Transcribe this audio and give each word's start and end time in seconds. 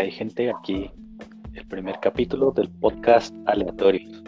hay 0.00 0.10
gente 0.10 0.50
aquí, 0.50 0.90
el 1.54 1.66
primer 1.68 1.98
capítulo 2.00 2.50
del 2.50 2.68
podcast 2.68 3.34
Aleatorios. 3.46 4.22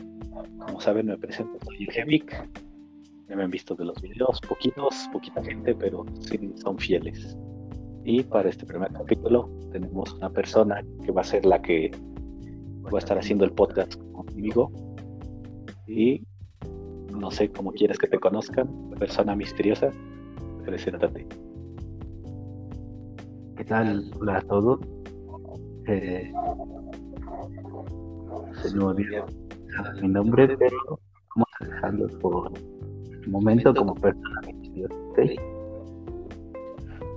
Como 0.58 0.80
saben, 0.80 1.06
me 1.06 1.18
presento, 1.18 1.58
soy 1.64 1.86
Gevic. 1.86 2.32
Ya 3.28 3.36
me 3.36 3.42
han 3.44 3.50
visto 3.50 3.74
de 3.74 3.84
los 3.84 4.00
videos, 4.00 4.40
poquitos, 4.48 5.08
poquita 5.12 5.42
gente, 5.44 5.74
pero 5.74 6.06
sí 6.20 6.52
son 6.56 6.78
fieles. 6.78 7.36
Y 8.04 8.22
para 8.22 8.48
este 8.48 8.64
primer 8.64 8.90
capítulo 8.92 9.50
tenemos 9.70 10.14
una 10.14 10.30
persona 10.30 10.82
que 11.04 11.12
va 11.12 11.20
a 11.20 11.24
ser 11.24 11.44
la 11.44 11.60
que 11.60 11.90
va 12.84 12.96
a 12.96 12.98
estar 12.98 13.18
haciendo 13.18 13.44
el 13.44 13.52
podcast 13.52 13.94
conmigo. 14.12 14.72
Y 15.86 16.22
no 17.10 17.30
sé 17.30 17.50
cómo 17.50 17.72
quieres 17.72 17.98
que 17.98 18.06
te 18.06 18.18
conozcan, 18.18 18.90
persona 18.98 19.36
misteriosa, 19.36 19.90
preséntate. 20.64 21.26
¿Qué 23.56 23.64
tal? 23.64 24.10
Hola 24.18 24.38
a 24.38 24.42
todos. 24.42 24.80
Eh, 25.88 26.30
se 28.62 28.76
me 28.76 28.84
olvidó 28.84 29.24
mi 30.02 30.08
nombre, 30.08 30.54
pero 30.58 30.76
vamos 31.34 31.48
a 31.60 31.64
dejarlo 31.64 32.06
por 32.18 32.52
el 33.10 33.28
momento 33.30 33.74
como 33.74 33.94
persona 33.94 34.40
misteriosa. 34.46 34.94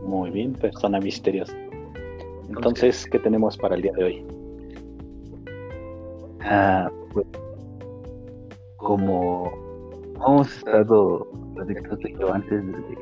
Muy 0.03 0.30
bien, 0.30 0.53
persona 0.53 0.99
misteriosa. 1.02 1.53
Entonces, 2.47 3.05
¿qué 3.11 3.20
tenemos 3.20 3.57
para 3.57 3.75
el 3.75 3.81
día 3.81 3.91
de 3.94 4.03
hoy? 4.05 4.25
Ah, 6.41 6.89
pues, 7.11 7.27
como 8.77 9.52
hemos 10.16 10.58
estado 10.58 11.27
platicando 11.55 12.33
antes 12.33 12.66
de, 12.66 12.97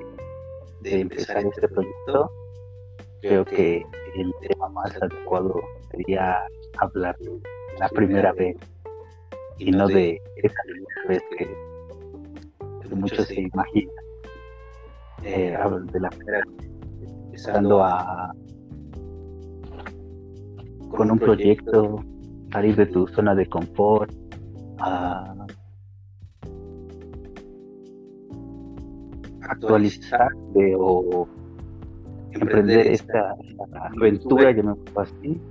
de 0.81 1.01
empezar 1.01 1.45
este 1.45 1.67
proyecto, 1.67 2.31
creo 3.21 3.45
que 3.45 3.85
el 4.15 4.33
tema 4.47 4.69
más 4.69 4.95
adecuado 5.01 5.61
sería 5.91 6.39
hablar 6.77 7.17
de 7.19 7.39
la 7.79 7.89
primera 7.89 8.33
vez 8.33 8.57
y 9.57 9.71
no 9.71 9.87
de 9.87 10.21
esa 10.37 10.61
primera 10.63 11.07
vez 11.07 11.23
que, 11.37 12.95
muchos 12.95 13.27
se 13.27 13.41
imaginan. 13.41 13.95
Eh, 15.23 15.55
de 15.91 15.99
la 15.99 16.09
primera 16.09 16.39
vez, 16.39 16.69
empezando 17.25 17.83
a 17.83 18.33
con 20.89 21.11
un 21.11 21.19
proyecto, 21.19 22.03
salir 22.51 22.75
de 22.75 22.87
tu 22.87 23.07
zona 23.07 23.35
de 23.35 23.45
confort, 23.45 24.11
a 24.79 25.35
actualizarte 29.41 30.75
o 30.77 31.27
emprender 32.31 32.87
esta, 32.87 33.35
aventura, 33.95 34.53
me 34.53 34.73
así, 34.95 35.41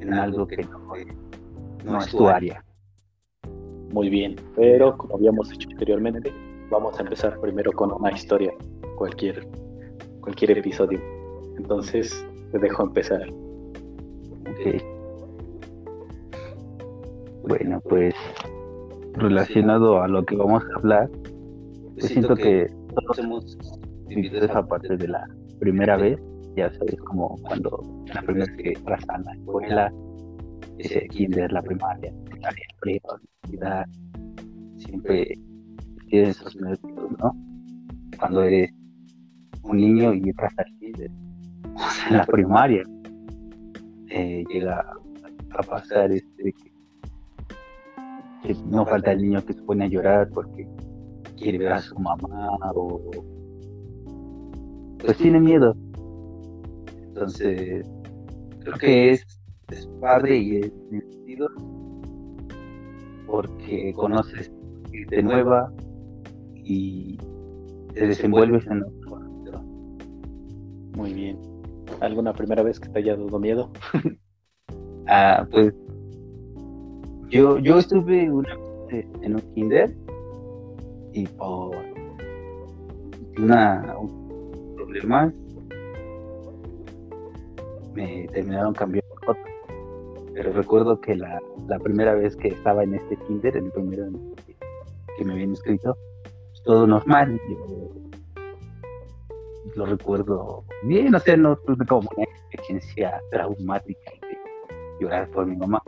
en 0.00 0.14
algo 0.14 0.46
que 0.46 0.66
no, 1.84 1.98
es 1.98 2.08
tu 2.08 2.28
área. 2.28 2.64
Muy 3.92 4.08
bien, 4.08 4.36
pero 4.54 4.96
como 4.96 5.16
habíamos 5.16 5.52
hecho 5.52 5.68
anteriormente, 5.70 6.32
vamos 6.70 6.98
a 6.98 7.02
empezar 7.02 7.38
primero 7.40 7.72
con 7.72 7.92
una 7.92 8.12
historia, 8.12 8.52
cualquier, 8.96 9.46
cualquier 10.20 10.58
episodio. 10.58 11.00
Entonces, 11.56 12.24
te 12.52 12.58
dejo 12.58 12.84
empezar. 12.84 13.26
Bueno, 17.42 17.80
pues 17.80 18.14
relacionado 19.14 20.02
a 20.02 20.08
lo 20.08 20.24
que 20.24 20.36
vamos 20.36 20.62
a 20.62 20.78
hablar, 20.78 21.10
yo 21.96 22.06
siento 22.06 22.36
que 22.36 22.70
todos 22.94 23.18
hemos 23.18 23.58
vivido 24.14 24.44
esa 24.44 24.66
parte 24.66 24.96
de 24.96 25.08
la 25.08 25.26
primera 25.58 25.96
vez, 25.96 26.18
ya 26.56 26.72
sabes, 26.72 26.96
como 27.00 27.36
cuando 27.42 28.04
la 28.14 28.22
primera 28.22 28.46
vez 28.46 28.56
que 28.56 28.72
entras 28.72 29.08
a 29.08 29.18
la 29.18 29.32
escuela, 29.32 29.92
ese 30.78 31.06
kinder, 31.08 31.52
la 31.52 31.62
primaria, 31.62 32.12
la 32.40 32.50
prepa, 32.80 33.20
la 33.52 33.86
siempre 34.76 35.34
tienes 36.08 36.40
esos 36.40 36.56
nervios, 36.56 37.10
¿no? 37.18 37.34
Cuando 38.18 38.42
eres 38.42 38.70
un 39.62 39.76
niño 39.76 40.14
y 40.14 40.28
entras 40.28 40.52
al 40.58 40.66
kinder, 40.78 41.10
en 42.10 42.16
la 42.16 42.24
primaria, 42.24 42.82
eh, 44.08 44.44
llega 44.50 44.80
a 44.80 45.62
pasar 45.62 46.10
este 46.12 46.52
que 46.52 46.70
no 48.66 48.86
falta 48.86 49.12
el 49.12 49.22
niño 49.22 49.44
que 49.44 49.52
se 49.52 49.62
pone 49.62 49.84
a 49.84 49.88
llorar 49.88 50.28
porque 50.30 50.66
quiere 51.36 51.58
ver 51.58 51.72
a 51.72 51.80
su 51.80 51.98
mamá 51.98 52.48
o 52.74 53.00
pues 55.02 55.16
tiene 55.16 55.40
miedo. 55.40 55.76
Entonces, 57.08 57.86
creo 58.60 58.74
que 58.78 59.10
es, 59.10 59.26
es 59.70 59.86
padre 60.00 60.36
y 60.36 60.56
es 60.56 60.72
divertido 60.90 61.48
porque 63.26 63.92
conoces 63.94 64.50
de 64.90 65.22
nueva 65.22 65.72
y 66.54 67.18
te 67.94 68.06
desenvuelves 68.06 68.66
en 68.66 68.82
otro. 68.82 69.00
Muy 70.96 71.14
bien. 71.14 71.38
¿Alguna 72.00 72.32
primera 72.32 72.62
vez 72.62 72.78
que 72.78 72.88
te 72.88 72.98
haya 72.98 73.16
dado 73.16 73.38
miedo? 73.38 73.70
ah, 75.06 75.46
pues 75.50 75.74
yo, 77.28 77.58
yo 77.58 77.78
estuve 77.78 78.30
una 78.30 78.56
en 78.90 79.34
un 79.34 79.40
kinder 79.54 79.94
y 81.12 81.26
por 81.26 81.76
una, 83.38 83.96
un 84.90 84.92
problema 84.92 85.32
me 87.94 88.28
terminaron 88.28 88.72
cambiando 88.74 89.14
otro. 89.26 89.42
Pero 90.34 90.52
recuerdo 90.52 91.00
que 91.00 91.16
la, 91.16 91.40
la, 91.66 91.78
primera 91.78 92.14
vez 92.14 92.36
que 92.36 92.48
estaba 92.48 92.84
en 92.84 92.94
este 92.94 93.16
kinder, 93.16 93.56
el 93.56 93.70
primero 93.72 94.08
que, 95.16 95.24
me 95.24 95.32
habían 95.32 95.50
inscrito, 95.50 95.96
pues, 96.22 96.62
todo 96.62 96.86
normal. 96.86 97.40
Yo, 97.48 97.90
lo 99.76 99.86
recuerdo 99.86 100.64
bien, 100.84 101.14
o 101.14 101.18
sea, 101.20 101.36
no 101.36 101.56
tuve 101.56 101.86
como 101.86 102.08
una 102.16 102.24
experiencia 102.24 103.20
traumática 103.30 104.10
de 104.22 104.38
llorar 105.00 105.28
por 105.30 105.46
mi 105.46 105.56
mamá. 105.56 105.82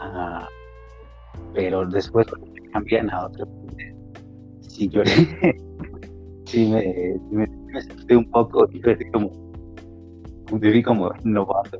Ah, 0.00 0.48
pero 1.54 1.86
después 1.86 2.26
me 2.52 2.70
cambian 2.70 3.10
a 3.10 3.26
otro 3.26 3.46
sí 4.80 4.88
lloré. 4.88 5.12
sí 6.46 6.66
me, 6.70 7.20
me, 7.30 7.59
me 7.70 7.82
senté 7.82 8.16
un 8.16 8.30
poco 8.30 8.68
y 8.72 8.80
como, 9.10 9.30
viví 10.52 10.82
como 10.82 11.12
novato. 11.24 11.78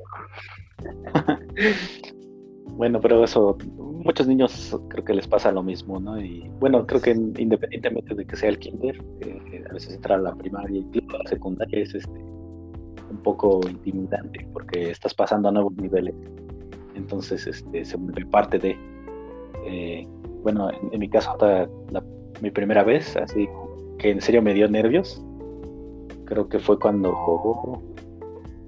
bueno, 2.77 3.01
pero 3.01 3.25
eso, 3.25 3.57
muchos 3.77 4.27
niños 4.27 4.79
creo 4.89 5.05
que 5.05 5.15
les 5.15 5.27
pasa 5.27 5.53
lo 5.53 5.63
mismo, 5.63 6.01
¿no? 6.01 6.21
Y 6.21 6.49
bueno, 6.61 6.87
creo 6.87 7.01
que 7.01 7.11
independientemente 7.11 8.15
de 8.15 8.27
que 8.27 8.37
sea 8.37 8.49
el 8.49 8.59
kinder, 8.59 9.03
eh, 9.21 9.65
a 9.69 9.73
veces 9.73 9.95
entrar 9.95 10.19
a 10.19 10.23
la 10.23 10.35
primaria 10.35 10.81
y 10.81 11.01
la 11.01 11.29
secundaria 11.29 11.83
es 11.83 11.95
este, 11.95 12.19
un 13.11 13.19
poco 13.23 13.61
intimidante 13.69 14.47
porque 14.53 14.91
estás 14.91 15.15
pasando 15.15 15.49
a 15.49 15.53
nuevos 15.53 15.75
niveles. 15.77 16.15
Entonces, 16.95 17.47
este, 17.47 17.85
se 17.85 17.97
vuelve 17.97 18.27
parte 18.27 18.59
de. 18.59 18.77
Eh, 19.67 20.07
bueno, 20.43 20.71
en, 20.93 20.99
mi 20.99 21.09
caso, 21.09 21.37
la, 21.91 22.03
mi 22.41 22.51
primera 22.51 22.83
vez, 22.83 23.17
así 23.17 23.49
que 23.99 24.11
en 24.11 24.21
serio 24.21 24.43
me 24.43 24.55
dio 24.55 24.69
nervios. 24.69 25.23
Creo 26.31 26.49
que 26.49 26.61
fue 26.61 26.79
cuando, 26.79 27.83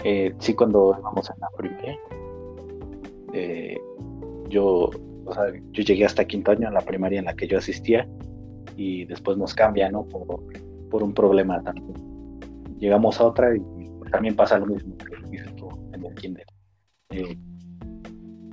eh, 0.02 0.34
sí, 0.40 0.52
cuando 0.52 0.96
íbamos 0.98 1.30
en 1.30 1.36
la 1.40 1.48
primaria. 1.56 1.96
Eh, 3.32 3.78
yo, 4.48 4.90
o 5.24 5.32
sea, 5.32 5.44
yo 5.70 5.84
llegué 5.84 6.04
hasta 6.04 6.24
quinto 6.24 6.50
año 6.50 6.66
en 6.66 6.74
la 6.74 6.80
primaria 6.80 7.20
en 7.20 7.26
la 7.26 7.36
que 7.36 7.46
yo 7.46 7.58
asistía 7.58 8.04
y 8.76 9.04
después 9.04 9.38
nos 9.38 9.54
cambia, 9.54 9.88
¿no? 9.92 10.04
Por, 10.08 10.42
por 10.90 11.04
un 11.04 11.14
problema 11.14 11.62
también. 11.62 11.94
Llegamos 12.78 13.20
a 13.20 13.26
otra 13.26 13.54
y 13.56 13.62
también 14.10 14.34
pasa 14.34 14.58
lo 14.58 14.66
mismo 14.66 14.96
que 14.98 15.14
en 15.92 16.04
el 16.04 16.14
kinder. 16.16 16.46
Eh, 17.10 17.38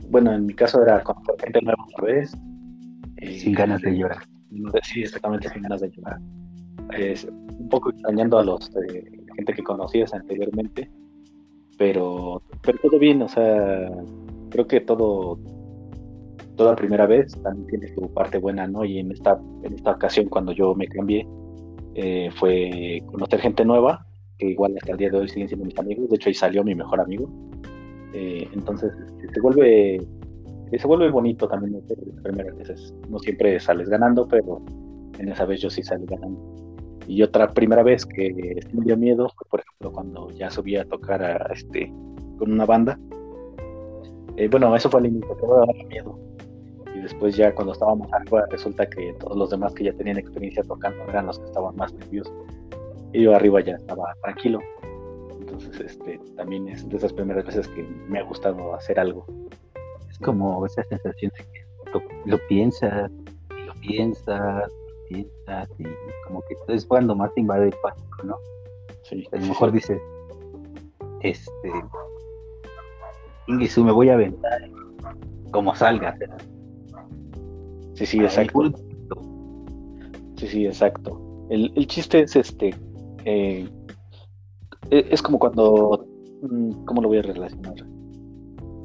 bueno, 0.08 0.34
en 0.34 0.46
mi 0.46 0.54
caso 0.54 0.84
era 0.84 1.04
con 1.04 1.16
gente 1.40 1.60
nueva 1.64 1.84
otra 1.96 2.06
vez. 2.06 2.32
sin 3.40 3.54
ganas 3.54 3.82
de 3.82 3.98
llorar 3.98 4.24
sí, 4.84 5.02
exactamente 5.02 5.50
sin 5.50 5.62
ganas 5.62 5.82
de 5.82 5.92
llorar. 5.92 6.20
Un 6.90 7.70
poco 7.70 7.92
extrañando 7.92 8.40
a 8.40 8.44
los 8.44 8.70
eh, 8.76 9.04
gente 9.36 9.54
que 9.54 9.64
conocías 9.64 10.14
anteriormente, 10.14 10.90
pero, 11.78 12.42
pero 12.62 12.78
todo 12.80 13.00
bien, 13.00 13.22
o 13.22 13.30
sea, 13.30 13.90
creo 14.50 14.68
que 14.68 14.82
todo, 14.82 15.40
toda 16.56 16.76
primera 16.76 17.06
vez 17.06 17.32
también 17.44 17.68
tiene 17.68 17.96
su 17.96 18.14
parte 18.14 18.38
buena, 18.38 18.68
¿no? 18.68 18.84
Y 18.84 19.00
en 19.00 19.12
esta, 19.12 19.40
en 19.64 19.74
esta 19.74 19.92
ocasión 19.92 20.28
cuando 20.28 20.52
yo 20.52 20.74
me 20.74 20.88
cambié, 20.88 21.28
eh, 21.96 22.30
fue 22.36 23.02
conocer 23.06 23.40
gente 23.40 23.64
nueva, 23.64 24.06
que 24.38 24.48
igual 24.48 24.76
hasta 24.78 24.92
el 24.94 24.98
día 24.98 25.10
de 25.10 25.18
hoy 25.20 25.30
siguen 25.30 25.48
siendo 25.48 25.66
mis 25.66 25.78
amigos, 25.78 26.10
de 26.10 26.16
hecho 26.16 26.30
ahí 26.30 26.34
salió 26.34 26.64
mi 26.64 26.76
mejor 26.76 27.00
amigo. 27.00 27.30
Eh, 28.14 28.48
entonces 28.54 28.92
se 29.32 29.40
vuelve 29.40 30.00
se 30.78 30.88
vuelve 30.88 31.10
bonito 31.10 31.48
también 31.48 31.82
las 32.24 32.58
veces. 32.58 32.94
No 33.10 33.20
siempre 33.20 33.60
sales 33.60 33.90
ganando, 33.90 34.28
pero 34.28 34.62
en 35.18 35.30
esa 35.30 35.46
vez 35.46 35.62
yo 35.62 35.70
sí 35.70 35.82
salí 35.82 36.06
ganando. 36.06 36.40
Y 37.10 37.24
otra 37.24 37.52
primera 37.52 37.82
vez 37.82 38.06
que 38.06 38.62
me 38.72 38.86
dio 38.86 38.96
miedo 38.96 39.28
fue, 39.36 39.48
por 39.50 39.62
ejemplo, 39.62 39.92
cuando 39.92 40.30
ya 40.30 40.52
subí 40.52 40.76
a 40.76 40.86
tocar 40.86 41.24
a, 41.24 41.38
este, 41.52 41.92
con 42.38 42.52
una 42.52 42.68
banda. 42.68 43.00
Eh, 44.38 44.48
bueno, 44.48 44.76
eso 44.76 44.92
fue 44.92 45.00
al 45.00 45.08
inicio, 45.08 45.36
que 45.36 45.48
me 45.48 45.54
daba 45.54 45.74
miedo. 45.88 46.20
Y 46.96 47.00
después 47.00 47.36
ya 47.36 47.56
cuando 47.56 47.74
estábamos 47.74 48.14
arriba 48.14 48.46
resulta 48.52 48.88
que 48.88 49.12
todos 49.20 49.36
los 49.36 49.50
demás 49.50 49.74
que 49.74 49.86
ya 49.86 49.94
tenían 49.94 50.20
experiencia 50.20 50.62
tocando 50.62 51.04
eran 51.06 51.26
los 51.26 51.40
que 51.40 51.46
estaban 51.46 51.76
más 51.76 51.92
nerviosos. 51.96 52.32
Y 53.12 53.24
yo 53.24 53.36
arriba 53.36 53.60
ya 53.62 53.74
estaba 53.74 54.14
tranquilo. 54.22 54.60
Entonces, 55.40 55.80
este, 55.80 56.20
también 56.38 56.68
es 56.68 56.88
de 56.88 56.96
esas 56.96 57.12
primeras 57.12 57.44
veces 57.44 57.68
que 57.70 57.82
me 58.08 58.20
ha 58.20 58.24
gustado 58.24 58.76
hacer 58.76 59.00
algo. 59.00 59.26
Es 60.12 60.20
como 60.20 60.64
esa 60.64 60.84
sensación 60.84 61.32
de 61.36 61.44
que 61.44 62.30
lo, 62.30 62.38
piensas, 62.48 63.10
y 63.58 63.66
lo 63.66 63.74
piensas, 63.82 64.72
y 65.10 65.28
como 66.28 66.42
que 66.44 66.74
es 66.74 66.86
cuando 66.86 67.16
más 67.16 67.34
te 67.34 67.42
invade 67.42 67.68
el 67.68 67.76
pánico, 67.82 68.24
¿no? 68.24 68.38
Sí. 69.04 69.28
A 69.32 69.38
lo 69.38 69.48
mejor 69.48 69.72
dices, 69.72 70.00
este, 71.22 71.72
Ingisu, 73.48 73.84
me 73.84 73.92
voy 73.92 74.10
a 74.10 74.14
aventar 74.14 74.70
como 75.52 75.76
salga. 75.76 76.18
Sí, 77.96 78.06
sí, 78.06 78.20
exacto. 78.20 78.72
Sí, 80.38 80.48
sí, 80.48 80.66
exacto. 80.66 81.20
El, 81.50 81.74
el 81.76 81.88
chiste 81.88 82.22
es 82.22 82.36
este, 82.36 82.76
eh, 83.26 83.68
e, 84.92 85.06
es 85.10 85.22
como 85.22 85.40
cuando, 85.40 86.06
mm, 86.42 86.86
¿cómo 86.86 87.02
lo 87.02 87.10
voy 87.10 87.18
a 87.18 87.24
relacionar? 87.24 87.76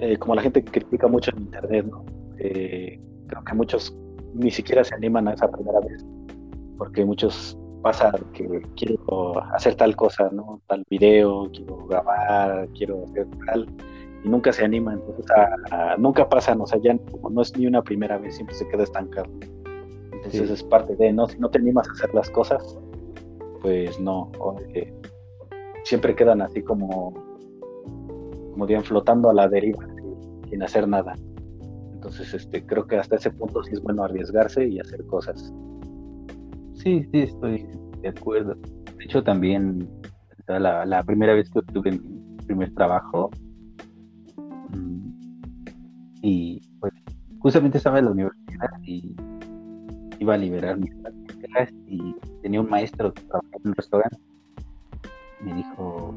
Eh, 0.01 0.17
como 0.17 0.35
la 0.35 0.43
gente 0.43 0.65
critica 0.65 1.07
mucho 1.07 1.31
en 1.31 1.43
internet, 1.43 1.87
¿no? 1.87 2.05
Eh, 2.39 2.99
creo 3.29 3.45
que 3.45 3.55
muchos 3.55 3.97
ni 4.35 4.51
siquiera 4.51 4.83
se 4.83 4.95
animan 4.95 5.29
a 5.29 5.35
esa 5.35 5.51
primera 5.51 5.81
vez, 5.81 6.05
porque 6.79 7.05
muchos 7.05 7.59
pasa 7.83 8.13
que 8.33 8.63
quiero 8.77 9.43
hacer 9.55 9.75
tal 9.75 9.95
cosa, 9.95 10.31
¿no? 10.33 10.61
Tal 10.67 10.85
video, 10.89 11.51
quiero 11.53 11.87
grabar, 11.87 12.69
quiero 12.75 13.05
hacer 13.05 13.27
tal, 13.47 13.69
y 14.25 14.29
nunca 14.29 14.53
se 14.53 14.65
animan, 14.65 15.01
entonces 15.07 15.27
nunca 15.99 16.29
pasan, 16.29 16.61
o 16.61 16.67
sea, 16.67 16.81
ya 16.81 16.97
no 17.31 17.43
es 17.43 17.57
ni 17.57 17.67
una 17.67 17.83
primera 17.83 18.17
vez, 18.19 18.37
siempre 18.37 18.55
se 18.57 18.67
queda 18.69 18.85
estancado. 18.85 19.31
Entonces 20.13 20.51
es 20.51 20.63
parte 20.63 20.97
de, 20.97 21.13
¿no? 21.13 21.29
Si 21.29 21.39
no 21.39 21.51
te 21.51 21.59
animas 21.59 21.87
a 21.89 21.93
hacer 21.93 22.15
las 22.15 22.31
cosas, 22.31 22.79
pues 23.61 24.01
no, 24.01 24.33
siempre 25.85 26.15
quedan 26.15 26.41
así 26.41 26.63
como, 26.63 27.13
como 28.53 28.67
bien 28.67 28.83
flotando 28.83 29.29
a 29.29 29.35
la 29.35 29.49
deriva, 29.49 29.87
sin 30.49 30.63
hacer 30.63 30.89
nada. 30.89 31.15
Entonces, 31.93 32.35
este, 32.35 32.65
creo 32.65 32.87
que 32.87 32.97
hasta 32.97 33.17
ese 33.17 33.31
punto 33.31 33.63
sí 33.63 33.73
es 33.73 33.81
bueno 33.83 34.05
arriesgarse 34.05 34.67
y 34.67 34.79
hacer 34.79 35.05
cosas. 35.07 35.53
Sí, 36.85 37.03
sí, 37.13 37.21
estoy 37.21 37.67
de 38.03 38.09
acuerdo. 38.09 38.55
De 38.99 39.05
hecho, 39.05 39.25
también 39.25 39.89
la, 40.47 40.85
la 40.85 41.03
primera 41.03 41.33
vez 41.33 41.49
que 41.49 41.63
tuve 41.73 41.93
mi 41.93 42.37
primer 42.45 42.75
trabajo, 42.75 43.31
mm, 44.69 45.09
y 46.21 46.61
pues 46.81 46.93
justamente 47.39 47.79
estaba 47.79 48.01
en 48.01 48.05
la 48.05 48.11
universidad 48.11 48.69
y 48.83 49.17
iba 50.19 50.35
a 50.35 50.37
liberar 50.37 50.79
mis 50.79 50.95
prácticas 50.97 51.71
y 51.87 52.15
tenía 52.43 52.61
un 52.61 52.69
maestro 52.69 53.15
que 53.15 53.23
trabajaba 53.23 53.57
en 53.63 53.69
un 53.69 53.75
restaurante. 53.75 54.19
Me 55.41 55.55
dijo, 55.55 56.15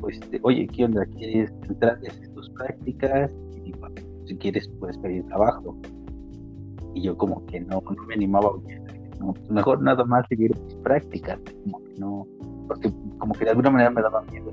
pues, 0.00 0.20
oye, 0.42 0.68
¿qué 0.68 0.84
onda? 0.84 1.04
¿Quieres 1.06 1.52
entrar 1.68 1.98
y 2.02 2.06
hacer 2.06 2.28
tus 2.34 2.50
prácticas? 2.50 3.32
Y 3.64 3.72
si 4.26 4.36
quieres, 4.36 4.68
puedes 4.78 4.96
pedir 4.98 5.26
trabajo. 5.26 5.76
Y 6.94 7.02
yo 7.02 7.16
como 7.16 7.44
que 7.46 7.60
no, 7.60 7.82
no 7.84 8.02
me 8.06 8.14
animaba, 8.14 8.50
mejor 9.48 9.82
nada 9.82 10.04
más 10.04 10.26
seguir 10.28 10.50
mis 10.64 10.74
prácticas, 10.76 11.38
como 11.64 11.82
que 11.84 11.94
no, 11.98 12.26
porque 12.68 12.92
como 13.18 13.32
que 13.34 13.44
de 13.44 13.50
alguna 13.50 13.70
manera 13.70 13.90
me 13.90 14.02
daba 14.02 14.22
miedo 14.22 14.52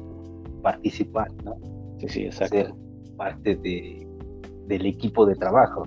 participar, 0.61 1.27
¿no? 1.43 1.55
Sí, 1.99 2.07
sí, 2.07 2.25
exacto. 2.25 2.55
Ser 2.55 2.73
parte 3.17 3.55
de, 3.55 4.07
del 4.67 4.85
equipo 4.85 5.25
de 5.25 5.35
trabajo 5.35 5.83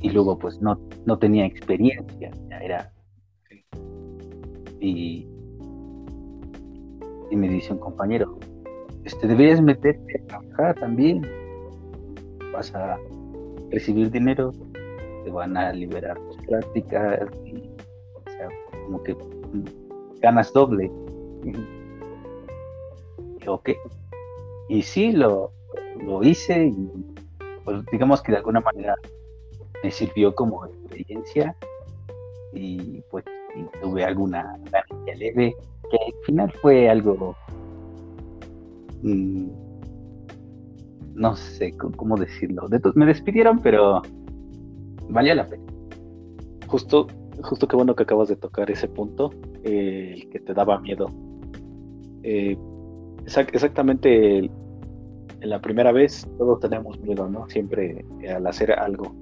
y 0.00 0.10
luego 0.10 0.38
pues 0.38 0.60
no, 0.60 0.78
no 1.06 1.18
tenía 1.18 1.46
experiencia, 1.46 2.30
ya 2.50 2.58
era... 2.58 2.92
Y, 4.80 5.26
y 7.30 7.36
me 7.36 7.48
dice 7.48 7.72
un 7.72 7.78
compañero, 7.78 8.38
este, 9.04 9.26
deberías 9.26 9.62
meterte 9.62 10.20
a 10.20 10.26
trabajar 10.26 10.74
también, 10.74 11.22
vas 12.52 12.74
a 12.74 12.98
recibir 13.70 14.10
dinero, 14.10 14.52
te 15.24 15.30
van 15.30 15.56
a 15.56 15.72
liberar 15.72 16.18
tus 16.18 16.36
prácticas, 16.46 17.28
y, 17.44 17.70
o 18.14 18.30
sea, 18.30 18.48
como 18.84 19.02
que 19.02 19.16
ganas 20.20 20.52
doble. 20.52 20.90
Y, 21.44 21.52
ok. 23.48 23.70
Y 24.68 24.82
sí, 24.82 25.12
lo, 25.12 25.52
lo 26.02 26.22
hice 26.22 26.66
y 26.66 26.90
pues 27.64 27.84
digamos 27.90 28.22
que 28.22 28.32
de 28.32 28.38
alguna 28.38 28.60
manera 28.60 28.94
me 29.82 29.90
sirvió 29.90 30.34
como 30.34 30.66
experiencia 30.66 31.56
y 32.52 33.02
pues 33.10 33.24
tuve 33.82 34.04
alguna 34.04 34.58
ganancia 34.70 35.14
leve, 35.16 35.54
que 35.90 35.96
al 35.96 36.24
final 36.24 36.52
fue 36.62 36.88
algo, 36.88 37.36
mm, 39.02 39.48
no 41.14 41.36
sé 41.36 41.76
cómo 41.76 42.16
decirlo, 42.16 42.68
de 42.68 42.80
me 42.94 43.06
despidieron, 43.06 43.60
pero 43.60 44.02
valía 45.08 45.34
la 45.34 45.46
pena. 45.46 45.64
Justo, 46.66 47.06
justo 47.42 47.68
qué 47.68 47.76
bueno 47.76 47.94
que 47.94 48.02
acabas 48.02 48.28
de 48.28 48.36
tocar 48.36 48.70
ese 48.70 48.88
punto, 48.88 49.30
el 49.62 50.28
que 50.30 50.40
te 50.40 50.54
daba 50.54 50.80
miedo. 50.80 51.08
Eh, 52.22 52.56
exactamente 53.26 54.50
en 55.44 55.50
la 55.50 55.60
primera 55.60 55.92
vez 55.92 56.26
todos 56.38 56.60
tenemos 56.60 56.98
miedo, 57.00 57.28
¿no? 57.28 57.48
Siempre 57.48 58.04
al 58.34 58.46
hacer 58.46 58.72
algo. 58.72 59.14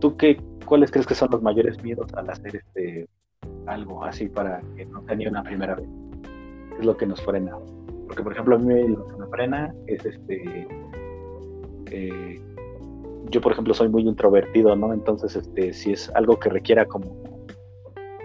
¿Tú 0.00 0.16
qué, 0.16 0.36
cuáles 0.66 0.90
crees 0.90 1.06
que 1.06 1.14
son 1.14 1.28
los 1.30 1.40
mayores 1.40 1.82
miedos 1.82 2.12
al 2.14 2.28
hacer 2.30 2.56
este 2.56 3.08
algo 3.66 4.04
así 4.04 4.28
para 4.28 4.60
que 4.76 4.84
no 4.86 5.00
tenga 5.02 5.30
una 5.30 5.42
primera 5.42 5.76
vez? 5.76 5.88
¿Qué 6.70 6.78
es 6.80 6.84
lo 6.84 6.96
que 6.96 7.06
nos 7.06 7.22
frena? 7.22 7.56
Porque, 8.06 8.22
por 8.22 8.32
ejemplo, 8.32 8.56
a 8.56 8.58
mí 8.58 8.88
lo 8.88 9.06
que 9.06 9.16
me 9.16 9.26
frena 9.28 9.74
es 9.86 10.04
este. 10.04 10.68
Eh, 11.90 12.40
yo, 13.30 13.40
por 13.40 13.52
ejemplo, 13.52 13.74
soy 13.74 13.88
muy 13.88 14.02
introvertido, 14.02 14.76
¿no? 14.76 14.92
Entonces, 14.92 15.36
este, 15.36 15.72
si 15.72 15.92
es 15.92 16.10
algo 16.10 16.38
que 16.38 16.50
requiera 16.50 16.86
como, 16.86 17.16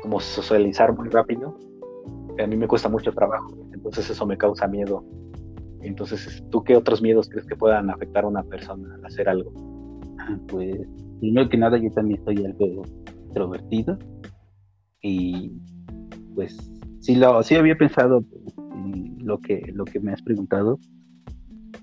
como 0.02 0.20
socializar 0.20 0.96
muy 0.96 1.10
rápido, 1.10 1.58
a 2.42 2.48
mí 2.48 2.56
me 2.56 2.68
cuesta 2.68 2.90
mucho 2.90 3.12
trabajo. 3.12 3.50
Entonces, 3.74 4.10
eso 4.10 4.26
me 4.26 4.38
causa 4.38 4.68
miedo. 4.68 5.04
Entonces, 5.82 6.44
¿tú 6.50 6.64
qué 6.64 6.76
otros 6.76 7.02
miedos 7.02 7.30
crees 7.30 7.46
que 7.46 7.56
puedan 7.56 7.90
afectar 7.90 8.26
a 8.26 8.28
una 8.28 8.44
persona 8.44 8.96
al 8.96 9.06
hacer 9.06 9.30
algo? 9.30 9.52
Pues 10.48 10.76
primero 11.20 11.50
que 11.50 11.58
nada 11.58 11.78
yo 11.78 11.90
también 11.92 12.24
soy 12.24 12.46
algo 12.46 12.84
introvertido 13.28 13.98
y 15.02 15.52
pues 16.36 16.58
sí 17.00 17.16
lo 17.16 17.42
sí 17.44 17.56
había 17.56 17.78
pensado 17.78 18.24
lo 19.18 19.40
que 19.40 19.72
lo 19.74 19.86
que 19.86 20.00
me 20.00 20.12
has 20.12 20.22
preguntado 20.22 20.80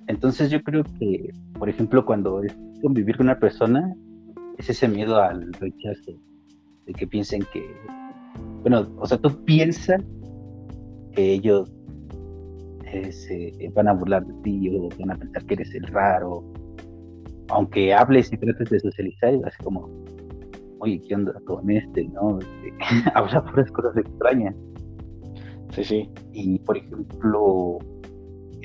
entonces 0.09 0.51
yo 0.51 0.63
creo 0.63 0.85
que 0.99 1.33
por 1.59 1.69
ejemplo 1.69 2.05
cuando 2.05 2.43
es 2.43 2.57
convivir 2.83 3.17
con 3.17 3.27
una 3.27 3.39
persona 3.39 3.95
es 4.59 4.71
ese 4.71 4.89
miedo 4.89 5.21
al 5.21 5.53
rechazo 5.55 6.13
de 6.87 6.93
que 6.93 7.07
piensen 7.07 7.45
que 7.53 7.65
bueno 8.63 8.87
o 8.99 9.07
sea 9.07 9.19
tú 9.19 9.45
piensas 9.45 10.03
que 11.13 11.33
ellos 11.33 11.73
eh, 12.85 13.11
se 13.13 13.71
van 13.75 13.89
a 13.89 13.93
burlar 13.93 14.25
de 14.25 14.35
ti 14.43 14.71
o 14.71 14.89
van 14.99 15.11
a 15.11 15.17
pensar 15.17 15.45
que 15.47 15.55
eres 15.55 15.75
el 15.75 15.87
raro 15.89 16.45
aunque 17.49 17.95
hables 17.95 18.33
y 18.33 18.37
trates 18.37 18.71
de 18.71 18.81
socializar, 18.81 19.35
así 19.45 19.63
como, 19.63 19.89
oye, 20.81 21.01
¿qué 21.07 21.15
onda 21.15 21.35
con 21.47 21.71
este? 21.71 22.09
¿No? 22.09 22.39
Este, 22.39 22.75
habla 23.15 23.45
puras 23.45 23.71
cosas 23.71 23.97
extrañas. 23.97 24.55
Sí, 25.73 25.85
sí. 25.85 26.11
Y 26.33 26.59
por 26.61 26.79
ejemplo, 26.79 27.79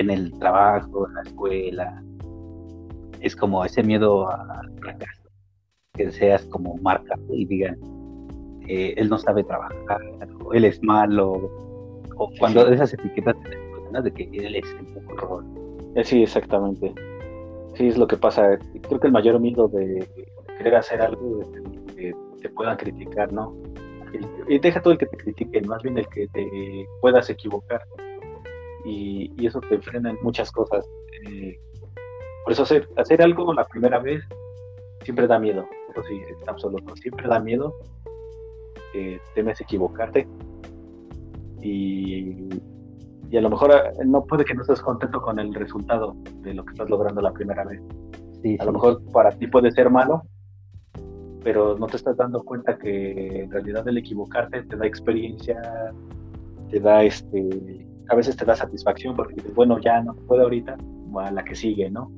en 0.02 0.10
el 0.10 0.38
trabajo, 0.40 1.08
en 1.08 1.14
la 1.14 1.22
escuela, 1.22 2.04
es 3.22 3.36
como 3.36 3.64
ese 3.64 3.84
miedo 3.84 4.30
al 4.30 4.72
fracaso, 4.80 5.30
que 5.94 6.12
seas 6.12 6.46
como 6.46 6.76
marca 6.78 7.16
y 7.30 7.46
digan, 7.46 7.78
eh, 8.68 8.94
él 8.98 9.10
no 9.10 9.18
sabe 9.18 9.44
trabajar, 9.44 10.02
o 10.44 10.54
él 10.54 10.66
es 10.66 10.82
malo, 10.84 11.34
o 12.18 12.30
cuando 12.40 12.68
esas 12.68 12.94
etiquetas 12.94 13.36
de 14.04 14.12
que 14.12 14.30
él 14.34 14.56
es 14.56 14.76
un 14.80 14.94
poco 14.94 15.18
rol. 15.18 15.46
Eh, 15.96 16.04
sí, 16.04 16.24
exactamente. 16.24 16.94
Sí, 17.76 17.88
es 17.88 17.98
lo 17.98 18.08
que 18.08 18.18
pasa. 18.18 18.58
Creo 18.88 19.00
que 19.00 19.08
el 19.08 19.14
mayor 19.14 19.40
miedo 19.40 19.68
de 19.68 20.08
querer 20.58 20.76
hacer 20.76 21.02
algo 21.02 21.42
es 21.42 21.96
que 21.96 22.14
te 22.42 22.50
puedan 22.50 22.78
criticar, 22.78 23.32
¿no? 23.34 23.54
Y 24.48 24.60
deja 24.60 24.82
todo 24.82 24.94
el 24.94 25.00
que 25.00 25.06
te 25.06 25.18
critique, 25.18 25.62
más 25.62 25.82
bien 25.84 25.98
el 25.98 26.08
que 26.08 26.28
te 26.28 26.86
puedas 27.02 27.30
equivocar. 27.30 27.82
Y, 28.86 29.46
eso 29.46 29.60
te 29.62 29.80
frena 29.80 30.12
en 30.12 30.18
muchas 30.22 30.52
cosas. 30.52 30.86
Eh, 31.26 31.60
por 32.44 32.54
eso 32.54 32.64
hacer, 32.64 32.88
hacer 32.98 33.22
algo 33.22 33.54
la 33.54 33.66
primera 33.68 34.00
vez 34.00 34.24
siempre 35.04 35.28
da 35.28 35.40
miedo. 35.40 35.66
Eso 35.92 36.04
sí, 36.04 36.22
es 36.30 36.48
absoluto. 36.48 36.96
Siempre 36.96 37.28
da 37.28 37.40
miedo. 37.40 37.74
temes 39.34 39.62
equivocarte. 39.62 40.28
Y, 41.62 42.50
y 43.32 43.38
a 43.38 43.42
lo 43.42 43.50
mejor 43.50 43.72
eh, 43.72 44.06
no 44.06 44.26
puede 44.26 44.44
que 44.44 44.54
no 44.54 44.62
estés 44.62 44.82
contento 44.82 45.22
con 45.22 45.40
el 45.40 45.54
resultado 45.54 46.14
de 46.42 46.54
lo 46.54 46.66
que 46.66 46.74
estás 46.74 46.90
logrando 46.90 47.22
la 47.22 47.32
primera 47.32 47.64
vez. 47.64 47.82
a 48.60 48.66
lo 48.66 48.74
mejor 48.74 49.02
para 49.14 49.32
ti 49.32 49.48
puede 49.48 49.72
ser 49.72 49.90
malo, 49.90 50.24
pero 51.42 51.78
no 51.78 51.88
te 51.88 51.96
estás 51.96 52.18
dando 52.18 52.44
cuenta 52.44 52.78
que 52.78 53.44
en 53.44 53.52
realidad 53.52 53.88
el 53.88 53.98
equivocarte 53.98 54.64
te 54.64 54.76
da 54.76 54.86
experiencia, 54.86 55.62
te 56.70 56.80
da 56.82 57.04
este, 57.04 57.88
a 58.12 58.16
veces 58.16 58.36
te 58.36 58.46
da 58.46 58.56
satisfacción 58.56 59.16
porque 59.16 59.36
dices, 59.36 59.56
bueno, 59.56 59.80
ya 59.80 60.02
no 60.02 60.14
puedo 60.28 60.44
ahorita, 60.44 60.78
a 61.18 61.32
la 61.32 61.44
que 61.44 61.56
sigue, 61.56 61.90
¿no? 61.90 62.12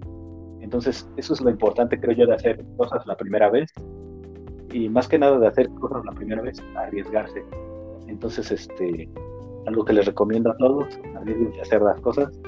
Entonces, 0.60 1.08
eso 1.18 1.34
es 1.34 1.42
lo 1.42 1.50
importante, 1.50 2.00
creo 2.00 2.16
yo, 2.16 2.26
de 2.26 2.34
hacer 2.34 2.66
cosas 2.78 3.06
la 3.06 3.16
primera 3.16 3.50
vez 3.50 3.72
y 4.72 4.90
más 4.90 5.08
que 5.08 5.20
nada 5.20 5.38
de 5.38 5.48
hacer 5.48 5.70
cosas 5.80 6.04
la 6.06 6.12
primera 6.14 6.42
vez, 6.42 6.62
arriesgarse. 6.76 7.44
Entonces, 8.08 8.52
este, 8.52 9.08
algo 9.68 9.86
que 9.86 9.94
les 9.94 10.06
recomiendo 10.06 10.52
a 10.52 10.58
todos, 10.58 11.00
arriesguense 11.16 11.60
a 11.60 11.62
hacer 11.62 11.82
las 11.82 12.02
cosas, 12.02 12.40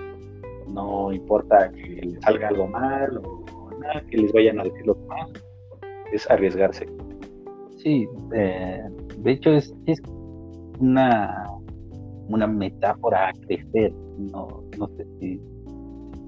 no 0.68 1.14
importa 1.14 1.72
que 1.72 2.02
les 2.04 2.22
salga 2.22 2.48
algo 2.48 2.68
mal 2.68 3.22
o 3.24 3.70
nada, 3.80 4.02
que 4.10 4.18
les 4.18 4.34
vayan 4.34 4.60
a 4.60 4.64
decir 4.64 4.88
lo 4.88 4.96
más, 5.08 5.32
es 6.12 6.30
arriesgarse. 6.32 6.88
Sí, 7.78 8.08
eh, 8.34 8.84
de 9.20 9.32
hecho 9.32 9.52
es, 9.52 9.76
es 9.86 10.02
una, 10.80 11.46
una 12.30 12.48
metáfora 12.48 13.30
a 13.30 13.34
crecer, 13.34 13.94
no, 14.18 14.64
no 14.78 14.88
sé 14.98 15.06
si 15.20 15.42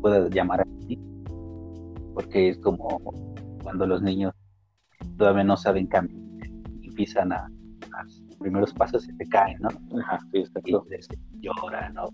pueda 0.02 0.30
llamar 0.30 0.62
así, 0.62 1.00
porque 2.14 2.50
es 2.50 2.60
como 2.60 3.00
cuando 3.64 3.88
los 3.88 4.02
niños 4.02 4.34
todavía 5.18 5.44
no 5.44 5.58
saben 5.58 5.88
caminar 5.88 6.48
y 6.82 6.88
empiezan 6.88 7.32
a, 7.32 7.50
a 7.94 8.04
los 8.04 8.24
primeros 8.40 8.74
pasos 8.74 9.08
y 9.08 9.14
se 9.14 9.26
caen, 9.30 9.58
¿no? 9.60 9.70
Ajá, 10.00 10.20
sí, 10.32 10.44
y 10.64 11.42
lloran, 11.42 11.94
¿no? 11.94 12.10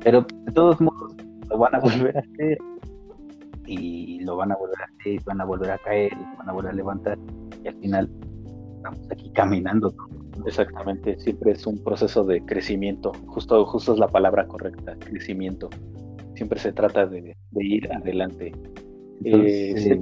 Pero 0.00 0.26
de 0.44 0.52
todos 0.52 0.80
modos 0.80 1.14
lo 1.48 1.58
van 1.58 1.74
a 1.74 1.80
volver 1.80 2.16
a 2.16 2.20
hacer 2.20 2.58
y 3.66 4.20
lo 4.20 4.36
van 4.36 4.52
a 4.52 4.56
volver 4.56 4.80
a 4.80 4.84
hacer, 4.84 5.22
van 5.24 5.40
a 5.40 5.44
volver 5.44 5.70
a 5.70 5.78
caer, 5.78 6.12
van 6.38 6.48
a 6.48 6.52
volver 6.52 6.72
a 6.72 6.74
levantar 6.74 7.18
y 7.62 7.68
al 7.68 7.74
final 7.76 8.10
estamos 8.76 9.10
aquí 9.10 9.30
caminando. 9.32 9.94
Exactamente, 10.46 11.18
siempre 11.18 11.52
es 11.52 11.66
un 11.66 11.82
proceso 11.82 12.24
de 12.24 12.44
crecimiento, 12.44 13.12
justo, 13.26 13.64
justo 13.64 13.94
es 13.94 13.98
la 13.98 14.08
palabra 14.08 14.46
correcta, 14.46 14.94
crecimiento. 14.98 15.70
Siempre 16.34 16.58
se 16.58 16.72
trata 16.72 17.06
de, 17.06 17.36
ir 17.56 17.90
adelante. 17.92 18.52
Entonces, 19.22 19.86
Eh, 19.86 20.00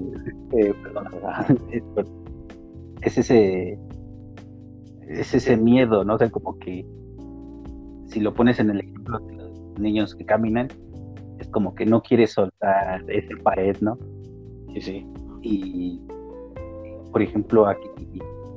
eh, 0.57 0.75
perdón, 0.83 1.07
es 3.03 3.19
ese 3.19 3.79
es 5.09 5.35
ese 5.35 5.57
miedo, 5.57 6.05
¿no? 6.05 6.15
O 6.15 6.19
sea, 6.19 6.31
como 6.31 6.59
que 6.59 6.85
si 8.07 8.21
lo 8.21 8.35
pones 8.35 8.59
en 8.59 8.71
el 8.71 8.81
ejemplo 8.81 9.19
de 9.21 9.37
los 9.37 9.79
niños 9.79 10.15
que 10.15 10.25
caminan, 10.25 10.69
es 11.39 11.49
como 11.49 11.75
que 11.75 11.87
no 11.87 12.03
quiere 12.03 12.27
soltar 12.27 13.05
esa 13.09 13.35
pared, 13.43 13.77
¿no? 13.81 13.99
sí, 14.75 14.81
sí, 14.81 15.07
Y, 15.43 16.01
por 17.11 17.23
ejemplo, 17.23 17.67
aquí 17.67 17.89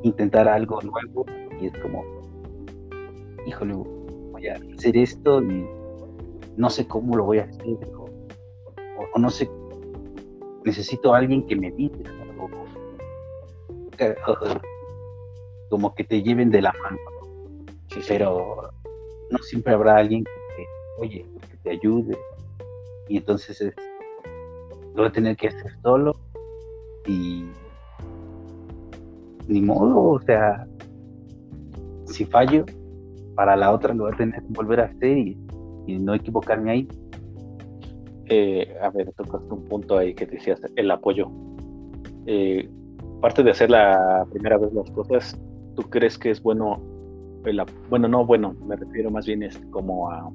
intentar 0.03 0.47
algo 0.47 0.79
nuevo 0.81 1.25
y 1.61 1.67
es 1.67 1.73
como, 1.81 2.03
híjole, 3.45 3.73
voy 4.31 4.47
a 4.47 4.59
hacer 4.77 4.97
esto 4.97 5.41
y 5.41 5.65
no 6.57 6.69
sé 6.69 6.87
cómo 6.87 7.15
lo 7.15 7.25
voy 7.25 7.39
a 7.39 7.43
hacer, 7.43 7.77
o, 7.97 8.05
o 9.13 9.19
no 9.19 9.29
sé, 9.29 9.49
necesito 10.63 11.13
a 11.13 11.17
alguien 11.19 11.45
que 11.47 11.55
me 11.55 11.71
diga, 11.71 11.95
o- 12.39 12.45
o- 14.31 14.59
como 15.69 15.93
que 15.95 16.03
te 16.03 16.21
lleven 16.21 16.49
de 16.51 16.61
la 16.61 16.73
mano, 16.83 16.97
pero 18.07 18.69
no 19.31 19.37
siempre 19.39 19.73
habrá 19.73 19.97
alguien 19.97 20.23
que 20.23 20.31
te, 20.31 20.67
oye, 21.01 21.25
que 21.51 21.57
te 21.57 21.69
ayude. 21.71 22.17
Y 23.07 23.17
entonces 23.17 23.59
es, 23.61 23.73
lo 24.93 25.01
voy 25.03 25.07
a 25.07 25.11
tener 25.11 25.35
que 25.37 25.47
hacer 25.49 25.71
solo 25.81 26.15
y 27.05 27.45
ni 29.47 29.61
modo, 29.61 30.01
o 30.11 30.19
sea, 30.21 30.65
si 32.05 32.25
fallo, 32.25 32.65
para 33.35 33.55
la 33.55 33.71
otra 33.71 33.93
lo 33.93 34.05
voy 34.05 34.13
a 34.13 34.17
tener 34.17 34.41
que 34.41 34.53
volver 34.53 34.79
a 34.79 34.85
hacer 34.85 35.17
y, 35.17 35.37
no 35.99 36.15
equivocarme 36.15 36.71
ahí. 36.71 36.87
Eh, 38.27 38.75
a 38.81 38.89
ver, 38.89 39.11
tocaste 39.11 39.53
un 39.53 39.65
punto 39.65 39.97
ahí 39.97 40.15
que 40.15 40.25
decías, 40.25 40.59
el 40.75 40.89
apoyo. 40.89 41.29
Eh, 42.25 42.67
parte 43.21 43.43
de 43.43 43.51
hacer 43.51 43.69
la 43.69 44.25
primera 44.31 44.57
vez 44.57 44.73
las 44.73 44.89
cosas, 44.91 45.39
¿tú 45.75 45.83
crees 45.83 46.17
que 46.17 46.31
es 46.31 46.41
bueno? 46.41 46.81
El, 47.45 47.61
bueno, 47.89 48.07
no 48.07 48.25
bueno, 48.25 48.55
me 48.65 48.75
refiero 48.75 49.11
más 49.11 49.27
bien 49.27 49.43
es 49.43 49.57
como 49.69 50.09
a... 50.09 50.31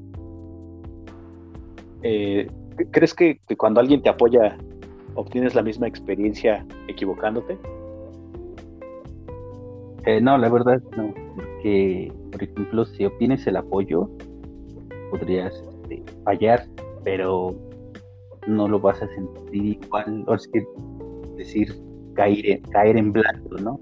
eh, 2.03 2.49
¿Crees 2.93 3.13
que 3.13 3.41
cuando 3.59 3.81
alguien 3.81 4.01
te 4.01 4.09
apoya 4.09 4.57
obtienes 5.17 5.57
la 5.57 5.63
misma 5.63 5.89
experiencia 5.89 6.65
equivocándote? 6.87 7.59
Eh, 10.07 10.21
no, 10.21 10.39
la 10.39 10.49
verdad 10.49 10.83
no, 10.97 11.13
porque, 11.35 12.13
por 12.33 12.43
ejemplo, 12.43 12.85
si 12.87 13.05
obtienes 13.05 13.47
el 13.47 13.57
apoyo, 13.57 14.11
podrías 15.11 15.53
este, 15.55 16.03
fallar, 16.25 16.67
pero 17.05 17.55
no 18.47 18.67
lo 18.67 18.81
vas 18.81 19.03
a 19.03 19.09
sentir 19.09 19.79
igual, 19.83 20.25
o 20.27 20.35
es 20.35 20.49
que 20.49 20.65
decir 21.37 21.75
caer 22.15 22.47
en, 22.47 22.63
caer 22.63 22.97
en 22.97 23.13
blanco, 23.13 23.57
¿no? 23.59 23.79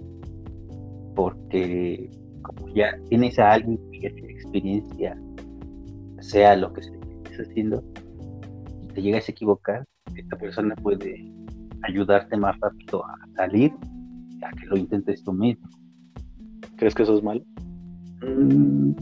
Porque 1.14 2.10
como 2.42 2.68
ya 2.74 2.98
tienes 3.08 3.38
a 3.38 3.52
alguien 3.52 3.78
que 3.92 4.00
ya 4.00 4.10
tiene 4.10 4.32
experiencia, 4.32 5.16
sea 6.20 6.56
lo 6.56 6.72
que 6.72 6.80
estés 6.80 7.48
haciendo, 7.48 7.82
y 8.82 8.86
te 8.88 9.02
llegas 9.02 9.28
a 9.28 9.32
equivocar, 9.32 9.84
esta 10.16 10.36
persona 10.36 10.74
puede 10.76 11.32
ayudarte 11.84 12.36
más 12.36 12.58
rápido 12.58 13.04
a 13.04 13.16
salir 13.36 13.72
a 14.42 14.50
que 14.50 14.66
lo 14.66 14.76
intentes 14.76 15.22
tú 15.22 15.32
mismo. 15.32 15.68
¿Crees 16.78 16.94
que 16.94 17.02
eso 17.02 17.16
es 17.18 17.22
malo? 17.22 17.42
Mm, 18.22 18.92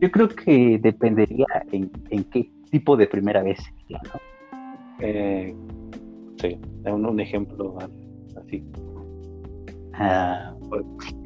Yo 0.00 0.10
creo 0.10 0.28
que 0.28 0.78
dependería 0.80 1.46
en, 1.72 1.90
en 2.10 2.24
qué 2.24 2.50
tipo 2.70 2.96
de 2.96 3.06
primera 3.06 3.42
vez 3.42 3.58
sería, 3.80 4.00
¿no? 4.04 4.20
Eh, 5.00 5.54
sí, 6.40 6.58
da 6.82 6.94
un, 6.94 7.04
un 7.06 7.20
ejemplo 7.20 7.76
así. 8.36 8.64
Ah, 9.94 10.54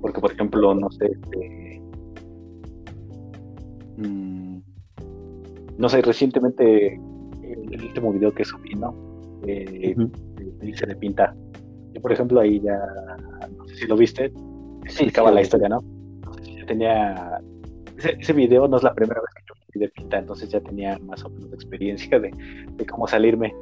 Porque, 0.01 0.21
por 0.21 0.33
ejemplo, 0.33 0.75
no 0.75 0.91
sé, 0.91 1.07
este, 1.07 1.81
mm, 3.99 4.59
no 5.79 5.89
sé, 5.89 6.03
recientemente 6.03 6.95
el, 6.95 7.73
el 7.75 7.85
último 7.85 8.13
video 8.13 8.33
que 8.33 8.45
subí, 8.45 8.75
¿no? 8.75 8.95
Eh, 9.47 9.95
ujú. 9.97 10.11
de 10.61 10.69
irse 10.69 10.87
de 10.87 10.97
pintar. 10.97 11.35
Yo, 11.93 12.01
por 12.01 12.13
ejemplo, 12.13 12.41
ahí 12.41 12.61
ya, 12.61 12.79
no 13.57 13.67
sé 13.69 13.77
si 13.77 13.87
lo 13.87 13.97
viste, 13.97 14.33
explicaba 14.85 15.29
sí, 15.29 15.35
la 15.35 15.41
lo 15.41 15.45
historia, 15.45 15.69
¿no? 15.69 15.81
Entonces, 16.17 16.55
ya 16.57 16.67
tenía, 16.67 17.41
ese, 17.99 18.17
ese 18.19 18.33
video 18.33 18.69
no 18.69 18.77
es 18.77 18.83
la 18.83 18.95
primera 18.95 19.21
vez 19.21 19.31
que 19.35 19.43
yo 19.49 19.55
fui 19.73 19.81
de 19.81 19.89
pinta, 19.89 20.19
entonces 20.19 20.49
ya 20.49 20.61
tenía 20.61 20.99
más 21.01 21.25
o 21.25 21.31
menos 21.31 21.53
experiencia 21.53 22.19
de, 22.19 22.31
de 22.77 22.87
cómo 22.87 23.07
salirme. 23.07 23.55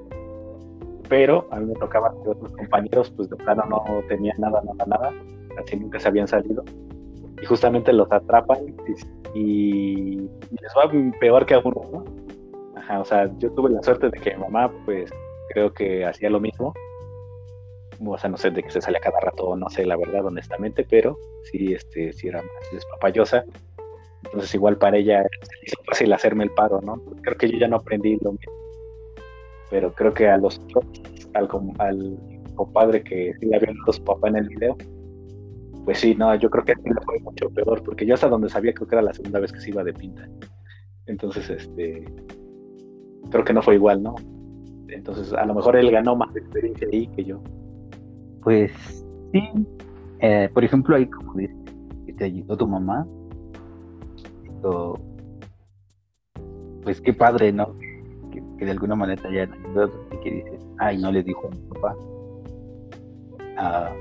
Pero 1.08 1.46
a 1.50 1.56
mí 1.60 1.66
me 1.66 1.74
tocaba 1.74 2.10
que 2.22 2.30
otros 2.30 2.52
compañeros, 2.52 3.10
pues 3.10 3.28
de 3.28 3.36
plano 3.36 3.64
no 3.68 3.84
tenían 4.08 4.36
nada, 4.38 4.62
nada, 4.62 4.86
nada, 4.86 5.12
así 5.58 5.76
nunca 5.76 5.98
se 6.00 6.08
habían 6.08 6.28
salido. 6.28 6.64
Y 7.42 7.44
justamente 7.44 7.92
los 7.92 8.10
atrapan 8.10 8.58
y, 9.34 9.38
y 9.38 10.16
les 10.16 10.72
va 10.76 10.90
peor 11.18 11.44
que 11.44 11.54
a 11.54 11.58
uno, 11.58 11.82
¿no? 11.92 12.04
Ajá, 12.76 13.00
o 13.00 13.04
sea, 13.04 13.30
yo 13.38 13.50
tuve 13.52 13.70
la 13.70 13.82
suerte 13.82 14.10
de 14.10 14.18
que 14.18 14.34
mi 14.36 14.42
mamá, 14.42 14.72
pues 14.84 15.10
creo 15.52 15.72
que 15.72 16.04
hacía 16.04 16.30
lo 16.30 16.40
mismo. 16.40 16.72
O 18.04 18.18
sea, 18.18 18.30
no 18.30 18.36
sé 18.36 18.50
de 18.50 18.62
que 18.62 18.70
se 18.70 18.80
salía 18.80 19.00
cada 19.00 19.20
rato, 19.20 19.54
no 19.56 19.68
sé 19.70 19.86
la 19.86 19.96
verdad, 19.96 20.26
honestamente, 20.26 20.86
pero 20.88 21.16
sí, 21.50 21.72
este, 21.74 22.12
sí 22.12 22.28
era 22.28 22.38
más 22.42 22.72
despapayosa. 22.72 23.44
Entonces, 24.24 24.54
igual 24.54 24.76
para 24.78 24.96
ella 24.96 25.24
hizo 25.66 25.76
fácil 25.84 26.12
hacerme 26.12 26.44
el 26.44 26.50
paro, 26.50 26.80
¿no? 26.80 27.02
Creo 27.22 27.36
que 27.36 27.50
yo 27.50 27.58
ya 27.58 27.68
no 27.68 27.76
aprendí 27.76 28.16
lo 28.20 28.32
mismo. 28.32 28.52
Pero 29.70 29.92
creo 29.94 30.12
que 30.14 30.28
a 30.28 30.36
los 30.36 30.60
al, 31.34 31.48
com- 31.48 31.74
al 31.78 32.18
compadre 32.54 33.02
que 33.02 33.32
sí 33.40 33.46
le 33.46 33.56
habían 33.56 33.74
dado 33.78 33.92
su 33.92 34.04
papá 34.04 34.28
en 34.28 34.36
el 34.36 34.48
video, 34.48 34.76
pues 35.84 35.98
sí, 35.98 36.14
no, 36.14 36.34
yo 36.36 36.48
creo 36.50 36.64
que 36.64 36.72
a 36.72 36.76
le 36.76 37.00
fue 37.04 37.18
mucho 37.20 37.50
peor, 37.50 37.82
porque 37.82 38.06
yo 38.06 38.14
hasta 38.14 38.28
donde 38.28 38.48
sabía 38.48 38.72
creo 38.72 38.86
que 38.86 38.94
era 38.94 39.02
la 39.02 39.12
segunda 39.14 39.40
vez 39.40 39.52
que 39.52 39.60
se 39.60 39.70
iba 39.70 39.82
de 39.82 39.92
pinta. 39.92 40.28
Entonces, 41.06 41.50
este, 41.50 42.04
creo 43.30 43.44
que 43.44 43.52
no 43.52 43.62
fue 43.62 43.74
igual, 43.74 44.02
¿no? 44.02 44.14
Entonces, 44.88 45.32
a 45.32 45.44
lo 45.46 45.54
mejor 45.54 45.74
él 45.76 45.90
ganó 45.90 46.14
más 46.14 46.34
experiencia 46.36 46.86
ahí 46.92 47.08
que 47.08 47.24
yo. 47.24 47.42
Pues 48.42 48.72
sí, 49.32 49.42
Eh, 50.24 50.48
por 50.54 50.62
ejemplo, 50.62 50.94
ahí 50.94 51.06
como 51.06 51.34
dices, 51.34 51.56
que 52.06 52.12
te 52.12 52.24
ayudó 52.26 52.56
tu 52.56 52.68
mamá, 52.68 53.04
esto, 54.44 54.94
pues 56.84 57.00
qué 57.00 57.12
padre, 57.12 57.52
¿no? 57.52 57.76
Que, 58.30 58.40
que 58.56 58.64
de 58.64 58.70
alguna 58.70 58.94
manera 58.94 59.20
te 59.20 59.26
hayan 59.26 59.52
ayudado 59.52 59.90
y 60.12 60.16
que 60.22 60.30
dices, 60.30 60.64
ay, 60.78 60.98
no 60.98 61.10
le 61.10 61.24
dijo 61.24 61.48
a 61.48 61.50
mi 61.50 61.62
papá. 61.74 61.96
Ah, 63.58 63.92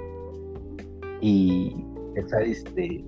y 1.22 1.76
pensar, 2.14 2.44
este, 2.44 3.04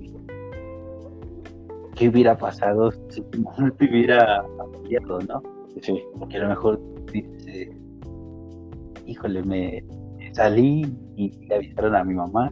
qué 1.96 2.10
hubiera 2.10 2.36
pasado 2.36 2.92
si 3.10 3.22
no 3.38 3.72
te 3.74 3.86
hubiera 3.86 4.40
apoyado, 4.40 5.20
¿no? 5.20 5.44
Sí. 5.84 6.02
Porque 6.18 6.38
a 6.38 6.44
lo 6.44 6.50
mejor 6.50 6.82
dice, 7.12 7.78
híjole, 9.06 9.44
me 9.44 9.84
salí 10.34 10.82
y 11.16 11.30
le 11.48 11.56
avisaron 11.56 11.96
a 11.96 12.04
mi 12.04 12.14
mamá. 12.14 12.50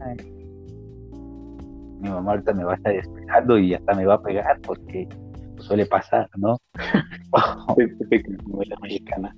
mi 2.00 2.10
mamá 2.10 2.32
ahorita 2.32 2.54
me 2.54 2.64
va 2.64 2.74
a 2.74 2.76
estar 2.76 2.96
esperando 2.96 3.58
y 3.58 3.74
hasta 3.74 3.94
me 3.96 4.06
va 4.06 4.16
a 4.16 4.22
pegar 4.22 4.60
porque 4.62 5.08
pues, 5.56 5.66
suele 5.66 5.86
pasar, 5.86 6.30
¿no? 6.38 6.58
novela 8.48 8.76
mexicana. 8.82 9.36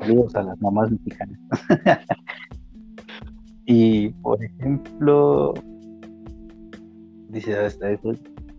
Saludos 0.00 0.34
a 0.34 0.42
las 0.42 0.60
mamás 0.60 0.90
mexicanas. 0.90 1.38
y 3.66 4.08
por 4.22 4.42
ejemplo, 4.42 5.54
dice 7.28 7.56
hasta 7.56 7.90
eso, 7.90 8.12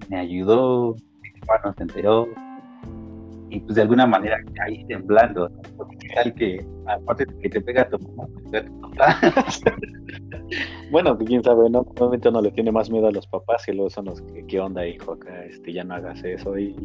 me 0.09 0.19
ayudó, 0.19 0.95
mi 1.21 1.29
hermano 1.41 1.73
se 1.75 1.83
enteró, 1.83 2.27
y 3.49 3.59
pues 3.61 3.75
de 3.75 3.81
alguna 3.81 4.05
manera 4.05 4.37
ahí 4.65 4.85
temblando, 4.85 5.49
¿no? 5.49 5.61
porque 5.77 6.07
tal 6.13 6.33
que 6.33 6.65
aparte 6.85 7.25
de 7.25 7.37
que 7.39 7.49
te 7.49 7.61
pega 7.61 7.89
tu 7.89 7.97
mamá, 7.99 8.27
te 8.35 8.41
pega 8.49 8.65
tu 8.69 8.81
papá. 8.81 9.19
bueno, 10.91 11.15
pues, 11.17 11.27
quién 11.27 11.43
sabe, 11.43 11.69
¿no? 11.69 11.83
Normalmente 11.83 12.29
uno 12.29 12.41
le 12.41 12.51
tiene 12.51 12.71
más 12.71 12.89
miedo 12.89 13.07
a 13.07 13.11
los 13.11 13.27
papás 13.27 13.67
y 13.67 13.73
luego 13.73 13.89
son 13.89 14.05
los 14.05 14.21
que, 14.21 14.45
¿qué 14.45 14.59
onda, 14.59 14.85
hijo? 14.85 15.13
Acá, 15.13 15.45
este, 15.45 15.73
ya 15.73 15.83
no 15.83 15.95
hagas 15.95 16.23
eso. 16.23 16.57
Y, 16.57 16.75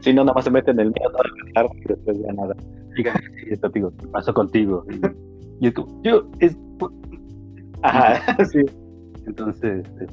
si 0.00 0.12
no, 0.12 0.24
nada 0.24 0.34
más 0.34 0.44
se 0.44 0.50
meten 0.50 0.78
en 0.80 0.86
el 0.86 0.92
miedo 0.92 1.10
a 1.56 1.64
y 1.64 1.80
después 1.86 2.18
ya 2.20 2.32
nada. 2.32 2.54
Fíjate, 2.94 3.20
esto, 3.50 3.68
digo, 3.68 3.92
¿qué 3.98 4.06
pasó 4.08 4.32
contigo? 4.32 4.84
Y, 5.60 5.66
es 5.66 5.74
como, 5.74 6.02
yo, 6.02 6.28
es. 6.38 6.56
Ajá, 7.82 8.36
sí. 8.52 8.60
Entonces, 9.26 9.86
este, 10.00 10.06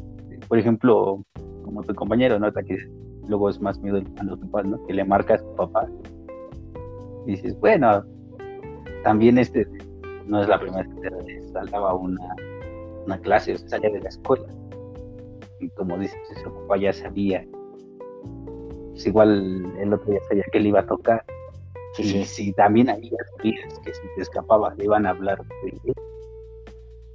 por 0.47 0.57
ejemplo, 0.57 1.23
como 1.63 1.83
tu 1.83 1.93
compañero, 1.93 2.39
¿no? 2.39 2.51
Que 2.51 2.77
luego 3.27 3.49
es 3.49 3.59
más 3.61 3.79
miedo 3.79 4.01
a 4.17 4.23
los 4.23 4.39
papás, 4.39 4.65
¿no? 4.65 4.83
Que 4.85 4.93
le 4.93 5.05
marcas 5.05 5.41
a 5.41 5.43
tu 5.43 5.55
papá. 5.55 5.87
Y 7.25 7.31
dices, 7.31 7.59
bueno, 7.59 8.03
también 9.03 9.37
este 9.37 9.67
no 10.25 10.41
es 10.41 10.47
la 10.47 10.59
primera 10.59 10.83
vez 10.83 10.93
que 10.95 11.09
te 11.09 11.45
saltaba 11.51 11.93
una, 11.93 12.35
una 13.05 13.19
clase, 13.19 13.53
o 13.53 13.57
sea, 13.57 13.69
salía 13.69 13.89
de 13.89 14.01
la 14.01 14.09
escuela. 14.09 14.47
Y 15.59 15.69
como 15.69 15.97
dices, 15.97 16.17
su 16.43 16.53
papá 16.53 16.77
ya 16.77 16.93
sabía. 16.93 17.45
Pues 18.91 19.07
igual 19.07 19.65
el 19.79 19.93
otro 19.93 20.13
ya 20.13 20.23
sabía 20.27 20.43
que 20.51 20.59
le 20.59 20.69
iba 20.69 20.81
a 20.81 20.85
tocar. 20.85 21.23
y 21.97 22.23
si 22.25 22.53
también 22.53 22.89
había 22.89 23.17
sabías 23.37 23.79
que 23.79 23.93
si 23.93 24.01
te 24.15 24.21
escapabas 24.21 24.77
le 24.77 24.85
iban 24.85 25.05
a 25.05 25.11
hablar 25.11 25.39
de 25.63 25.69
él, 25.69 25.93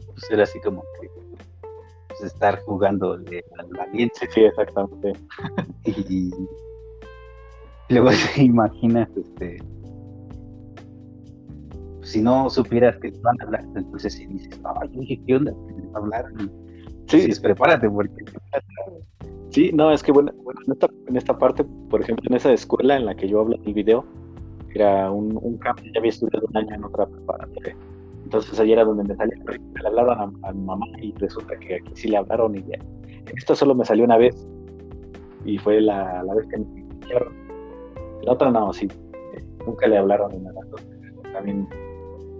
pues 0.06 0.30
era 0.30 0.42
así 0.42 0.60
como 0.60 0.82
que 1.00 1.08
estar 2.22 2.60
jugando 2.62 3.12
al 3.12 3.24
valiente. 3.76 4.14
Sí, 4.20 4.26
sí, 4.32 4.40
exactamente. 4.44 5.12
y 5.84 6.30
luego 7.88 8.10
te 8.34 8.42
imaginas, 8.42 9.08
este, 9.16 9.58
si 12.02 12.20
no 12.20 12.50
supieras 12.50 12.96
que 12.98 13.12
te 13.12 13.18
van 13.20 13.40
a 13.40 13.44
hablar, 13.44 13.64
entonces 13.74 14.14
si 14.14 14.26
dices, 14.26 14.60
ay, 14.80 14.90
oye, 14.98 15.20
¿qué 15.26 15.36
onda? 15.36 15.52
¿Qué 15.52 15.74
a 15.94 15.98
hablar? 15.98 16.26
Sí, 17.08 17.28
prepárate 17.40 17.88
porque... 17.88 18.24
Sí, 19.50 19.70
no, 19.72 19.92
es 19.92 20.02
que 20.02 20.12
bueno, 20.12 20.32
en, 20.66 20.72
esta, 20.72 20.88
en 21.06 21.16
esta 21.16 21.36
parte, 21.36 21.64
por 21.90 22.00
ejemplo, 22.00 22.24
en 22.28 22.36
esa 22.36 22.52
escuela 22.52 22.96
en 22.96 23.06
la 23.06 23.14
que 23.14 23.28
yo 23.28 23.40
hablo 23.40 23.56
en 23.56 23.64
el 23.66 23.74
video, 23.74 24.04
era 24.74 25.10
un, 25.10 25.38
un 25.40 25.58
cambio, 25.58 25.92
ya 25.92 25.98
había 25.98 26.10
estudiado 26.10 26.46
un 26.48 26.56
año 26.56 26.74
en 26.74 26.84
otra 26.84 27.06
preparatoria. 27.06 27.76
Entonces 28.32 28.58
ayer 28.60 28.78
era 28.78 28.86
donde 28.86 29.04
me 29.04 29.14
salió, 29.14 29.34
le 29.44 29.86
hablaron 29.86 30.38
a, 30.42 30.52
mi 30.52 30.62
mamá 30.62 30.86
y 31.02 31.12
resulta 31.18 31.54
que 31.58 31.74
aquí 31.74 31.92
sí 31.94 32.08
le 32.08 32.16
hablaron 32.16 32.56
y 32.56 32.62
ya. 32.62 32.78
Esto 33.36 33.54
solo 33.54 33.74
me 33.74 33.84
salió 33.84 34.06
una 34.06 34.16
vez 34.16 34.48
y 35.44 35.58
fue 35.58 35.82
la, 35.82 36.22
la 36.22 36.34
vez 36.34 36.46
que 36.48 36.56
me 36.56 36.64
dijeron. 37.02 37.34
La 38.22 38.32
otra 38.32 38.50
no, 38.50 38.72
sí, 38.72 38.88
nunca 39.66 39.86
le 39.86 39.98
hablaron 39.98 40.32
ni 40.32 40.38
nada. 40.38 40.60
también 41.34 41.68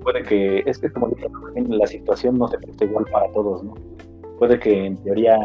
puede 0.03 0.23
que, 0.23 0.63
es 0.65 0.79
que 0.79 0.91
como 0.93 1.09
dije, 1.09 1.29
la 1.69 1.87
situación 1.87 2.39
no 2.39 2.49
se 2.49 2.57
presta 2.57 2.87
igual 2.87 3.05
para 3.13 3.31
todos, 3.33 3.63
¿no? 3.63 3.75
Puede 4.39 4.59
que 4.59 4.87
en 4.87 4.97
teoría 5.03 5.37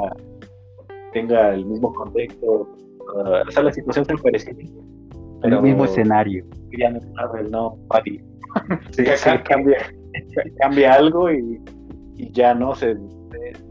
tenga 1.11 1.55
el 1.55 1.65
mismo 1.65 1.93
contexto, 1.93 2.45
uh, 2.45 3.45
o 3.45 3.51
sea, 3.51 3.63
la 3.63 3.73
situación 3.73 4.05
sea 4.05 4.15
parecida. 4.15 4.55
Pero 5.41 5.57
el 5.57 5.63
mismo 5.63 5.83
escenario. 5.83 6.45
Ya 6.79 6.89
no 6.89 7.01
Marvel, 7.15 7.51
no, 7.51 7.71
Buddy. 7.89 8.23
Sí, 8.91 9.05
sí, 9.05 9.29
cambia, 9.43 9.77
cambia 10.59 10.93
algo 10.93 11.31
y, 11.31 11.61
y, 12.15 12.31
ya 12.31 12.53
no 12.53 12.75
se, 12.75 12.95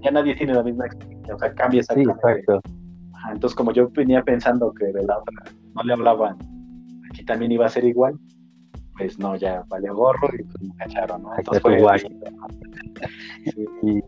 ya 0.02 0.10
nadie 0.10 0.34
tiene 0.34 0.54
la 0.54 0.62
misma 0.62 0.86
experiencia, 0.86 1.34
o 1.34 1.38
sea, 1.38 1.54
cambia 1.54 1.80
exactamente. 1.80 2.20
Sí, 2.22 2.38
exacto. 2.40 2.60
entonces, 3.32 3.56
como 3.56 3.72
yo 3.72 3.88
venía 3.90 4.22
pensando 4.22 4.72
que 4.72 4.86
de 4.86 5.02
la 5.04 5.18
otra 5.18 5.44
no 5.74 5.82
le 5.82 5.92
hablaban, 5.92 6.36
aquí 7.10 7.24
también 7.24 7.52
iba 7.52 7.66
a 7.66 7.70
ser 7.70 7.84
igual, 7.84 8.18
pues 8.96 9.18
no, 9.18 9.36
ya 9.36 9.64
valió 9.68 9.94
gorro 9.94 10.28
y 10.38 10.42
pues 10.42 10.62
me 10.62 10.74
cacharon, 10.76 11.22
¿no? 11.22 11.36
Entonces 11.36 11.62
fue 11.62 11.80
guay. 11.80 12.00
y, 13.82 14.00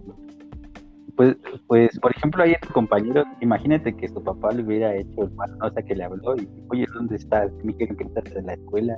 pues, 1.18 1.36
pues, 1.66 1.98
por 1.98 2.12
ejemplo, 2.12 2.44
ahí 2.44 2.54
tu 2.62 2.72
compañero, 2.72 3.24
imagínate 3.40 3.92
que 3.92 4.06
su 4.06 4.22
papá 4.22 4.52
le 4.52 4.62
hubiera 4.62 4.94
hecho 4.94 5.24
el 5.24 5.32
mal, 5.32 5.50
¿no? 5.58 5.66
o 5.66 5.70
sea, 5.72 5.82
que 5.82 5.96
le 5.96 6.04
habló 6.04 6.36
y, 6.36 6.48
oye, 6.70 6.86
¿dónde 6.94 7.16
estás? 7.16 7.50
Me 7.64 7.74
quieren 7.74 7.96
que 7.96 8.04
estás 8.04 8.24
en 8.36 8.46
la 8.46 8.54
escuela 8.54 8.96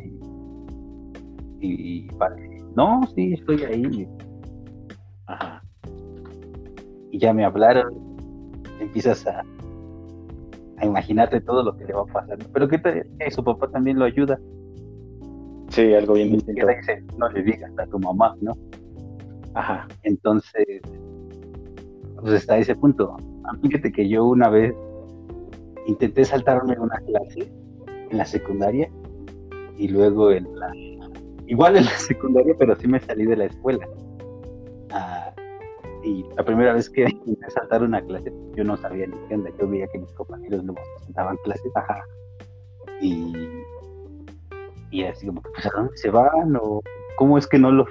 y, 1.61 1.67
y, 1.67 2.09
vale, 2.19 2.50
no, 2.77 3.01
sí, 3.15 3.35
estoy 3.35 3.65
ahí. 3.65 4.09
Ajá. 5.27 5.63
Y 7.11 7.19
ya 7.19 7.33
me 7.33 7.45
hablaron, 7.45 7.93
empiezas 8.81 9.27
a, 9.27 9.43
a 10.79 10.87
imaginarte 10.87 11.41
todo 11.41 11.63
lo 11.63 11.77
que 11.77 11.85
le 11.85 11.95
va 11.95 12.03
a 12.03 12.07
pasar. 12.07 12.39
Pero 12.53 12.69
que, 12.69 12.81
que 12.81 13.31
su 13.31 13.43
papá 13.43 13.69
también 13.69 13.99
lo 13.99 14.05
ayuda. 14.05 14.39
Sí, 15.69 15.95
algo 15.95 16.15
bien 16.15 16.33
distinto. 16.33 16.67
Dice, 16.67 17.05
no 17.17 17.29
le 17.31 17.43
digas 17.43 17.71
a 17.79 17.87
tu 17.87 17.99
mamá, 17.99 18.37
¿no? 18.41 18.57
Ajá. 19.55 19.87
Entonces, 20.03 20.81
pues 22.21 22.35
está 22.35 22.59
ese 22.59 22.75
punto. 22.75 23.17
Fíjate 23.63 23.93
que 23.93 24.09
yo 24.09 24.25
una 24.25 24.49
vez 24.49 24.75
intenté 25.87 26.25
saltarme 26.25 26.79
una 26.79 26.97
clase 26.99 27.53
en 28.11 28.19
la 28.19 28.25
secundaria 28.25 28.91
y 29.77 29.89
luego 29.89 30.31
en 30.31 30.47
la 30.59 30.73
igual 31.51 31.77
en 31.77 31.85
la 31.85 31.99
secundaria 31.99 32.55
pero 32.59 32.75
sí 32.77 32.89
me 32.89 33.01
salí 33.01 33.27
de 33.27 33.37
la 33.37 33.45
escuela. 33.47 33.87
Ah, 34.93 35.33
y 36.03 36.25
la 36.37 36.45
primera 36.45 36.73
vez 36.73 36.89
que 36.89 37.03
intenté 37.09 37.51
saltar 37.51 37.83
una 37.83 38.01
clase 38.01 38.33
yo 38.57 38.65
no 38.65 38.77
sabía 38.77 39.07
ni 39.07 39.17
qué 39.29 39.35
onda. 39.35 39.51
Yo 39.61 39.69
veía 39.69 39.87
que 39.89 39.99
mis 39.99 40.13
compañeros 40.15 40.65
luego 40.65 40.81
saltaban 41.05 41.37
clases 41.45 41.71
ajá. 41.77 42.03
Y 43.01 43.33
y 44.91 45.05
así 45.05 45.27
como, 45.27 45.41
pues, 45.41 45.67
¿a 45.67 45.71
dónde 45.71 45.97
se 45.97 46.11
van? 46.11 46.57
¿O 46.57 46.83
cómo 47.17 47.39
es 47.39 47.47
que 47.47 47.59
no 47.59 47.71
los 47.71 47.89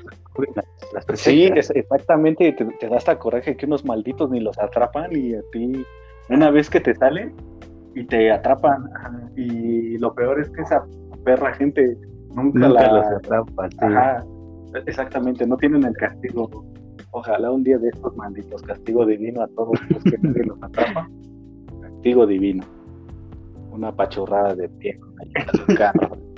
las, 0.56 0.66
las 0.94 1.20
Sí, 1.20 1.46
exactamente, 1.54 2.54
te, 2.54 2.88
da 2.88 2.98
hasta 2.98 3.20
coraje 3.20 3.58
que 3.58 3.66
unos 3.66 3.84
malditos 3.84 4.30
ni 4.30 4.40
los 4.40 4.58
atrapan 4.58 5.16
y 5.16 5.34
a 5.34 5.42
ti, 5.52 5.86
una 6.30 6.50
vez 6.50 6.70
que 6.70 6.80
te 6.80 6.96
salen 6.96 7.34
y 7.96 8.06
te 8.06 8.32
atrapan, 8.32 8.90
y 9.36 9.98
lo 9.98 10.14
peor 10.14 10.40
es 10.40 10.50
que 10.52 10.62
esa 10.62 10.86
perra 11.26 11.54
gente 11.54 11.98
nunca, 12.34 12.70
la... 12.70 12.94
los 12.94 13.06
atrapa, 13.08 13.70
Ajá, 13.80 14.26
exactamente, 14.86 15.46
no 15.46 15.58
tienen 15.58 15.84
el 15.86 15.94
castigo. 15.94 16.50
Ojalá 17.12 17.52
un 17.52 17.64
día 17.64 17.78
de 17.78 17.90
estos 17.90 18.16
malditos 18.16 18.62
castigo 18.62 19.06
divino 19.06 19.42
a 19.42 19.48
todos 19.48 19.80
los 19.90 20.04
que 20.04 20.18
nadie 20.22 20.44
los 20.46 20.62
atrapa. 20.62 21.10
Castigo 21.82 22.28
divino. 22.28 22.64
Una 23.72 23.92
pachorrada 23.92 24.56
de 24.56 24.70
pie 24.70 24.98
con 25.00 25.14
el 25.22 25.78
carro. 25.78 26.18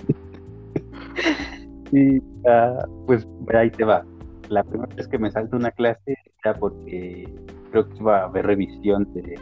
Y 1.94 2.22
ah, 2.48 2.86
pues 3.06 3.28
ahí 3.54 3.70
te 3.70 3.84
va. 3.84 4.06
La 4.48 4.64
primera 4.64 4.96
vez 4.96 5.10
que 5.10 5.20
me 5.20 5.30
salto 5.30 5.58
una 5.58 5.72
clase 5.72 6.16
era 6.42 6.54
porque 6.54 7.28
creo 7.70 7.90
que 7.90 7.98
iba 7.98 8.20
a 8.20 8.24
haber 8.24 8.46
revisión 8.46 9.12
de, 9.14 9.36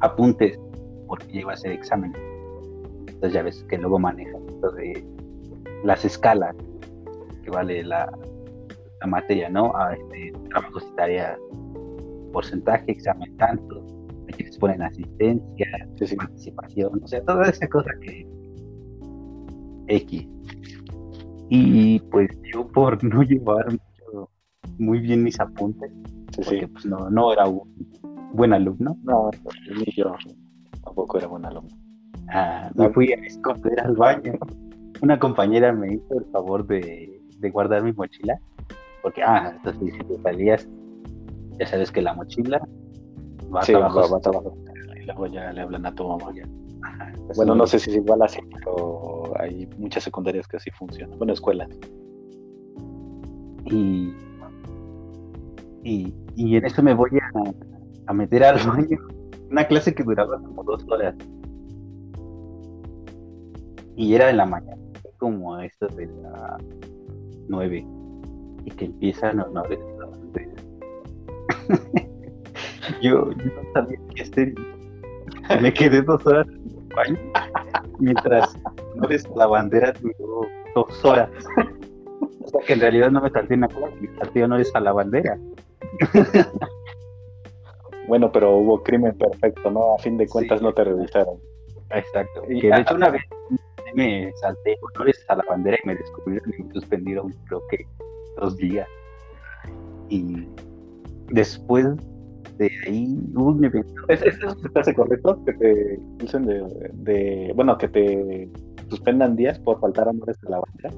apuntes 0.00 0.58
porque 1.06 1.40
iba 1.40 1.52
a 1.52 1.54
hacer 1.54 1.72
examen. 1.72 2.12
Entonces 3.20 3.34
ya 3.34 3.42
ves 3.42 3.62
que 3.68 3.76
luego 3.76 3.98
maneja 3.98 4.38
esto 4.48 4.70
de 4.70 5.04
las 5.84 6.02
escalas 6.06 6.56
que 7.44 7.50
vale 7.50 7.84
la, 7.84 8.10
la 8.98 9.06
materia, 9.06 9.50
¿no? 9.50 9.76
A 9.76 9.92
este, 9.92 10.32
trabajos 10.48 10.86
y 10.90 10.96
tareas, 10.96 11.38
porcentaje, 12.32 12.92
examen 12.92 13.36
tanto, 13.36 13.84
que 14.26 14.44
les 14.44 14.56
ponen 14.56 14.80
asistencia, 14.80 15.66
participación, 16.16 16.98
o 17.04 17.06
sea, 17.06 17.22
toda 17.26 17.46
esa 17.50 17.68
cosa 17.68 17.90
que 18.00 18.26
X. 19.88 20.26
Y 21.50 22.00
pues 22.10 22.30
yo 22.54 22.66
por 22.68 23.04
no 23.04 23.22
llevar 23.22 23.66
muy 24.78 25.00
bien 25.00 25.22
mis 25.22 25.38
apuntes, 25.40 25.92
porque 26.34 26.66
pues 26.68 26.86
no, 26.86 27.10
no 27.10 27.34
era 27.34 27.46
un 27.46 27.60
buen 28.32 28.54
alumno. 28.54 28.96
No, 29.02 29.30
ni 29.76 29.92
yo 29.94 30.14
tampoco 30.82 31.18
era 31.18 31.26
buen 31.26 31.44
alumno. 31.44 31.89
Ah, 32.32 32.70
me 32.74 32.88
fui 32.90 33.12
a 33.12 33.16
esconder 33.16 33.80
al 33.80 33.96
baño. 33.96 34.34
Una 35.02 35.18
compañera 35.18 35.72
me 35.72 35.94
hizo 35.94 36.18
el 36.18 36.24
favor 36.26 36.66
de, 36.66 37.20
de 37.38 37.50
guardar 37.50 37.82
mi 37.82 37.92
mochila, 37.92 38.38
porque, 39.02 39.22
ah, 39.22 39.52
entonces 39.56 39.94
si 39.94 39.98
te 40.04 40.22
salías, 40.22 40.68
ya 41.58 41.66
sabes 41.66 41.90
que 41.90 42.02
la 42.02 42.14
mochila 42.14 42.60
va, 43.54 43.62
sí, 43.62 43.74
abajo, 43.74 44.00
va, 44.00 44.18
abajo. 44.24 44.56
luego 45.06 45.26
ya 45.26 45.52
le 45.52 45.62
hablan 45.62 45.86
a 45.86 45.94
tu 45.94 46.06
mamá. 46.06 46.32
bueno, 47.36 47.54
no 47.54 47.66
sé 47.66 47.78
si 47.78 47.90
es 47.90 47.96
igual 47.96 48.22
así, 48.22 48.40
pero 48.54 49.32
hay 49.38 49.68
muchas 49.78 50.04
secundarias 50.04 50.46
que 50.46 50.58
así 50.58 50.70
funcionan. 50.72 51.18
Bueno, 51.18 51.32
escuelas. 51.32 51.68
Y, 53.66 54.14
y, 55.84 56.14
y 56.36 56.56
en 56.56 56.64
eso 56.64 56.82
me 56.82 56.94
voy 56.94 57.10
a, 57.18 58.10
a 58.10 58.12
meter 58.12 58.44
al 58.44 58.58
baño. 58.68 58.98
Una 59.50 59.64
clase 59.64 59.94
que 59.94 60.02
duraba 60.02 60.40
como 60.40 60.62
dos 60.62 60.84
horas. 60.88 61.14
Y 63.96 64.14
era 64.14 64.30
en 64.30 64.36
la 64.36 64.46
mañana, 64.46 64.80
como 65.18 65.52
a 65.54 65.66
esto 65.66 65.88
de 65.88 66.06
las 66.06 66.62
nueve. 67.48 67.84
Y 68.64 68.70
que 68.70 68.84
empiezan 68.86 69.40
a 69.40 69.46
no 69.46 69.62
yo, 73.02 73.30
yo 73.32 73.44
no 73.44 73.72
sabía 73.74 73.98
qué 74.14 74.22
hacer. 74.22 74.54
Me 75.60 75.72
quedé 75.72 76.02
dos 76.02 76.24
horas 76.26 76.46
en 76.48 76.54
el 76.54 76.88
baño 76.94 77.18
mientras 77.98 78.56
no 78.94 79.08
la 79.36 79.46
bandera 79.46 79.92
duró 80.00 80.46
dos 80.74 81.04
horas. 81.04 81.30
O 82.42 82.48
sea 82.48 82.60
que 82.66 82.72
en 82.72 82.80
realidad 82.80 83.10
no 83.10 83.20
me 83.20 83.28
salté 83.30 83.54
en 83.54 83.60
la 83.60 83.68
clase, 83.68 83.94
me 84.00 84.18
salté 84.18 84.42
honores 84.44 84.70
a 84.74 84.80
la 84.80 84.92
bandera. 84.92 85.38
Bueno, 88.08 88.32
pero 88.32 88.56
hubo 88.56 88.82
crimen 88.82 89.16
perfecto, 89.16 89.70
¿no? 89.70 89.94
A 89.94 89.98
fin 89.98 90.16
de 90.16 90.26
cuentas 90.26 90.60
no 90.60 90.72
te 90.72 90.82
revisaron. 90.82 91.38
Exacto. 91.90 92.42
Y 92.48 92.60
de 92.60 92.80
hecho 92.80 92.96
una 92.96 93.10
vez 93.10 93.22
me 93.94 94.32
salté 94.40 94.76
honores 94.94 95.24
a 95.28 95.36
la 95.36 95.44
bandera 95.48 95.76
y 95.82 95.86
me 95.86 95.96
descubrieron 95.96 96.52
y 96.58 96.62
me 96.62 96.72
suspendieron 96.74 97.34
creo 97.46 97.62
que 97.70 97.86
dos 98.36 98.56
días. 98.56 98.88
Y 100.08 100.48
después 101.28 101.86
de 102.58 102.70
ahí 102.86 103.18
hubo 103.34 103.50
un 103.50 103.64
evento. 103.64 104.02
¿Es, 104.08 104.22
¿Es, 104.22 104.38
hace 104.74 104.94
correcto? 104.94 105.42
Que 105.44 105.52
te 105.52 106.38
de, 106.38 106.90
de, 106.92 107.52
Bueno, 107.54 107.78
que 107.78 107.88
te 107.88 108.50
suspendan 108.88 109.36
días 109.36 109.58
por 109.60 109.80
faltar 109.80 110.08
honores 110.08 110.36
a 110.46 110.50
la 110.50 110.60
bandera. 110.60 110.94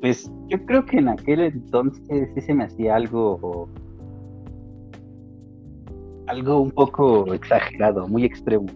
Pues 0.00 0.30
yo 0.46 0.64
creo 0.64 0.86
que 0.86 0.98
en 0.98 1.08
aquel 1.08 1.40
entonces 1.40 2.30
sí 2.34 2.40
se 2.40 2.54
me 2.54 2.64
hacía 2.64 2.96
algo. 2.96 3.68
Algo 6.26 6.60
un 6.60 6.70
poco 6.70 7.32
exagerado, 7.32 8.06
muy 8.06 8.24
extremo. 8.24 8.66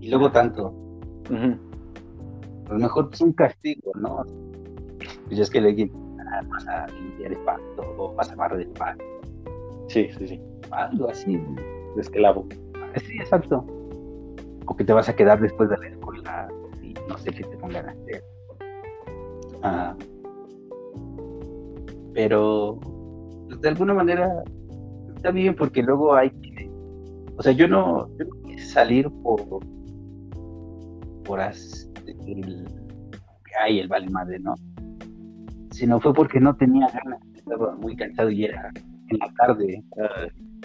Y 0.00 0.10
luego 0.10 0.30
tanto. 0.30 0.74
A 2.68 2.72
lo 2.72 2.78
mejor 2.78 3.08
es 3.12 3.20
un 3.20 3.32
castigo, 3.32 3.92
¿no? 3.94 4.24
Pues 5.26 5.38
es 5.38 5.50
que 5.50 5.60
le 5.60 5.72
digan, 5.72 6.18
ah, 6.32 6.42
vas 6.48 6.66
a 6.68 6.86
limpiar 6.88 7.32
el 7.32 7.38
pasto 7.38 7.94
o 7.96 8.14
vas 8.14 8.30
a 8.30 8.36
barrer 8.36 8.60
el 8.60 8.68
pasto. 8.68 9.04
Sí, 9.88 10.08
sí, 10.18 10.28
sí. 10.28 10.40
Algo 10.70 11.08
así. 11.08 11.40
Esclavo. 11.96 12.46
Sí, 12.96 13.16
exacto. 13.18 13.64
O 14.66 14.76
que 14.76 14.84
te 14.84 14.92
vas 14.92 15.08
a 15.08 15.16
quedar 15.16 15.40
después 15.40 15.70
de 15.70 15.78
la 15.78 15.88
escuela 15.88 16.48
y 16.82 16.94
no 17.08 17.16
sé 17.18 17.30
qué 17.30 17.44
te 17.44 17.56
pongan 17.56 17.88
a 17.88 17.92
hacer. 17.92 18.24
Ah, 19.62 19.96
pero 22.14 22.78
pues, 23.46 23.60
de 23.60 23.68
alguna 23.68 23.94
manera 23.94 24.42
está 25.14 25.30
bien 25.30 25.54
porque 25.54 25.82
luego 25.82 26.14
hay 26.14 26.30
que. 26.30 26.70
O 27.36 27.42
sea, 27.42 27.52
yo 27.52 27.68
no, 27.68 28.08
yo 28.18 28.24
no 28.24 28.42
quise 28.42 28.66
salir 28.66 29.08
por. 29.22 29.40
por 31.24 31.40
el. 32.26 32.66
Ay, 33.60 33.80
el 33.80 33.88
vale 33.88 34.08
madre, 34.10 34.38
¿no? 34.38 34.54
Sino 35.70 36.00
fue 36.00 36.12
porque 36.12 36.40
no 36.40 36.54
tenía 36.56 36.88
ganas. 36.88 37.20
Estaba 37.34 37.74
muy 37.76 37.96
cansado 37.96 38.30
y 38.30 38.44
era 38.44 38.70
en 39.10 39.18
la 39.18 39.32
tarde, 39.34 39.82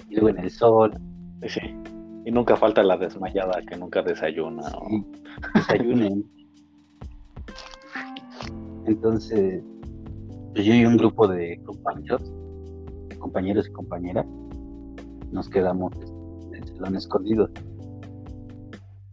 y 0.09 0.15
luego 0.15 0.29
en 0.29 0.39
el 0.39 0.51
sol. 0.51 0.91
Sí, 1.47 1.61
y 2.25 2.31
nunca 2.31 2.55
falta 2.55 2.83
la 2.83 2.97
desmayada 2.97 3.61
que 3.67 3.77
nunca 3.77 4.01
desayuna. 4.01 4.63
Desayunen. 5.55 6.25
Entonces, 8.85 9.63
pues 10.53 10.65
yo 10.65 10.73
y 10.73 10.85
un 10.85 10.97
grupo 10.97 11.27
de 11.27 11.59
compañeros, 11.63 12.21
compañeros 13.19 13.67
y 13.67 13.71
compañeras, 13.71 14.25
nos 15.31 15.49
quedamos 15.49 15.93
en 16.51 16.55
el 16.55 16.67
salón 16.67 16.95
escondidos. 16.95 17.49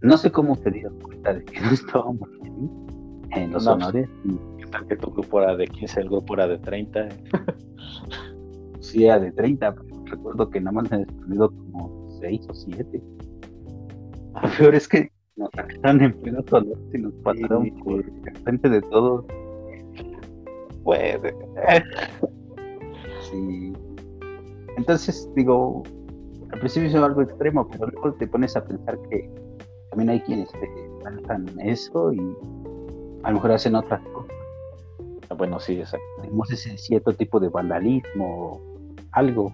No 0.02 0.16
sé 0.16 0.32
cómo 0.32 0.56
se 0.56 0.70
dieron 0.70 0.98
cuenta 1.00 1.34
de 1.34 1.44
que 1.44 1.60
no 1.60 1.70
estábamos 1.70 2.28
en 3.32 3.52
los 3.52 3.66
honores. 3.66 4.08
¿Qué 4.58 4.66
tal 4.66 4.86
que 4.86 4.96
tu 4.96 5.10
grupo 5.10 5.42
era 5.42 5.56
de 5.56 5.66
15, 5.66 6.00
el 6.00 6.08
grupo 6.08 6.34
era 6.34 6.48
de 6.48 6.58
30? 6.58 7.08
sí 8.80 9.04
era 9.04 9.18
de 9.18 9.32
30, 9.32 9.74
recuerdo 10.06 10.50
que 10.50 10.60
nada 10.60 10.72
más 10.72 10.90
me 10.90 11.02
escondido 11.02 11.50
como 11.50 12.08
6 12.20 12.40
o 12.48 12.54
7. 12.54 13.02
Lo 14.42 14.50
peor 14.58 14.74
es 14.74 14.88
que 14.88 15.10
nos 15.36 15.50
sacaron 15.54 16.02
en 16.02 16.12
pleno 16.12 16.44
color 16.44 16.78
y 16.94 16.98
nos 16.98 17.12
pasaron 17.22 17.70
por 17.82 18.04
frente 18.42 18.68
de 18.68 18.80
todos. 18.82 19.24
Puede. 20.82 21.34
sí. 23.30 23.72
Entonces, 24.76 25.28
digo, 25.36 25.82
al 26.52 26.58
principio 26.58 26.88
es 26.88 26.94
algo 26.94 27.22
extremo, 27.22 27.68
pero 27.68 27.86
luego 27.88 28.14
te 28.14 28.26
pones 28.26 28.56
a 28.56 28.64
pensar 28.64 28.98
que 29.10 29.30
también 29.90 30.10
hay 30.10 30.20
quienes 30.20 30.50
te 30.52 30.68
lanzan 31.04 31.46
eso 31.60 32.12
y 32.12 32.20
a 33.22 33.28
lo 33.30 33.34
mejor 33.34 33.52
hacen 33.52 33.74
otras 33.74 34.00
cosas. 34.12 34.36
Ah, 35.28 35.34
bueno, 35.34 35.60
sí, 35.60 35.78
exacto. 35.78 36.06
Tenemos 36.22 36.50
ese 36.50 36.76
cierto 36.76 37.12
tipo 37.12 37.38
de 37.38 37.48
vandalismo 37.48 38.60
algo, 39.12 39.52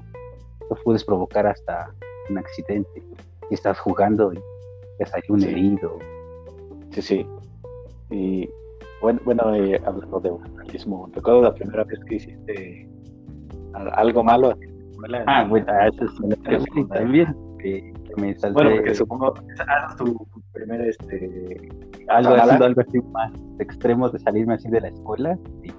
lo 0.71 0.77
puedes 0.85 1.05
provocar 1.05 1.47
hasta 1.47 1.91
un 2.31 2.39
accidente. 2.39 3.03
Y 3.51 3.55
estás 3.55 3.79
jugando 3.79 4.33
y 4.33 4.41
te 4.99 5.07
sale 5.07 5.25
un 5.29 5.43
herido. 5.43 5.99
Sí, 6.91 7.03
sí. 7.03 7.27
Y 8.11 8.49
bueno, 9.01 9.21
bueno 9.25 9.55
eh, 9.55 9.81
hablando 9.85 10.21
de 10.21 10.31
vandalismo, 10.31 11.09
recuerdo 11.13 11.43
la 11.43 11.55
primera 11.55 11.85
vez 11.85 12.01
que 12.09 12.15
hiciste 12.17 12.89
algo 13.93 14.25
malo 14.25 14.55
Ah, 15.27 15.47
bueno, 15.49 15.67
eso 15.81 16.05
es 16.05 16.89
también. 16.89 17.35
Que, 17.59 17.93
me 18.17 18.35
salté. 18.35 18.55
Bueno, 18.55 18.77
porque 18.77 18.95
supongo 18.95 19.35
que 19.35 19.41
es 19.53 19.97
tu 19.97 20.29
primer 20.53 20.81
este 20.83 21.69
algo, 22.09 22.35
algo 22.35 22.81
así 22.81 23.01
más 23.13 23.33
extremo 23.59 24.09
de 24.09 24.19
salirme 24.19 24.55
así 24.55 24.69
de 24.69 24.81
la 24.81 24.89
escuela, 24.89 25.39
sí, 25.63 25.73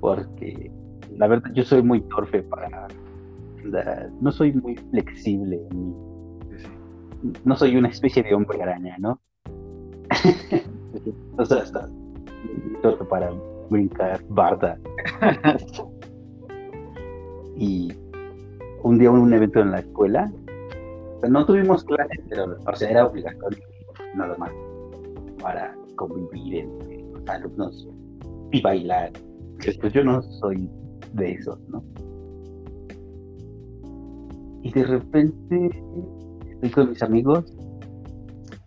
porque 0.00 0.70
la 1.16 1.26
verdad, 1.28 1.50
yo 1.54 1.64
soy 1.64 1.82
muy 1.82 2.00
torpe 2.02 2.42
para. 2.42 2.88
No 4.20 4.32
soy 4.32 4.52
muy 4.52 4.76
flexible. 4.76 5.60
no 7.44 7.56
soy 7.56 7.76
una 7.76 7.88
especie 7.88 8.22
de 8.22 8.34
hombre 8.34 8.62
araña, 8.62 8.96
¿no? 8.98 9.20
o 11.38 11.44
sea, 11.44 11.62
está 11.62 11.88
torpe 12.82 13.04
para 13.04 13.30
brincar 13.70 14.20
barda. 14.28 14.78
y 17.56 17.92
un 18.82 18.98
día 18.98 19.10
hubo 19.10 19.20
un 19.20 19.32
evento 19.32 19.60
en 19.60 19.70
la 19.70 19.78
escuela. 19.80 20.32
No 21.30 21.46
tuvimos 21.46 21.84
clases, 21.84 22.20
pero 22.28 22.56
o 22.66 22.76
sea, 22.76 22.90
era 22.90 23.06
obligatorio 23.06 23.64
nada 24.14 24.36
más 24.38 24.52
para 25.40 25.74
convivir 25.96 26.56
entre 26.56 26.98
los 27.12 27.28
alumnos 27.28 27.88
y 28.50 28.60
bailar. 28.60 29.12
Pues 29.80 29.92
yo 29.92 30.04
no 30.04 30.22
soy 30.22 30.68
de 31.12 31.32
esos, 31.32 31.58
¿no? 31.68 31.84
Y 34.62 34.72
de 34.72 34.84
repente 34.84 35.70
estoy 36.50 36.70
con 36.70 36.90
mis 36.90 37.02
amigos 37.02 37.52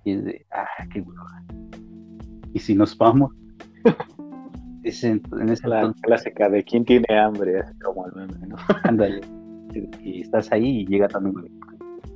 y 0.04 0.12
es 0.12 0.26
de, 0.26 0.46
ah, 0.52 0.66
qué 0.94 1.02
bueno. 1.02 1.24
¿Y 2.54 2.60
si 2.60 2.76
nos 2.76 2.98
vamos? 2.98 3.32
es 4.84 5.04
en, 5.04 5.22
esa 5.50 5.68
la 5.68 5.94
clásica 6.02 6.50
de 6.50 6.64
quién 6.64 6.86
tiene 6.86 7.08
hambre, 7.18 7.60
es 7.60 7.66
como 7.84 8.06
el 8.08 8.14
meme, 8.14 8.48
¿no? 8.48 8.56
Ándale. 8.84 9.22
y 10.04 10.22
estás 10.22 10.52
ahí 10.52 10.82
y 10.82 10.86
llega 10.86 11.08
también 11.08 11.36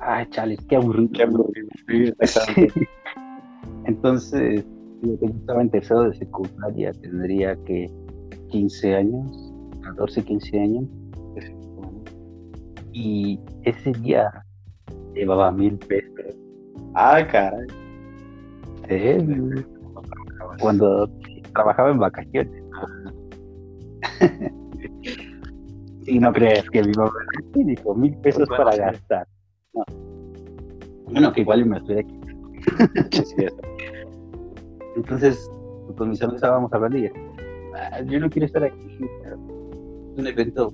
ah, 0.02 0.26
chale, 0.30 0.58
qué 0.68 0.76
aburrido. 0.76 1.12
Qué 1.14 1.24
aburrido. 1.24 2.16
Entonces, 3.86 4.66
yo 5.02 5.14
estaba 5.22 5.62
en 5.62 5.70
tercero 5.70 6.04
de 6.04 6.14
secundaria, 6.16 6.92
tendría 6.94 7.56
que 7.66 7.90
15 8.50 8.96
años 8.96 9.50
14, 9.82 10.24
15 10.24 10.60
años. 10.60 10.86
Y 12.94 13.40
ese 13.64 13.92
día 13.92 14.32
llevaba 15.14 15.52
mil 15.52 15.78
pesos. 15.78 16.36
Ah, 16.96 17.26
caray. 17.30 17.68
cuando 20.60 21.10
trabajaba 21.54 21.92
en 21.92 22.00
vacaciones. 22.00 22.64
y 26.06 26.20
no 26.20 26.34
crees 26.34 26.70
que 26.70 26.84
mi 26.84 26.92
mamá 26.94 27.12
dijo 27.54 27.96
mil 27.96 28.16
pesos 28.18 28.48
para 28.50 28.76
gastar. 28.76 29.28
No. 29.74 29.84
Bueno, 31.06 31.32
que 31.34 31.42
igual 31.42 31.66
me 31.66 31.78
estoy 31.78 32.00
aquí. 32.00 32.20
Entonces, 34.96 35.50
con 35.98 36.10
mis 36.10 36.22
amigos 36.22 36.36
estábamos 36.36 36.72
hablando 36.74 36.98
y 36.98 37.12
ah, 37.76 38.02
yo 38.02 38.20
no 38.20 38.30
quiero 38.30 38.46
estar 38.46 38.64
aquí 38.64 39.00
un 40.18 40.28
evento 40.28 40.72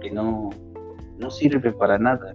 que 0.00 0.10
no, 0.10 0.50
no 1.18 1.30
sirve 1.30 1.72
para 1.72 1.98
nada. 1.98 2.34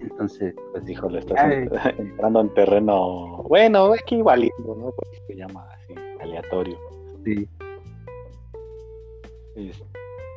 Entonces, 0.00 0.54
pues 0.72 0.84
dijo, 0.84 1.08
le 1.08 1.18
estás 1.18 1.52
entrando 1.98 2.40
en 2.40 2.54
terreno, 2.54 3.42
bueno, 3.48 3.92
aquí 3.94 4.22
valiendo, 4.22 4.74
¿no? 4.76 4.92
Porque 4.92 5.18
se 5.26 5.34
llama 5.34 5.66
así, 5.72 5.94
aleatorio. 6.20 6.78
Sí. 7.24 7.48
Eh, 9.56 9.66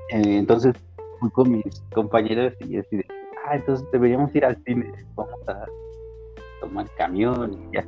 entonces 0.09 0.73
fui 1.19 1.29
con 1.31 1.51
mis 1.51 1.81
compañeros 1.93 2.53
y 2.61 2.77
así 2.77 2.97
de, 2.97 3.05
ah, 3.47 3.55
entonces 3.55 3.87
deberíamos 3.91 4.33
ir 4.35 4.45
al 4.45 4.57
cine, 4.63 4.91
vamos 5.15 5.47
a 5.47 5.65
tomar 6.61 6.87
camión 6.97 7.53
y 7.53 7.75
ya. 7.75 7.85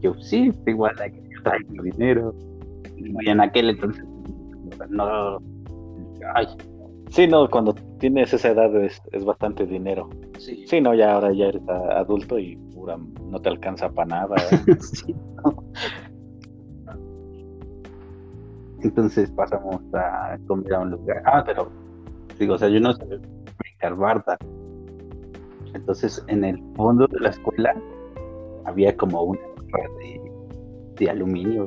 Yo, 0.00 0.14
sí, 0.14 0.52
igual 0.66 0.94
hay 1.00 1.12
que 1.12 1.22
traer 1.44 1.64
dinero. 1.68 2.34
Y 2.96 3.28
en 3.28 3.40
aquel 3.40 3.70
entonces, 3.70 4.04
no, 4.90 5.38
ay. 6.34 6.46
Sí, 7.10 7.26
no, 7.26 7.48
cuando 7.48 7.74
tienes 7.98 8.32
esa 8.32 8.48
edad 8.50 8.74
es, 8.76 9.00
bastante 9.24 9.66
dinero. 9.66 10.08
Sí. 10.38 10.64
sí, 10.66 10.80
no, 10.80 10.94
ya 10.94 11.12
ahora 11.14 11.32
ya 11.32 11.46
eres 11.46 11.62
adulto 11.68 12.38
y 12.38 12.56
pura, 12.74 12.98
no 13.30 13.38
te 13.40 13.50
alcanza 13.50 13.90
para 13.90 14.08
nada. 14.08 14.36
¿eh? 14.50 14.76
sí, 14.80 15.14
Entonces 18.82 19.30
pasamos 19.32 19.80
a 19.94 20.38
comer 20.46 20.74
a 20.74 20.80
un 20.80 20.90
lugar. 20.92 21.22
Ah, 21.26 21.44
pero 21.44 21.70
digo, 22.38 22.54
o 22.54 22.58
sea, 22.58 22.68
yo 22.68 22.80
no 22.80 22.94
sé 22.94 23.04
barda. 23.90 24.36
Entonces, 25.74 26.22
en 26.28 26.44
el 26.44 26.62
fondo 26.74 27.06
de 27.06 27.20
la 27.20 27.30
escuela 27.30 27.74
había 28.64 28.96
como 28.96 29.22
una 29.22 29.40
de, 29.98 30.20
de 30.96 31.10
aluminio, 31.10 31.66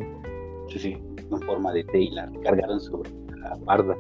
sí, 0.70 0.80
sí, 0.80 0.98
en 1.18 1.42
forma 1.42 1.74
de 1.74 1.84
T 1.86 2.00
y 2.00 2.12
la 2.12 2.32
cargaron 2.44 2.80
sobre 2.80 3.10
la 3.40 3.56
barda. 3.66 3.96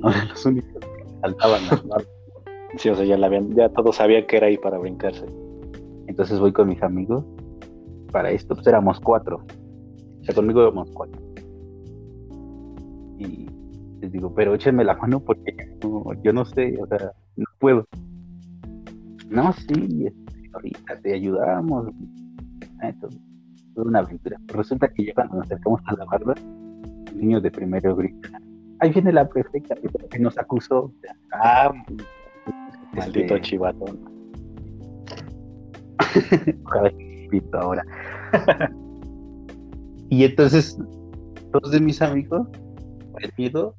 No 0.00 0.10
eran 0.10 0.28
los 0.28 0.44
únicos 0.46 0.72
que 0.72 1.04
saltaban 1.20 1.66
las 1.66 1.86
bardas. 1.86 2.08
Sí, 2.76 2.88
o 2.88 2.94
sea, 2.96 3.04
ya, 3.04 3.16
la 3.16 3.26
habían, 3.26 3.54
ya 3.54 3.68
todos 3.68 3.96
sabían 3.96 4.26
que 4.26 4.36
era 4.36 4.48
ahí 4.48 4.58
para 4.58 4.78
brincarse. 4.78 5.24
Entonces 6.06 6.40
voy 6.40 6.52
con 6.52 6.68
mis 6.68 6.82
amigos. 6.82 7.24
Para 8.10 8.30
esto, 8.30 8.54
pues 8.54 8.66
éramos 8.66 9.00
cuatro. 9.00 9.44
O 10.20 10.24
sea, 10.24 10.34
conmigo 10.34 10.62
éramos 10.62 10.90
cuatro 10.92 11.24
y 13.18 13.46
les 14.00 14.12
digo, 14.12 14.34
pero 14.34 14.54
échenme 14.54 14.84
la 14.84 14.96
mano 14.96 15.20
porque 15.20 15.54
yo 16.22 16.32
no 16.32 16.44
sé, 16.44 16.76
o 16.80 16.86
sea, 16.86 17.12
no 17.36 17.46
puedo. 17.58 17.86
No, 19.28 19.52
sí, 19.52 20.06
este, 20.06 20.50
ahorita 20.52 21.00
te 21.00 21.14
ayudamos. 21.14 21.92
Ah, 22.80 22.88
esto 22.88 23.08
es 23.08 23.18
una 23.76 24.00
aventura. 24.00 24.38
Resulta 24.48 24.88
que 24.88 25.06
ya 25.06 25.14
cuando 25.14 25.36
nos 25.36 25.46
acercamos 25.46 25.80
a 25.86 25.94
la 25.96 26.04
barda, 26.04 26.34
el 27.12 27.20
niño 27.20 27.40
de 27.40 27.50
primero 27.50 27.96
grita, 27.96 28.40
ahí 28.80 28.90
viene 28.90 29.12
la 29.12 29.28
prefecta 29.28 29.74
que 30.10 30.18
nos 30.18 30.38
acusó. 30.38 30.92
Ah, 31.32 31.72
maldito 32.92 33.36
este, 33.36 33.48
chivatón. 33.48 33.98
ahora. 37.52 37.84
y 40.10 40.24
entonces, 40.24 40.78
dos 41.50 41.70
de 41.70 41.80
mis 41.80 42.00
amigos 42.02 42.48
perdido, 43.14 43.74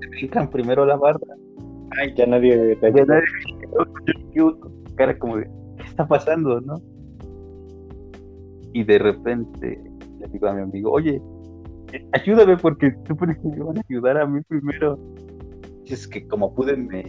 se 0.00 0.08
brincan 0.08 0.50
primero 0.50 0.84
la 0.84 0.96
barda. 0.96 1.34
Ay, 2.00 2.14
ya 2.14 2.26
nadie 2.26 2.78
ya 2.80 3.04
nadie, 3.04 3.22
cara 4.96 5.18
como 5.18 5.36
¿qué 5.36 5.48
está 5.84 6.06
pasando, 6.06 6.60
no? 6.60 6.80
Y 8.72 8.84
de 8.84 8.98
repente 8.98 9.80
le 10.18 10.28
digo 10.28 10.48
a 10.48 10.54
mi 10.54 10.62
amigo, 10.62 10.90
oye, 10.92 11.20
ayúdame 12.12 12.56
porque 12.56 12.94
supones 13.06 13.38
que 13.38 13.48
me 13.48 13.64
van 13.64 13.78
a 13.78 13.82
ayudar 13.88 14.18
a 14.18 14.26
mí 14.26 14.40
primero. 14.42 14.98
Y 15.84 15.92
es 15.92 16.06
que 16.06 16.26
como 16.26 16.52
pude 16.54 16.76
me 16.76 17.02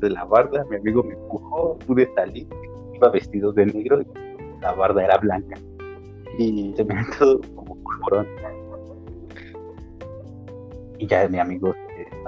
de 0.00 0.10
la 0.10 0.24
barda, 0.24 0.64
mi 0.70 0.76
amigo 0.76 1.02
me 1.02 1.14
empujó, 1.14 1.78
pude 1.78 2.08
salir, 2.14 2.46
iba 2.94 3.08
vestido 3.10 3.52
de 3.52 3.66
negro 3.66 4.02
y 4.02 4.06
la 4.60 4.72
barda 4.72 5.04
era 5.04 5.16
blanca. 5.18 5.58
Y 6.38 6.72
se 6.76 6.84
me 6.84 6.94
todo 7.18 7.40
como 7.54 7.76
polvorón 7.82 8.26
y 10.98 11.06
ya 11.06 11.28
mi 11.28 11.38
amigo 11.38 11.74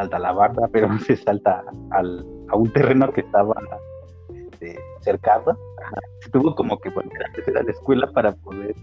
salta 0.01 0.19
la 0.19 0.33
barda, 0.33 0.69
pero 0.73 0.89
se 1.07 1.17
salta 1.17 1.63
al, 1.91 2.27
a 2.49 2.57
un 2.57 2.73
terreno 2.73 3.13
que 3.13 3.21
estaba 3.21 3.55
este, 4.35 4.79
cercado. 5.03 5.57
Se 6.21 6.31
tuvo 6.31 6.55
como 6.55 6.79
que 6.79 6.89
volver 6.91 7.23
a 7.57 7.63
la 7.63 7.71
escuela 7.71 8.11
para 8.11 8.33
poder 8.33 8.75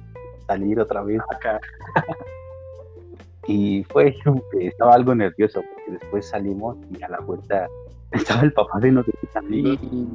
salir 0.45 0.79
otra 0.79 1.01
vez 1.01 1.19
acá. 1.31 1.59
y 3.47 3.83
fue 3.85 4.15
que 4.51 4.67
estaba 4.67 4.93
algo 4.93 5.15
nervioso, 5.15 5.61
porque 5.61 5.99
después 5.99 6.27
salimos 6.27 6.77
y 6.91 7.01
a 7.01 7.09
la 7.09 7.19
vuelta 7.19 7.67
estaba 8.11 8.41
el 8.41 8.53
papá 8.53 8.79
de 8.79 8.91
mis 8.91 9.35
amigos 9.35 9.79
y, 9.81 10.07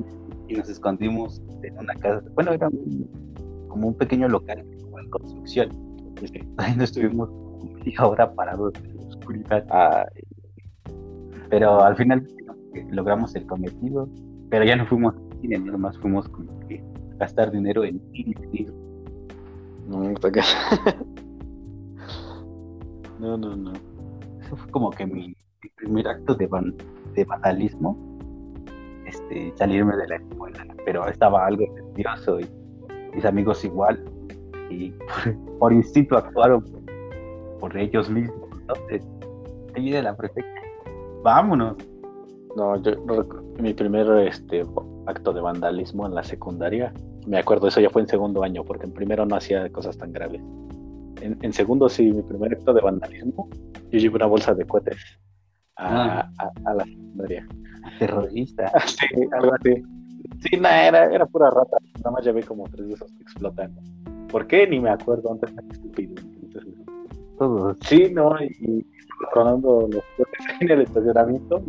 nos 0.54 0.68
escondimos 0.68 1.40
en 1.62 1.78
una 1.78 1.94
casa. 1.94 2.22
Bueno, 2.34 2.52
era 2.52 2.68
como 3.68 3.88
un 3.88 3.94
pequeño 3.94 4.28
local 4.28 4.58
en 4.58 5.08
construcción. 5.08 5.70
Ahí 6.58 6.76
nos 6.76 6.90
estuvimos 6.90 7.30
media 7.74 8.06
hora 8.06 8.30
parados 8.34 8.74
pero 11.52 11.84
al 11.84 11.94
final 11.96 12.26
logramos 12.92 13.36
el 13.36 13.46
cometido, 13.46 14.08
pero 14.48 14.64
ya 14.64 14.74
no 14.74 14.86
fuimos 14.86 15.14
cine, 15.42 15.58
más 15.58 15.98
fuimos 15.98 16.26
como 16.30 16.58
que 16.60 16.82
gastar 17.18 17.50
dinero 17.50 17.84
en 17.84 18.00
No, 19.86 19.98
no, 23.20 23.36
no, 23.36 23.54
no. 23.54 23.72
Eso 24.40 24.56
fue 24.56 24.70
como 24.70 24.88
que 24.92 25.04
mi, 25.04 25.36
primer 25.76 26.08
acto 26.08 26.34
de, 26.34 26.48
de 27.14 27.24
vandalismo, 27.26 27.98
este, 29.04 29.52
salirme 29.54 29.94
de 29.94 30.08
la 30.08 30.16
escuela, 30.16 30.66
pero 30.86 31.06
estaba 31.06 31.44
algo 31.44 31.66
nervioso 31.74 32.40
y 32.40 32.48
mis 33.14 33.26
amigos 33.26 33.62
igual, 33.62 34.02
y 34.70 34.94
por, 35.58 35.74
instinto 35.74 36.16
actuaron 36.16 36.64
por, 37.60 37.76
ellos 37.76 38.08
mismos, 38.08 38.48
entonces 38.58 39.06
de 39.74 40.02
la 40.02 40.16
prefecta. 40.16 40.61
Vámonos. 41.22 41.76
No, 42.56 42.76
yo 42.82 42.92
mi 43.58 43.72
primer 43.72 44.06
este 44.26 44.64
acto 45.06 45.32
de 45.32 45.40
vandalismo 45.40 46.06
en 46.06 46.14
la 46.14 46.22
secundaria, 46.22 46.92
me 47.26 47.38
acuerdo, 47.38 47.68
eso 47.68 47.80
ya 47.80 47.88
fue 47.88 48.02
en 48.02 48.08
segundo 48.08 48.42
año, 48.42 48.64
porque 48.64 48.84
en 48.84 48.92
primero 48.92 49.24
no 49.24 49.36
hacía 49.36 49.70
cosas 49.70 49.96
tan 49.96 50.12
graves. 50.12 50.42
En, 51.20 51.52
segundo, 51.52 51.88
sí, 51.88 52.10
mi 52.10 52.22
primer 52.22 52.54
acto 52.54 52.74
de 52.74 52.80
vandalismo, 52.80 53.48
yo 53.90 53.98
llevé 53.98 54.16
una 54.16 54.26
bolsa 54.26 54.54
de 54.54 54.66
cohetes 54.66 54.98
a, 55.76 56.28
ah. 56.38 56.74
la 56.74 56.84
secundaria. 56.84 57.46
Terrorista. 58.00 58.72
sí, 58.86 59.06
algo 59.32 59.54
así. 59.54 59.82
Sí, 60.40 60.56
no, 60.56 60.68
era, 60.68 61.04
era 61.14 61.24
pura 61.26 61.50
rata. 61.50 61.76
Nada 61.98 62.10
más 62.10 62.24
llevé 62.24 62.42
como 62.42 62.64
tres 62.64 62.88
de 62.88 62.94
esos 62.94 63.12
que 63.12 63.22
explotan. 63.22 63.72
¿Por 64.28 64.48
qué? 64.48 64.66
Ni 64.66 64.80
me 64.80 64.90
acuerdo 64.90 65.30
antes 65.30 65.54
de 65.54 65.62
estúpido. 65.70 66.14
Todos. 67.38 67.76
Sí, 67.82 68.10
no, 68.12 68.34
y, 68.42 68.84
tronando 69.32 69.88
los 69.90 70.04
coches 70.16 70.46
en 70.60 70.70
el 70.70 70.80
estacionamiento 70.82 71.62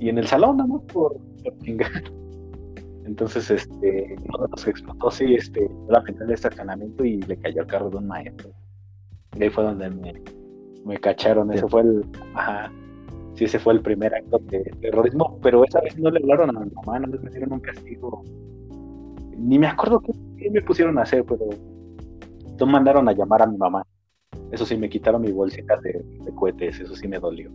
y, 0.00 0.08
en 0.08 0.18
el 0.18 0.26
salón, 0.26 0.58
nada 0.58 0.68
más 0.68 0.82
por, 0.92 1.16
chingar. 1.62 1.90
Entonces, 3.06 3.50
este, 3.50 4.16
uno 4.28 4.46
nos 4.48 4.66
explotó, 4.66 5.10
sí, 5.10 5.34
este, 5.34 5.70
la 5.88 6.00
ventana 6.00 6.26
del 6.26 6.34
estacionamiento 6.34 7.04
y 7.04 7.20
le 7.22 7.36
cayó 7.38 7.62
el 7.62 7.66
carro 7.66 7.90
de 7.90 7.98
un 7.98 8.06
maestro. 8.06 8.50
Y 9.36 9.42
ahí 9.42 9.50
fue 9.50 9.64
donde 9.64 9.90
me, 9.90 10.14
me 10.84 10.96
cacharon. 10.98 11.52
Ese 11.52 11.66
fue 11.68 11.82
el, 11.82 12.04
ajá, 12.34 12.70
sí, 13.34 13.44
ese 13.44 13.58
fue 13.58 13.74
el 13.74 13.80
primer 13.80 14.14
acto 14.14 14.38
de 14.38 14.62
terrorismo, 14.80 15.38
pero 15.42 15.64
esa 15.64 15.80
vez 15.80 15.98
no 15.98 16.10
le 16.10 16.20
hablaron 16.20 16.56
a 16.56 16.60
mi 16.60 16.70
mamá, 16.70 16.98
no 16.98 17.08
les 17.08 17.22
metieron 17.22 17.52
un 17.52 17.60
castigo. 17.60 18.22
Ni 19.36 19.58
me 19.58 19.66
acuerdo 19.66 20.00
qué, 20.00 20.12
qué 20.38 20.50
me 20.50 20.62
pusieron 20.62 20.98
a 20.98 21.02
hacer, 21.02 21.24
pero 21.24 21.46
no 22.58 22.66
mandaron 22.66 23.08
a 23.08 23.12
llamar 23.12 23.42
a 23.42 23.46
mi 23.46 23.56
mamá. 23.56 23.84
Eso 24.54 24.64
sí, 24.64 24.76
me 24.76 24.88
quitaron 24.88 25.22
mi 25.22 25.32
bolsita 25.32 25.76
de, 25.80 26.04
cohetes, 26.36 26.78
eso 26.78 26.94
sí 26.94 27.08
me 27.08 27.18
dolió. 27.18 27.50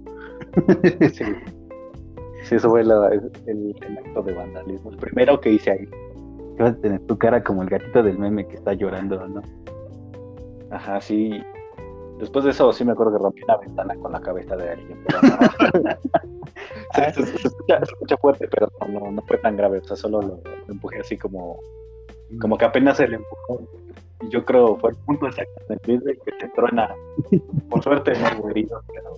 sí. 1.13 1.23
eso 2.51 2.69
fue 2.69 2.81
el, 2.81 2.91
acto 2.91 4.21
de 4.21 4.33
vandalismo. 4.33 4.91
El 4.91 4.97
primero 4.97 5.39
que 5.39 5.53
hice 5.53 5.71
ahí. 5.71 5.87
vas 6.57 6.73
a 6.73 6.81
tener 6.81 6.99
tu 7.07 7.17
cara 7.17 7.41
como 7.41 7.63
el 7.63 7.69
gatito 7.69 8.03
del 8.03 8.19
meme 8.19 8.45
que 8.45 8.55
está 8.55 8.73
llorando, 8.73 9.25
¿no? 9.29 9.41
Ajá, 10.71 10.99
sí. 10.99 11.41
Después 12.19 12.43
de 12.43 12.51
eso 12.51 12.73
sí 12.73 12.83
me 12.83 12.91
acuerdo 12.91 13.13
que 13.13 13.19
rompí 13.19 13.43
una 13.43 13.55
ventana 13.55 13.95
con 13.95 14.11
la 14.11 14.19
cabeza 14.19 14.57
de 14.57 14.71
alguien. 14.71 15.01
se, 17.13 17.21
escucha, 17.21 18.17
fuerte, 18.17 18.49
pero 18.49 18.69
no, 18.89 19.09
no, 19.09 19.21
fue 19.21 19.37
tan 19.37 19.55
grave. 19.55 19.77
O 19.77 19.83
sea, 19.85 19.95
solo 19.95 20.21
lo, 20.21 20.41
empujé 20.67 20.99
así 20.99 21.17
como, 21.17 21.61
como 22.39 22.57
que 22.57 22.65
apenas 22.65 22.97
se 22.97 23.07
le 23.07 23.15
empujó 23.15 23.61
y 24.21 24.29
yo 24.29 24.43
creo 24.45 24.77
fue 24.77 24.91
el 24.91 24.97
punto 24.97 25.27
exacto 25.27 25.61
de 25.69 25.77
que 25.77 26.31
se 26.39 26.47
truena. 26.49 26.93
Por 27.69 27.83
suerte 27.83 28.13
no 28.13 28.39
hubo 28.39 28.49
heridos, 28.49 28.83
pero 28.87 29.13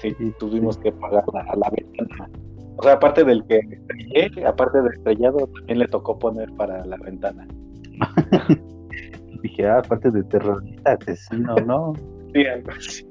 sí, 0.00 0.14
tuvimos 0.38 0.76
que 0.78 0.92
pagar 0.92 1.24
la, 1.32 1.42
la 1.56 1.70
ventana. 1.70 2.30
O 2.76 2.82
sea, 2.82 2.94
aparte 2.94 3.24
del 3.24 3.44
que 3.46 3.58
estrellé, 3.58 4.46
aparte 4.46 4.82
del 4.82 4.92
estrellado, 4.92 5.46
también 5.46 5.78
le 5.78 5.88
tocó 5.88 6.18
poner 6.18 6.52
para 6.52 6.84
la 6.84 6.96
ventana. 6.98 7.46
Dije, 9.42 9.66
ah, 9.66 9.78
aparte 9.78 10.10
de 10.10 10.22
terrorista, 10.24 10.92
asesino, 10.92 11.56
¿no? 11.64 11.94
sí, 12.34 12.46
algo 12.46 12.70
así. 12.70 13.08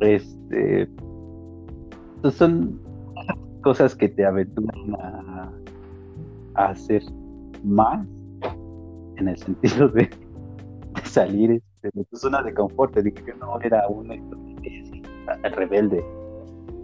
Este. 0.00 0.88
Pues 2.20 2.34
son 2.34 2.80
cosas 3.62 3.94
que 3.94 4.08
te 4.08 4.24
aventuran 4.26 4.94
a, 5.00 5.50
a 6.54 6.64
hacer 6.68 7.02
más 7.64 8.06
en 9.16 9.28
el 9.28 9.36
sentido 9.36 9.88
de, 9.88 10.08
salir 11.04 11.50
este, 11.52 11.90
de 11.92 12.04
tu 12.04 12.16
zona 12.16 12.42
de 12.42 12.54
confort. 12.54 12.96
Dije 12.96 13.22
que 13.24 13.34
no 13.34 13.60
era 13.60 13.86
un 13.88 14.08
rebelde, 15.42 16.04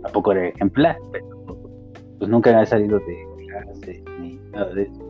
tampoco 0.02 0.32
era 0.32 0.48
ejemplar, 0.48 0.96
pero 1.12 1.28
pues 2.18 2.30
nunca 2.30 2.50
había 2.50 2.66
salido 2.66 2.98
de 3.00 3.26
clase 3.46 4.04
ni 4.20 4.34
nada 4.52 4.72
de 4.74 4.82
eso. 4.82 5.00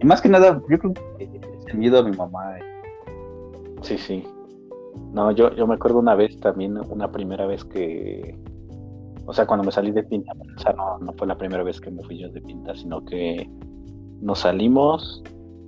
y 0.00 0.06
más 0.06 0.20
que 0.20 0.28
nada, 0.28 0.60
yo 0.68 0.78
creo 0.78 0.92
que 0.92 1.30
el 1.68 1.78
miedo 1.78 1.98
a 1.98 2.02
mi 2.02 2.16
mamá. 2.16 2.58
Eh. 2.58 2.62
Sí, 3.82 3.98
sí. 3.98 4.24
No, 5.12 5.30
yo, 5.32 5.54
yo 5.54 5.66
me 5.66 5.74
acuerdo 5.74 5.98
una 5.98 6.14
vez 6.14 6.38
también, 6.40 6.78
una 6.90 7.10
primera 7.10 7.46
vez 7.46 7.64
que, 7.64 8.36
o 9.28 9.32
sea, 9.34 9.46
cuando 9.46 9.62
me 9.62 9.70
salí 9.70 9.90
de 9.90 10.02
pinta, 10.04 10.32
o 10.32 10.58
sea, 10.58 10.72
no, 10.72 10.98
no 11.00 11.12
fue 11.12 11.26
la 11.26 11.36
primera 11.36 11.62
vez 11.62 11.78
que 11.82 11.90
me 11.90 12.02
fui 12.02 12.18
yo 12.18 12.30
de 12.30 12.40
pinta, 12.40 12.74
sino 12.74 13.04
que 13.04 13.46
nos 14.22 14.38
salimos, 14.38 15.22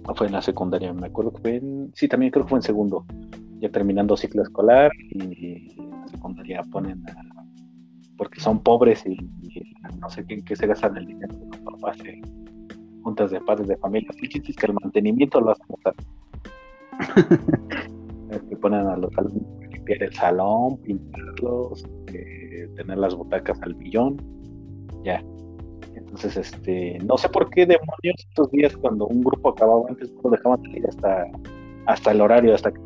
no 0.08 0.14
fue 0.14 0.28
en 0.28 0.32
la 0.32 0.40
secundaria, 0.40 0.94
me 0.94 1.08
acuerdo 1.08 1.34
que 1.34 1.42
fue 1.42 1.56
en, 1.56 1.92
sí, 1.94 2.08
también 2.08 2.32
creo 2.32 2.46
que 2.46 2.48
fue 2.48 2.58
en 2.58 2.62
segundo, 2.62 3.04
ya 3.58 3.68
terminando 3.68 4.16
ciclo 4.16 4.42
escolar 4.42 4.90
y 5.10 5.78
en 5.78 5.90
la 5.90 6.08
secundaria 6.08 6.62
ponen 6.72 7.04
a, 7.10 7.44
porque 8.16 8.40
son 8.40 8.62
pobres 8.62 9.04
y, 9.04 9.18
no 10.00 10.08
sé 10.08 10.24
qué, 10.24 10.42
qué 10.42 10.56
se 10.56 10.66
gastan 10.66 10.96
el 10.96 11.04
dinero 11.04 11.36
de 11.36 11.46
los 11.46 11.58
papás 11.58 11.98
juntas 13.02 13.30
de 13.30 13.40
padres 13.42 13.68
de 13.68 13.76
familia. 13.76 14.08
El 14.22 14.28
chiste 14.30 14.52
es 14.52 14.56
que 14.56 14.66
el 14.66 14.74
mantenimiento 14.74 15.38
lo 15.38 15.50
hacen 15.50 15.66
que 18.48 18.56
ponen 18.56 18.86
a 18.86 18.96
los 18.96 19.10
alumnos 19.18 19.42
limpiar 19.70 20.02
el 20.02 20.14
salón, 20.14 20.78
pintarlos, 20.78 21.84
eh, 22.12 22.39
tener 22.76 22.98
las 22.98 23.14
butacas 23.14 23.60
al 23.62 23.74
millón, 23.76 24.16
ya. 25.04 25.22
Entonces, 25.94 26.36
este, 26.36 26.98
no 27.04 27.16
sé 27.16 27.28
por 27.28 27.50
qué 27.50 27.66
demonios 27.66 28.16
estos 28.18 28.50
días 28.50 28.76
cuando 28.76 29.06
un 29.06 29.22
grupo 29.22 29.50
acababa 29.50 29.82
antes 29.88 30.12
no 30.22 30.30
dejaban 30.30 30.62
salir 30.62 30.86
hasta, 30.86 31.26
hasta 31.86 32.10
el 32.10 32.20
horario, 32.20 32.54
hasta 32.54 32.72
que 32.72 32.80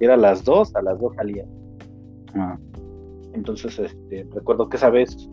era 0.00 0.14
a 0.14 0.16
las 0.16 0.44
2, 0.44 0.74
a 0.76 0.82
las 0.82 1.00
2 1.00 1.14
salían. 1.16 1.48
Ah. 2.34 2.58
Entonces, 3.34 3.78
este, 3.78 4.26
recuerdo 4.32 4.68
que 4.68 4.76
esa 4.76 4.90
vez 4.90 5.28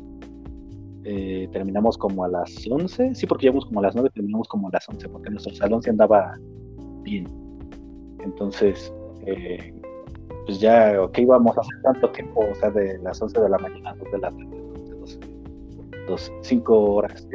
eh, 1.03 1.47
terminamos 1.51 1.97
como 1.97 2.23
a 2.23 2.27
las 2.27 2.67
11, 2.69 3.15
sí, 3.15 3.25
porque 3.25 3.45
llegamos 3.45 3.65
como 3.65 3.79
a 3.79 3.83
las 3.83 3.95
9, 3.95 4.09
terminamos 4.13 4.47
como 4.47 4.67
a 4.67 4.71
las 4.73 4.87
11, 4.89 5.09
porque 5.09 5.29
nuestro 5.29 5.53
salón 5.55 5.81
se 5.81 5.89
andaba 5.89 6.33
bien. 7.03 7.27
Entonces, 8.23 8.93
eh, 9.25 9.73
pues 10.47 10.61
ya, 10.61 10.93
¿qué 11.11 11.23
íbamos 11.23 11.57
a 11.57 11.61
hacer 11.61 11.81
tanto 11.83 12.09
tiempo? 12.11 12.39
O 12.49 12.55
sea, 12.55 12.71
de 12.71 12.97
las 12.99 13.21
11 13.21 13.41
de 13.41 13.49
la 13.49 13.57
mañana 13.57 13.91
a 13.91 13.95
2 13.95 14.11
de 14.11 14.17
la 14.17 14.29
tarde, 14.31 14.47
12, 14.99 15.19
2, 16.07 16.31
5 16.41 16.81
horas. 16.93 17.27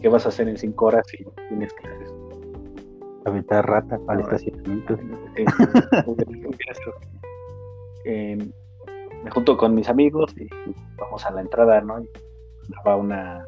¿Qué 0.00 0.08
vas 0.08 0.24
a 0.24 0.30
hacer 0.30 0.48
en 0.48 0.56
5 0.56 0.86
horas 0.86 1.06
si 1.08 1.22
tienes 1.48 1.72
clases? 1.74 2.10
Aventar 3.26 3.68
rata 3.68 3.98
para 4.06 4.20
el 4.20 4.24
estacionamiento. 4.24 4.98
Eh, 8.06 8.38
me 9.22 9.30
junto 9.30 9.58
con 9.58 9.74
mis 9.74 9.90
amigos 9.90 10.34
y 10.38 10.48
vamos 10.96 11.26
a 11.26 11.30
la 11.32 11.42
entrada, 11.42 11.82
¿no? 11.82 12.00
Y 12.00 12.08
daba 12.70 12.96
una, 12.96 13.44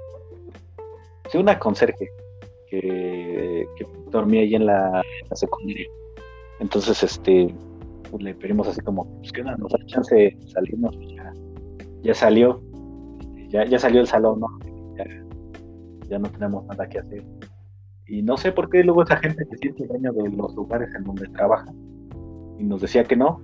sí, 1.30 1.38
una 1.38 1.58
conserje 1.58 2.10
que, 2.68 3.66
dormía 4.10 4.42
ahí 4.42 4.54
en 4.54 4.66
la, 4.66 5.02
secundaria. 5.32 5.88
Entonces, 6.60 7.02
este, 7.02 7.54
pues, 8.12 8.24
le 8.24 8.34
pedimos 8.34 8.68
así 8.68 8.80
como, 8.80 9.04
pues 9.18 9.32
que 9.32 9.42
nos 9.42 9.72
da 9.72 9.78
chance 9.86 10.36
salirnos, 10.46 10.96
pues, 10.96 11.08
ya, 11.14 11.32
ya 12.02 12.14
salió, 12.14 12.62
ya, 13.48 13.64
ya 13.64 13.78
salió 13.78 14.00
el 14.00 14.06
salón, 14.06 14.40
¿no? 14.40 14.46
Ya, 16.08 16.18
no 16.18 16.28
tenemos 16.30 16.66
nada 16.66 16.86
que 16.88 16.98
hacer. 16.98 17.24
Y 18.06 18.22
no 18.22 18.36
sé 18.36 18.52
por 18.52 18.68
qué 18.68 18.84
luego 18.84 19.02
esa 19.02 19.16
gente 19.16 19.44
se 19.46 19.56
siente 19.56 19.86
dueño 19.86 20.12
de 20.12 20.28
los 20.28 20.54
lugares 20.54 20.94
en 20.94 21.04
donde 21.04 21.26
trabaja 21.28 21.72
y 22.58 22.64
nos 22.64 22.82
decía 22.82 23.04
que 23.04 23.16
no, 23.16 23.40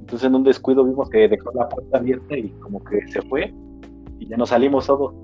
entonces 0.00 0.26
en 0.26 0.36
un 0.36 0.42
descuido 0.42 0.84
vimos 0.84 1.10
que 1.10 1.28
dejó 1.28 1.52
la 1.52 1.68
puerta 1.68 1.98
abierta 1.98 2.34
y 2.34 2.48
como 2.60 2.82
que 2.82 3.06
se 3.08 3.20
fue 3.20 3.52
y 4.18 4.26
ya 4.26 4.38
nos 4.38 4.48
salimos 4.48 4.86
todos. 4.86 5.14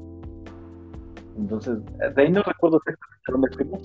Entonces, 1.39 1.79
de 2.15 2.23
ahí 2.23 2.31
no 2.31 2.43
recuerdo 2.43 2.77
exactamente 2.77 3.33
dónde 3.33 3.49
fuimos. 3.57 3.83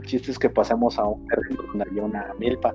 El 0.00 0.04
chiste 0.04 0.32
es 0.32 0.38
que 0.40 0.50
pasamos 0.50 0.98
a 0.98 1.04
un 1.04 1.24
terreno 1.28 1.62
donde 1.68 1.84
había 1.88 2.02
una 2.02 2.34
milpa. 2.40 2.74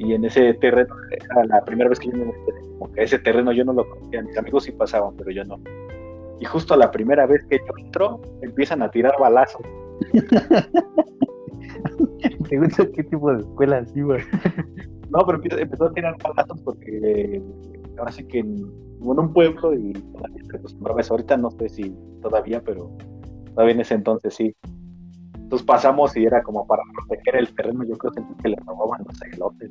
Y 0.00 0.14
en 0.14 0.24
ese 0.24 0.54
terreno, 0.54 0.94
era 1.10 1.44
la 1.44 1.62
primera 1.62 1.90
vez 1.90 2.00
que 2.00 2.06
yo 2.06 2.16
me 2.16 2.24
metí, 2.24 2.40
como 2.78 2.90
que 2.90 3.02
ese 3.02 3.18
terreno 3.18 3.52
yo 3.52 3.66
no 3.66 3.74
lo 3.74 3.86
conocía, 3.86 4.22
mis 4.22 4.38
amigos 4.38 4.64
sí 4.64 4.72
pasaban, 4.72 5.14
pero 5.14 5.30
yo 5.30 5.44
no. 5.44 5.60
Y 6.40 6.46
justo 6.46 6.74
la 6.74 6.90
primera 6.90 7.26
vez 7.26 7.44
que 7.44 7.58
yo 7.58 7.74
entro, 7.76 8.18
empiezan 8.40 8.80
a 8.80 8.90
tirar 8.90 9.12
balazos. 9.20 9.60
Me 12.50 12.68
qué 12.68 13.04
tipo 13.04 13.30
de 13.32 13.40
escuela 13.40 13.84
iba. 13.94 14.16
No, 15.10 15.26
pero 15.26 15.40
empezó 15.58 15.84
a 15.84 15.92
tirar 15.92 16.16
balazos 16.22 16.60
porque 16.62 17.42
ahora 17.98 18.10
sí 18.10 18.24
que 18.24 18.38
en, 18.38 18.64
un 19.00 19.32
pueblo 19.32 19.74
y 19.74 19.92
se 20.48 20.56
acostumbraba 20.56 21.00
eso. 21.00 21.12
Ahorita 21.14 21.36
no 21.36 21.50
sé 21.50 21.68
si 21.68 21.94
todavía, 22.22 22.62
pero 22.62 22.90
todavía 23.54 23.74
en 23.74 23.80
ese 23.80 23.94
entonces 23.94 24.34
sí. 24.34 24.54
Entonces 25.50 25.66
pasamos 25.66 26.16
y 26.16 26.24
era 26.24 26.44
como 26.44 26.64
para 26.64 26.84
proteger 26.94 27.34
el 27.40 27.52
terreno. 27.52 27.82
Yo 27.82 27.98
creo 27.98 28.12
que 28.12 28.48
le 28.48 28.56
robaban 28.64 29.04
los 29.04 29.20
elotes. 29.34 29.68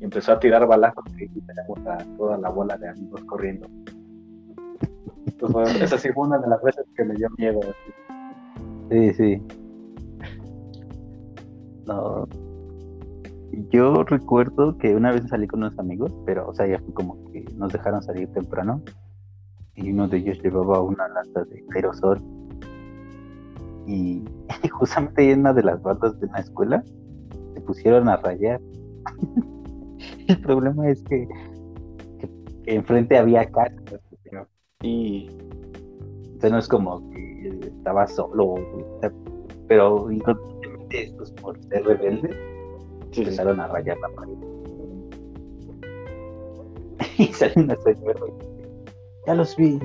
Y 0.00 0.04
empezó 0.04 0.32
a 0.32 0.40
tirar 0.40 0.66
balazos 0.66 1.04
y 1.16 1.28
teníamos 1.28 1.78
a 1.86 1.98
toda 2.16 2.36
la 2.38 2.48
bola 2.48 2.76
de 2.76 2.88
amigos 2.88 3.22
corriendo. 3.22 3.68
Entonces, 5.26 5.82
esa 5.82 5.96
sí 5.96 6.08
fue 6.12 6.26
una 6.26 6.38
de 6.38 6.48
las 6.48 6.60
veces 6.60 6.84
que 6.96 7.04
me 7.04 7.14
dio 7.14 7.28
miedo. 7.38 7.60
Sí, 8.90 9.14
sí. 9.14 9.42
No, 11.86 12.26
yo 13.70 14.02
recuerdo 14.02 14.76
que 14.76 14.96
una 14.96 15.12
vez 15.12 15.28
salí 15.28 15.46
con 15.46 15.60
unos 15.60 15.78
amigos, 15.78 16.12
pero, 16.26 16.48
o 16.48 16.54
sea, 16.54 16.66
ya 16.66 16.80
fue 16.80 16.92
como 16.94 17.30
que 17.30 17.44
nos 17.54 17.72
dejaron 17.72 18.02
salir 18.02 18.26
temprano. 18.32 18.82
Y 19.76 19.92
uno 19.92 20.08
de 20.08 20.16
ellos 20.16 20.42
llevaba 20.42 20.80
una 20.80 21.06
lata 21.06 21.44
de 21.44 21.64
aerosol. 21.76 22.20
Y, 23.86 24.24
justamente 24.70 25.30
en 25.30 25.40
una 25.40 25.52
de 25.52 25.62
las 25.62 25.82
bandas 25.82 26.18
de 26.20 26.26
una 26.26 26.38
escuela 26.40 26.84
se 27.54 27.60
pusieron 27.62 28.08
a 28.08 28.16
rayar. 28.16 28.60
El 30.28 30.40
problema 30.40 30.88
es 30.88 31.02
que, 31.04 31.28
enfrente 32.66 33.18
había 33.18 33.50
casas. 33.50 34.00
Y 34.82 35.28
o 36.42 36.48
no 36.48 36.58
es 36.58 36.66
como 36.66 37.08
que 37.10 37.60
estaba 37.62 38.06
solo, 38.08 38.56
pero 39.68 40.10
independientemente 40.10 41.04
estos 41.04 41.30
por 41.32 41.56
ser 41.66 41.84
rebeldes 41.84 42.36
empezaron 43.12 43.60
a 43.60 43.68
rayar 43.68 43.96
la 43.98 44.08
pared. 44.08 44.34
y 47.18 47.26
salió 47.26 47.62
una 47.62 47.76
señora 47.76 48.20
ya 49.26 49.34
los 49.34 49.56
vi, 49.56 49.78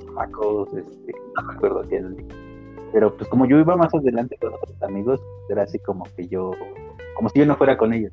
chamacos, 0.00 0.68
este, 0.74 1.14
no 1.36 1.42
me 1.44 1.52
acuerdo 1.54 1.84
quién. 1.88 2.26
Pero 2.92 3.16
pues 3.16 3.28
como 3.28 3.46
yo 3.46 3.58
iba 3.58 3.76
más 3.76 3.94
adelante 3.94 4.36
con 4.40 4.54
otros 4.54 4.82
amigos, 4.82 5.20
era 5.48 5.62
así 5.62 5.78
como 5.78 6.04
que 6.16 6.26
yo, 6.26 6.50
como 7.14 7.28
si 7.28 7.38
yo 7.38 7.46
no 7.46 7.56
fuera 7.56 7.76
con 7.76 7.92
ellos. 7.92 8.12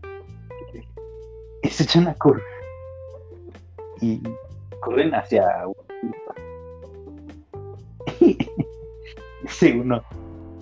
Y 1.63 1.69
se 1.69 1.83
echan 1.83 2.07
a 2.07 2.13
correr. 2.15 2.43
Y 4.01 4.21
corren 4.79 5.15
hacia 5.15 5.65
y 8.19 8.37
dice 9.41 9.73
uno, 9.79 10.03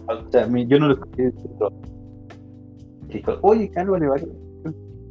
o 0.08 0.32
sea, 0.32 0.48
yo 0.48 0.80
no 0.80 0.88
lo 0.88 0.94
escuché, 0.94 1.34
pero 1.58 1.70
dijo, 3.08 3.38
oye, 3.42 3.70
cálmale, 3.72 4.08
vale. 4.08 4.28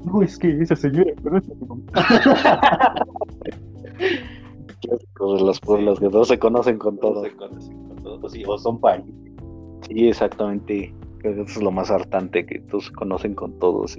No, 0.05 0.23
es 0.23 0.39
que 0.39 0.51
esa 0.61 0.77
señora 0.77 1.13
conoce 1.23 1.53
a 1.53 1.55
mi 1.55 1.67
mamá. 1.67 1.83
los 5.19 5.61
pueblos 5.61 5.99
que 5.99 6.11
todos 6.11 6.29
se 6.29 6.39
conocen 6.39 6.79
con 6.79 6.99
todos. 6.99 7.27
Se 7.27 7.35
conocen 7.37 7.84
sí, 8.29 8.43
o 8.47 8.59
son 8.59 8.81
parientes. 8.81 9.33
Sí, 9.89 10.09
exactamente. 10.09 10.95
Creo 11.19 11.35
que 11.35 11.43
eso 11.43 11.59
es 11.59 11.63
lo 11.63 11.71
más 11.71 11.91
hartante, 11.91 12.45
que 12.45 12.61
todos 12.61 12.87
se 12.87 12.93
conocen 12.93 13.35
con 13.35 13.59
todos. 13.59 13.99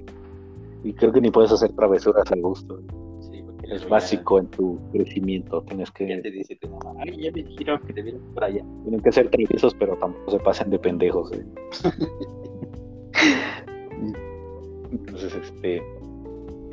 Y, 0.83 0.93
creo 0.93 1.11
que 1.11 1.21
ni 1.21 1.31
puedes 1.31 1.51
hacer 1.51 1.71
travesuras 1.73 2.31
al 2.31 2.41
gusto. 2.41 2.79
Sí, 3.21 3.43
es 3.63 3.87
básico 3.89 4.39
en 4.39 4.47
tu 4.47 4.79
crecimiento. 4.91 5.61
Tienes 5.63 5.91
que. 5.91 6.07
Ya 6.07 6.21
te 6.21 6.31
dice 6.31 6.55
tu 6.57 6.69
mamá, 6.69 6.93
ay, 6.99 7.23
ya 7.23 7.31
me 7.31 7.43
dijeron 7.43 7.81
que 7.85 7.93
te 7.93 8.03
vienen 8.03 8.21
por 8.33 8.43
allá. 8.43 8.63
Tienen 8.83 9.01
que 9.01 9.11
ser 9.11 9.29
traviesos, 9.29 9.73
pero 9.75 9.97
tampoco 9.97 10.31
se 10.31 10.39
pasen 10.39 10.69
de 10.69 10.79
pendejos. 10.79 11.31
¿eh? 11.31 11.45
Entonces, 14.91 15.33
este, 15.35 15.81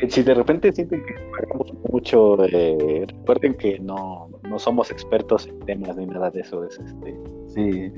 si 0.08 0.22
de 0.22 0.34
repente 0.34 0.72
sienten 0.72 1.04
que 1.04 1.14
pagamos 1.30 1.72
mucho, 1.90 2.44
eh, 2.44 3.06
recuerden 3.06 3.54
que 3.54 3.78
no, 3.78 4.28
no 4.48 4.58
somos 4.58 4.90
expertos 4.90 5.46
en 5.46 5.60
temas 5.60 5.96
ni 5.96 6.06
nada 6.06 6.30
de 6.30 6.40
eso. 6.40 6.64
Es 6.64 6.78
este, 6.78 7.16
sí, 7.48 7.92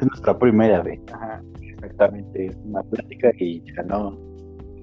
es 0.00 0.06
nuestra 0.06 0.38
primera 0.38 0.82
vez. 0.82 1.00
Ajá, 1.12 1.42
exactamente, 1.60 2.46
es 2.46 2.56
una 2.64 2.82
plática 2.82 3.32
y 3.38 3.62
ya 3.74 3.82
no. 3.82 4.18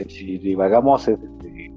Si 0.07 0.37
divagamos, 0.37 1.07
este, 1.07 1.71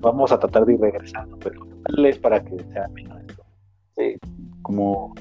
vamos 0.00 0.32
a 0.32 0.38
tratar 0.38 0.66
de 0.66 0.74
ir 0.74 0.80
regresando, 0.80 1.38
pero 1.38 1.66
es 2.04 2.18
para 2.18 2.42
que 2.42 2.58
sea 2.72 2.88
menos 2.88 3.22
Sí, 3.96 4.16
como 4.62 5.14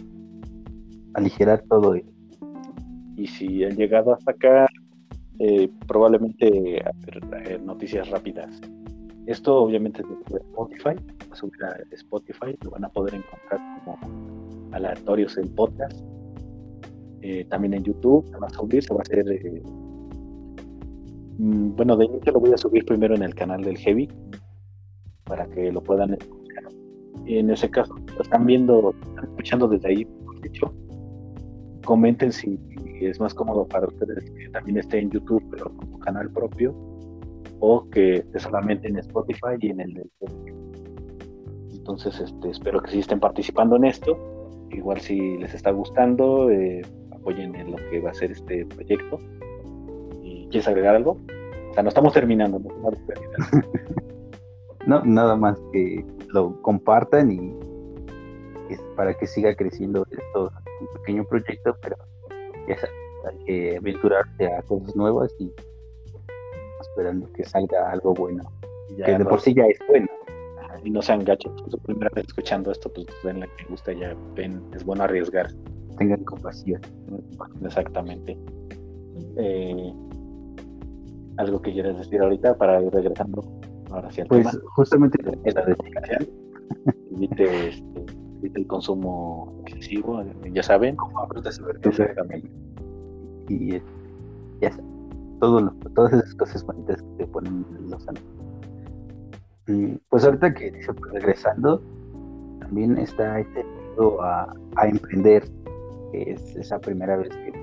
aligerar 1.13 1.63
todo. 1.69 1.95
Y 3.15 3.27
si 3.27 3.63
han 3.63 3.75
llegado 3.75 4.13
hasta 4.13 4.31
acá, 4.31 4.65
eh, 5.39 5.69
probablemente 5.87 6.77
eh, 6.77 7.59
noticias 7.63 8.09
rápidas. 8.09 8.59
Esto 9.25 9.55
obviamente 9.55 10.01
es 10.01 10.07
de 10.31 10.37
Spotify, 10.37 10.95
va 10.95 11.33
a 11.33 11.35
subir 11.35 11.63
a 11.63 11.77
Spotify, 11.91 12.57
lo 12.61 12.71
van 12.71 12.83
a 12.83 12.89
poder 12.89 13.15
encontrar 13.15 13.59
como 13.85 13.97
aleatorios 14.73 15.37
en 15.37 15.53
podcast. 15.55 15.97
Eh, 17.21 17.45
también 17.45 17.73
en 17.73 17.83
YouTube 17.83 18.27
se 18.27 18.37
va 18.37 18.47
a 18.47 18.49
subir, 18.49 18.83
se 18.83 18.93
va 18.93 18.99
a 18.99 19.03
hacer 19.03 19.25
mm, 21.37 21.75
bueno, 21.75 21.95
de 21.95 22.05
inicio 22.05 22.33
lo 22.33 22.41
voy 22.41 22.51
a 22.51 22.57
subir 22.57 22.83
primero 22.83 23.15
en 23.15 23.23
el 23.23 23.33
canal 23.33 23.63
del 23.63 23.77
Heavy 23.77 24.09
para 25.23 25.45
que 25.47 25.71
lo 25.71 25.81
puedan 25.81 26.13
escuchar. 26.13 26.65
En 27.25 27.49
ese 27.49 27.69
caso, 27.69 27.95
lo 27.95 28.21
están 28.21 28.45
viendo, 28.45 28.93
están 29.07 29.23
escuchando 29.23 29.69
desde 29.69 29.87
ahí, 29.87 30.07
de 30.41 30.49
hecho, 30.49 30.73
comenten 31.85 32.33
si 32.33 32.59
es 32.99 33.21
más 33.21 33.33
cómodo 33.33 33.65
para 33.65 33.87
ustedes 33.87 34.29
que 34.31 34.49
también 34.49 34.77
esté 34.77 34.99
en 34.99 35.11
YouTube, 35.11 35.43
pero 35.49 35.71
como 35.77 35.99
canal 35.99 36.29
propio, 36.29 36.75
o 37.65 37.89
que 37.89 38.15
esté 38.15 38.39
solamente 38.39 38.89
en 38.89 38.97
Spotify 38.97 39.55
y 39.61 39.69
en 39.69 39.79
el 39.79 39.93
del 39.93 40.11
Entonces, 41.71 42.19
este, 42.19 42.49
espero 42.49 42.81
que 42.81 42.91
sí 42.91 42.99
estén 42.99 43.21
participando 43.21 43.77
en 43.77 43.85
esto. 43.85 44.17
Igual 44.69 44.99
si 44.99 45.37
les 45.37 45.53
está 45.53 45.71
gustando, 45.71 46.51
eh, 46.51 46.81
apoyen 47.11 47.55
en 47.55 47.71
lo 47.71 47.77
que 47.89 48.01
va 48.01 48.09
a 48.09 48.13
ser 48.13 48.31
este 48.31 48.65
proyecto. 48.65 49.17
¿Y 50.21 50.45
¿Quieres 50.49 50.67
agregar 50.67 50.97
algo? 50.97 51.11
O 51.71 51.73
sea, 51.73 51.83
no 51.83 51.89
estamos 51.89 52.11
terminando, 52.11 52.59
no, 52.59 52.67
no 54.85 55.05
nada 55.05 55.37
más 55.37 55.57
que 55.71 56.05
lo 56.33 56.61
compartan 56.63 57.31
y 57.31 57.55
para 58.97 59.13
que 59.13 59.25
siga 59.25 59.55
creciendo 59.55 60.05
esto, 60.11 60.51
un 60.81 60.87
pequeño 60.99 61.23
proyecto, 61.23 61.77
pero 61.81 61.95
ya 62.67 62.75
hay 63.29 63.45
que 63.45 63.77
aventurarse 63.77 64.47
a 64.47 64.61
cosas 64.63 64.93
nuevas 64.97 65.33
y 65.39 65.49
esperando 66.93 67.31
que 67.33 67.43
salga 67.43 67.91
algo 67.91 68.13
bueno. 68.13 68.43
que 69.03 69.17
de 69.17 69.25
por 69.25 69.41
sí 69.41 69.53
ya 69.53 69.65
es 69.65 69.79
bueno. 69.87 70.07
Y 70.83 70.89
no 70.89 71.01
sean 71.01 71.23
gachos, 71.23 71.53
su 71.69 71.79
primera 71.79 72.09
vez 72.13 72.25
escuchando 72.27 72.69
esto, 72.71 72.91
pues 72.93 73.07
ven 73.23 73.39
la 73.39 73.47
que 73.47 73.63
gusta, 73.69 73.93
ya 73.93 74.13
ven, 74.35 74.61
es 74.75 74.83
bueno 74.83 75.03
arriesgar. 75.03 75.47
Tengan 75.97 76.23
compasión. 76.25 76.81
Exactamente. 77.63 78.37
Eh, 79.37 79.93
algo 81.37 81.61
que 81.61 81.71
quieras 81.71 81.97
decir 81.97 82.21
ahorita 82.21 82.57
para 82.57 82.81
ir 82.81 82.91
regresando 82.91 83.43
ahora 83.91 84.11
sí 84.11 84.21
pues 84.27 84.47
justamente 84.75 85.17
es 85.45 85.55
la 85.55 85.65
dedicación 85.65 86.27
evite, 87.11 87.69
este, 87.69 88.51
el 88.53 88.67
consumo 88.67 89.61
excesivo 89.65 90.23
ya 90.51 90.63
saben 90.63 90.95
como 90.95 91.27
frutas 91.27 91.59
y 93.49 93.53
y 93.53 93.81
ya 94.61 94.71
todas 95.93 96.13
esas 96.13 96.35
cosas 96.35 96.65
bonitas 96.65 97.01
que 97.01 97.09
te 97.17 97.27
ponen 97.27 97.65
los 97.89 98.07
años 98.07 98.23
pues 100.09 100.25
ahorita 100.25 100.53
que 100.53 100.71
pues, 100.71 101.13
regresando 101.13 101.81
también 102.59 102.97
está 102.97 103.39
este 103.39 103.63
miedo 103.63 104.21
a, 104.21 104.53
a 104.75 104.87
emprender 104.87 105.43
que 106.11 106.31
es 106.31 106.55
esa 106.55 106.79
primera 106.79 107.17
vez 107.17 107.29
que, 107.29 107.53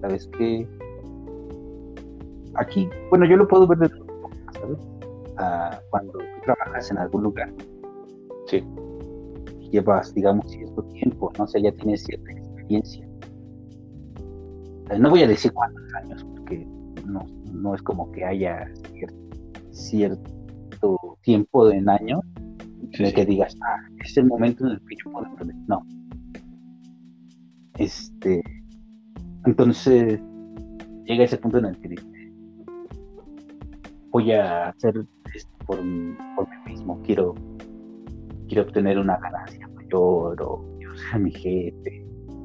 sabes 0.00 0.28
que 0.38 0.68
aquí 2.54 2.88
bueno 3.10 3.24
yo 3.26 3.36
lo 3.36 3.48
puedo 3.48 3.66
ver 3.66 3.78
de 3.78 3.88
¿sabes? 3.88 4.78
Ah, 5.38 5.80
cuando 5.90 6.12
tú 6.12 6.24
trabajas 6.44 6.90
en 6.90 6.98
algún 6.98 7.24
lugar 7.24 7.52
sí 8.46 8.64
llevas, 9.72 10.14
digamos, 10.14 10.50
cierto 10.50 10.82
tiempo, 10.84 11.32
¿no? 11.38 11.46
sé, 11.46 11.60
ya 11.62 11.72
tienes 11.72 12.04
cierta 12.04 12.30
experiencia. 12.30 13.08
No 14.98 15.10
voy 15.10 15.22
a 15.22 15.26
decir 15.26 15.52
cuántos 15.52 15.82
años, 15.94 16.24
porque 16.56 16.66
no, 17.06 17.26
no 17.52 17.74
es 17.74 17.82
como 17.82 18.10
que 18.12 18.24
haya 18.24 18.68
cierto, 19.70 20.30
tiempo 21.22 21.70
en 21.70 21.88
años 21.88 22.20
en 22.92 23.06
el 23.06 23.14
que 23.14 23.24
digas, 23.24 23.56
ah, 23.62 23.78
es 24.04 24.16
el 24.16 24.26
momento 24.26 24.66
en 24.66 24.72
el 24.72 24.80
que 24.80 24.96
yo 25.04 25.12
puedo 25.12 25.26
aprender. 25.26 25.56
No. 25.68 25.86
Este, 27.78 28.42
entonces, 29.46 30.20
llega 31.04 31.24
ese 31.24 31.38
punto 31.38 31.58
en 31.58 31.66
el 31.66 31.78
que 31.78 31.88
dices, 31.88 32.32
voy 34.10 34.32
a 34.32 34.70
hacer 34.70 35.06
esto 35.32 35.52
por, 35.64 35.78
por 35.78 36.48
mí 36.48 36.72
mismo, 36.72 37.00
quiero 37.02 37.34
quiero 38.52 38.68
obtener 38.68 38.98
una 38.98 39.16
ganancia 39.16 39.66
mayor 39.68 40.42
o 40.42 40.62
quiero 40.76 40.94
ser 40.94 41.20
mi 41.20 41.30
jefe, 41.30 42.04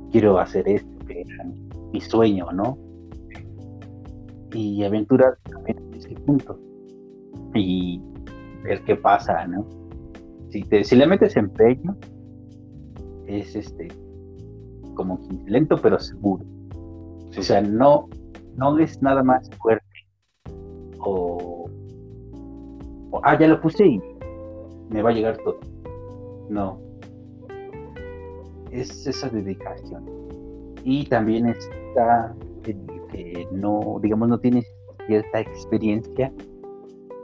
quiero 0.10 0.40
hacer 0.40 0.66
esto 0.70 1.06
que 1.06 1.20
era 1.20 1.44
mi, 1.92 2.00
sueño, 2.00 2.50
¿no? 2.54 2.78
Y 4.54 4.84
aventurar 4.84 5.38
también 5.44 5.78
en 5.78 5.94
ese 5.96 6.16
punto 6.16 6.60
y 7.54 8.02
ver 8.64 8.82
qué 8.84 8.96
pasa, 8.96 9.46
¿no? 9.48 9.66
Si, 10.50 10.62
te, 10.64 10.84
si 10.84 10.96
le 10.96 11.08
metes 11.08 11.36
empeño, 11.36 11.96
es 13.26 13.56
este 13.56 13.90
como 14.94 15.20
lento 15.46 15.78
pero 15.78 16.00
seguro. 16.00 16.44
O 17.38 17.42
sea, 17.42 17.62
no, 17.62 18.10
no 18.56 18.80
es 18.80 19.02
nada 19.02 19.22
más 19.22 19.50
fuerte 19.62 19.86
o, 21.00 21.70
o, 23.12 23.22
ah, 23.24 23.38
ya 23.40 23.48
lo 23.48 23.62
puse 23.62 23.86
y 23.86 24.02
me 24.90 25.02
va 25.02 25.12
a 25.12 25.14
llegar 25.14 25.38
todo. 25.38 25.60
No. 26.50 26.80
Es 28.72 29.06
esa 29.06 29.30
dedicación. 29.30 30.06
Y 30.84 31.06
también 31.06 31.48
está 31.48 32.34
que 33.18 33.48
no, 33.52 34.00
digamos, 34.02 34.30
no 34.30 34.40
tienes 34.40 34.66
cierta 35.08 35.40
experiencia 35.42 36.32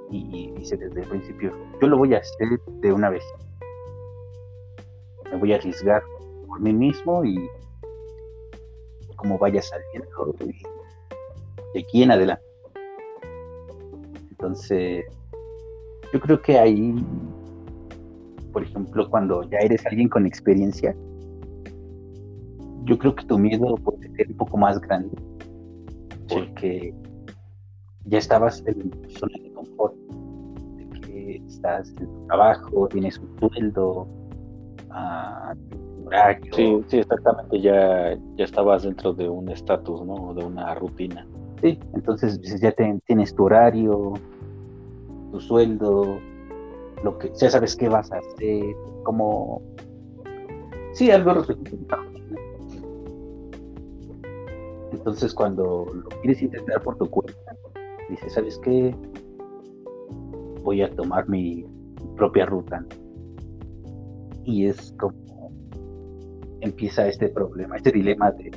y 0.09 0.51
dice 0.57 0.77
desde 0.77 1.01
el 1.01 1.07
principio, 1.07 1.51
yo 1.81 1.87
lo 1.87 1.97
voy 1.97 2.13
a 2.13 2.19
hacer 2.19 2.59
de 2.81 2.93
una 2.93 3.09
vez. 3.09 3.23
Me 5.31 5.37
voy 5.37 5.53
a 5.53 5.55
arriesgar 5.57 6.03
por 6.47 6.59
mí 6.59 6.73
mismo 6.73 7.23
y 7.23 7.35
como 9.15 9.37
vaya 9.37 9.61
saliendo 9.61 10.35
de 11.73 11.79
aquí 11.79 12.03
en 12.03 12.11
adelante. 12.11 12.43
Entonces, 14.31 15.05
yo 16.11 16.19
creo 16.19 16.41
que 16.41 16.59
ahí 16.59 16.95
por 18.53 18.63
ejemplo, 18.63 19.09
cuando 19.09 19.41
ya 19.49 19.57
eres 19.57 19.83
alguien 19.87 20.07
con 20.07 20.27
experiencia, 20.27 20.95
yo 22.83 22.97
creo 22.99 23.15
que 23.15 23.25
tu 23.25 23.39
miedo 23.39 23.75
puede 23.77 24.07
ser 24.15 24.27
un 24.29 24.37
poco 24.37 24.57
más 24.57 24.79
grande, 24.79 25.17
porque 26.33 26.93
ya 28.05 28.17
estabas 28.17 28.63
en 28.65 28.89
tu 28.89 29.09
zona 29.09 29.33
de 29.41 29.53
confort, 29.53 29.95
de 29.95 30.99
que 31.01 31.35
estás 31.47 31.89
en 31.89 32.07
tu 32.07 32.27
trabajo, 32.27 32.87
tienes 32.89 33.17
un 33.17 33.39
sueldo, 33.39 34.07
uh, 34.89 36.07
horario. 36.07 36.53
Sí, 36.53 36.83
sí, 36.87 36.97
exactamente, 36.99 37.61
ya, 37.61 38.17
ya 38.35 38.43
estabas 38.43 38.83
dentro 38.83 39.13
de 39.13 39.29
un 39.29 39.49
estatus, 39.49 40.05
¿no? 40.05 40.33
De 40.33 40.43
una 40.43 40.75
rutina. 40.75 41.25
Sí, 41.61 41.79
entonces 41.93 42.39
pues, 42.39 42.59
ya 42.59 42.71
tienes 42.71 43.33
tu 43.35 43.45
horario, 43.45 44.13
tu 45.31 45.39
sueldo, 45.39 46.19
lo 47.03 47.17
que 47.17 47.31
ya 47.39 47.49
sabes 47.49 47.75
qué 47.75 47.87
vas 47.89 48.11
a 48.11 48.17
hacer, 48.17 48.75
como 49.03 49.61
sí, 50.93 51.11
algo. 51.11 51.45
Entonces 54.93 55.33
cuando 55.33 55.85
lo 55.93 56.09
quieres 56.21 56.41
intentar 56.41 56.81
por 56.81 56.97
tu 56.97 57.09
cuenta, 57.09 57.55
dices, 58.09 58.33
¿sabes 58.33 58.59
qué? 58.59 58.95
Voy 60.63 60.81
a 60.81 60.89
tomar 60.95 61.27
mi 61.27 61.65
propia 62.15 62.45
ruta. 62.45 62.85
Y 64.45 64.67
es 64.67 64.93
como 64.99 65.51
empieza 66.61 67.07
este 67.07 67.27
problema, 67.27 67.75
este 67.75 67.91
dilema 67.91 68.31
de 68.31 68.51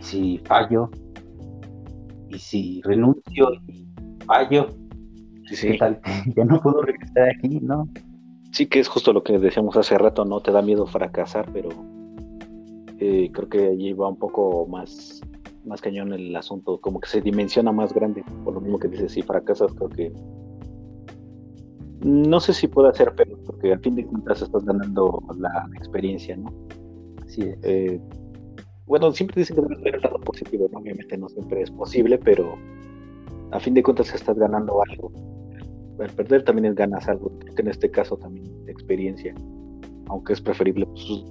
si 0.00 0.38
fallo 0.44 0.90
y 2.28 2.38
si 2.38 2.82
renuncio 2.82 3.52
y 3.66 3.86
fallo, 4.26 4.68
Sí. 5.50 5.78
Ya 6.36 6.44
no 6.44 6.60
puedo 6.60 6.82
regresar 6.82 7.30
aquí, 7.30 7.60
¿no? 7.60 7.88
Sí, 8.52 8.66
que 8.66 8.80
es 8.80 8.88
justo 8.88 9.12
lo 9.12 9.22
que 9.22 9.38
decíamos 9.38 9.76
hace 9.76 9.96
rato, 9.98 10.24
¿no? 10.24 10.40
Te 10.40 10.52
da 10.52 10.62
miedo 10.62 10.86
fracasar, 10.86 11.50
pero 11.52 11.70
eh, 12.98 13.30
creo 13.32 13.48
que 13.48 13.66
allí 13.68 13.92
va 13.92 14.08
un 14.08 14.18
poco 14.18 14.66
más, 14.66 15.20
más 15.64 15.80
cañón 15.80 16.12
el 16.12 16.34
asunto, 16.34 16.80
como 16.80 17.00
que 17.00 17.08
se 17.08 17.20
dimensiona 17.20 17.72
más 17.72 17.92
grande, 17.92 18.24
por 18.44 18.54
lo 18.54 18.60
mismo 18.60 18.78
que 18.78 18.88
dices, 18.88 19.12
si 19.12 19.22
fracasas, 19.22 19.72
creo 19.74 19.88
que 19.88 20.12
no 22.00 22.38
sé 22.38 22.52
si 22.52 22.68
puede 22.68 22.94
ser, 22.94 23.12
pero 23.16 23.36
porque 23.44 23.72
al 23.72 23.80
fin 23.80 23.96
de 23.96 24.06
cuentas 24.06 24.40
estás 24.42 24.64
ganando 24.64 25.22
la 25.38 25.68
experiencia, 25.76 26.36
¿no? 26.36 26.52
Es. 27.26 27.38
Eh, 27.38 28.00
bueno, 28.86 29.12
siempre 29.12 29.40
dicen 29.40 29.56
que 29.56 29.62
debe 29.62 29.76
haber 29.76 29.96
el 29.96 30.00
lado 30.00 30.18
positivo, 30.20 30.68
¿no? 30.72 30.78
obviamente 30.78 31.18
no 31.18 31.28
siempre 31.28 31.60
es 31.60 31.70
posible, 31.70 32.16
pero 32.18 32.54
a 33.50 33.60
fin 33.60 33.74
de 33.74 33.82
cuentas 33.82 34.14
estás 34.14 34.38
ganando 34.38 34.80
algo 34.82 35.12
al 36.04 36.10
perder 36.10 36.44
también 36.44 36.74
ganas 36.74 37.08
algo, 37.08 37.32
que 37.38 37.62
en 37.62 37.68
este 37.68 37.90
caso 37.90 38.16
también 38.16 38.46
experiencia, 38.68 39.34
aunque 40.06 40.32
es 40.32 40.40
preferible 40.40 40.86
pues, 40.86 41.24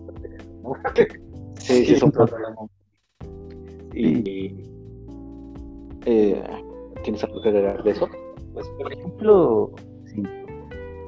Sí, 1.60 1.86
sí, 1.86 1.94
es 1.94 2.04
un 2.04 2.12
problema. 2.12 2.56
Y, 3.94 4.64
eh, 6.06 6.44
¿Tienes 7.04 7.24
algo 7.24 7.42
que 7.42 7.50
agregar 7.50 7.84
de 7.84 7.92
eso? 7.92 8.08
Pues, 8.54 8.68
por 8.78 8.94
ejemplo, 8.94 9.72
si, 10.06 10.24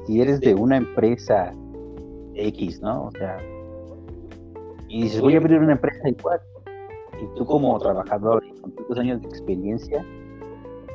si 0.06 0.22
eres 0.22 0.40
de 0.40 0.56
una 0.56 0.78
empresa 0.78 1.54
X, 2.36 2.82
¿no? 2.82 3.06
O 3.06 3.12
sea, 3.12 3.38
y 4.88 5.04
dices, 5.04 5.22
voy 5.22 5.36
a 5.36 5.38
abrir 5.38 5.60
una 5.60 5.74
empresa 5.74 6.10
igual. 6.10 6.40
Y 7.22 7.38
tú 7.38 7.46
como 7.46 7.78
trabajador 7.80 8.44
y 8.46 8.60
con 8.60 8.72
tantos 8.72 8.98
años 8.98 9.22
de 9.22 9.28
experiencia, 9.28 10.06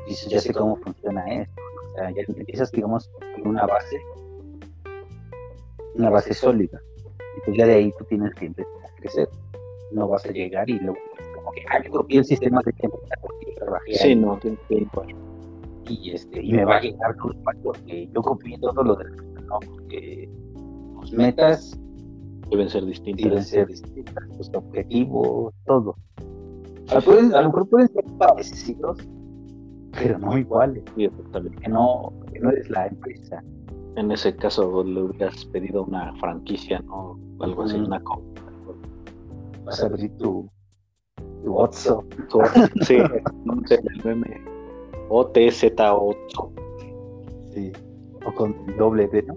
dices, 0.07 0.29
ya 0.29 0.41
sé 0.41 0.53
cómo 0.53 0.77
funciona 0.77 1.25
esto. 1.27 1.63
O 1.93 1.95
sea, 1.97 2.11
ya 2.11 2.23
empiezas, 2.27 2.73
digamos, 2.73 3.11
con 3.35 3.49
una 3.49 3.67
base, 3.67 4.01
una 5.95 6.11
base 6.11 6.35
sólida. 6.35 6.81
Y 7.37 7.41
pues 7.45 7.57
ya 7.57 7.67
de 7.67 7.75
ahí 7.75 7.93
tú 7.99 8.05
tienes 8.05 8.35
que 8.35 8.47
empezar 8.47 8.73
a 8.85 9.01
crecer. 9.01 9.29
No 9.93 10.09
vas 10.09 10.25
a 10.27 10.33
llegar 10.33 10.69
y 10.69 10.79
luego, 10.79 10.99
como 11.35 11.53
que, 11.53 11.63
ah, 11.71 11.83
yo 11.85 11.91
copié 11.91 12.19
el 12.19 12.25
sistema 12.25 12.61
de 12.65 12.73
tiempo 12.73 13.01
porque 13.21 13.53
trabajé. 13.57 13.95
Sí, 13.95 14.17
no, 14.17 14.39
tienes 14.39 14.61
que 14.69 14.75
ir 14.75 14.89
Y, 15.89 16.11
este, 16.11 16.43
y 16.43 16.53
me 16.53 16.65
va 16.65 16.77
a 16.77 16.81
llegar 16.81 17.15
todo 17.17 17.35
porque 17.63 18.09
yo 18.13 18.23
copié 18.23 18.59
todo 18.59 18.83
lo 18.83 18.97
de 18.97 19.05
¿no? 19.43 19.61
Porque 19.61 20.29
tus 21.01 21.13
metas 21.13 21.79
deben 22.51 22.69
ser 22.69 22.85
distintas. 22.87 23.25
Deben 23.25 23.45
ser 23.45 23.67
distintas, 23.69 24.25
tus 24.37 24.51
objetivos, 24.55 25.55
todo. 25.67 25.97
A, 26.91 26.99
a 26.99 27.43
lo 27.43 27.49
mejor 27.49 27.69
pueden 27.69 27.89
ser 27.89 28.05
parecidos, 28.19 28.99
pero 29.93 30.19
no 30.19 30.37
iguales. 30.37 30.83
Sí. 30.97 31.09
Que 31.63 31.69
no, 31.69 32.13
que 32.33 32.41
no 32.41 32.51
eres 32.51 32.69
la 32.71 32.87
empresa. 32.87 33.43
En 33.97 34.11
ese 34.11 34.35
caso 34.35 34.83
le 34.83 35.03
hubieras 35.03 35.45
pedido 35.47 35.85
una 35.85 36.15
franquicia, 36.17 36.81
¿no? 36.81 37.19
Algo 37.41 37.63
así, 37.63 37.77
una 37.77 38.01
compra. 38.01 38.43
Vas 39.65 39.83
a 39.83 39.87
abrir 39.87 40.11
tu, 40.19 40.51
tu 41.43 41.53
WhatsApp. 41.53 42.05
sí, 42.87 42.99
no 43.45 43.67
sé, 43.67 43.81
el 43.83 44.05
meme. 44.05 44.41
OTZ8. 45.09 46.51
Sí, 47.55 47.73
o 48.27 48.35
con 48.35 48.55
doble 48.77 49.07
D, 49.09 49.23
¿no? 49.23 49.37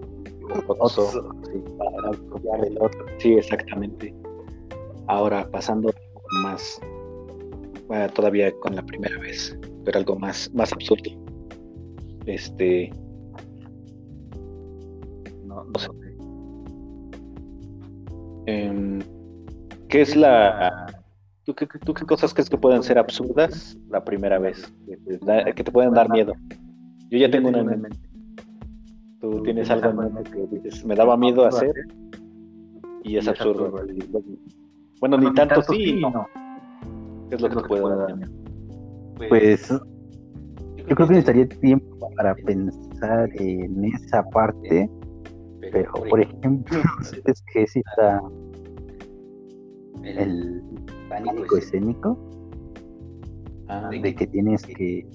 Otso, 0.66 1.10
sí, 1.44 1.62
para 1.76 2.10
copiar 2.30 2.64
el 2.64 2.78
otro. 2.80 3.04
Sí, 3.18 3.34
exactamente. 3.34 4.14
Ahora, 5.06 5.48
pasando 5.50 5.92
más, 6.42 6.80
bueno, 7.86 8.08
todavía 8.10 8.52
con 8.60 8.74
la 8.74 8.82
primera 8.82 9.18
vez, 9.18 9.56
pero 9.84 9.98
algo 9.98 10.16
más, 10.16 10.50
más 10.54 10.72
absurdo. 10.72 11.10
Este. 12.26 12.90
No, 15.44 15.64
no 15.64 15.78
sé. 15.78 15.88
Eh, 18.46 18.98
¿Qué 19.88 20.02
es 20.02 20.16
la. 20.16 20.86
¿tú 21.44 21.54
qué, 21.54 21.66
¿Tú 21.66 21.94
qué 21.94 22.04
cosas 22.04 22.34
crees 22.34 22.50
que 22.50 22.58
pueden 22.58 22.82
ser 22.82 22.98
absurdas 22.98 23.78
la 23.88 24.04
primera 24.04 24.38
vez? 24.38 24.72
Que 24.86 25.64
te 25.64 25.72
pueden 25.72 25.94
dar 25.94 26.10
miedo. 26.10 26.34
Yo 27.10 27.18
ya 27.18 27.30
tengo 27.30 27.48
una 27.48 27.60
en 27.60 27.80
mente. 27.80 27.98
Tú 29.20 29.42
tienes 29.42 29.70
algo 29.70 29.90
en 29.90 30.14
mente 30.14 30.30
que 30.30 30.46
dices, 30.58 30.84
me 30.84 30.94
daba 30.94 31.16
miedo 31.16 31.46
hacer 31.46 31.72
y 33.02 33.16
es 33.16 33.26
absurdo. 33.26 33.74
Bueno, 35.00 35.16
ni 35.16 35.32
tanto 35.32 35.62
sí, 35.62 36.00
no. 36.00 36.26
¿Qué 37.28 37.36
es 37.36 37.40
lo 37.40 37.48
que 37.48 37.56
te 37.56 37.62
puede 37.62 37.96
dar 37.96 38.16
miedo? 38.16 38.32
Pues 39.28 39.68
yo 39.68 40.94
creo 40.94 41.08
que 41.08 41.14
necesitaría 41.14 41.48
tiempo 41.48 42.10
para 42.16 42.34
pensar 42.34 43.28
en 43.34 43.84
esa 43.84 44.22
parte, 44.30 44.88
pero 45.72 45.92
por 45.92 46.20
ejemplo, 46.20 46.78
es 47.24 47.42
que 47.52 47.66
si 47.66 47.80
está 47.80 48.20
el 50.16 50.62
pánico 51.08 51.56
escénico. 51.56 52.18
Ah, 53.68 53.90
de 53.90 54.14
que 54.14 54.26
tienes 54.26 54.64
que 54.64 55.06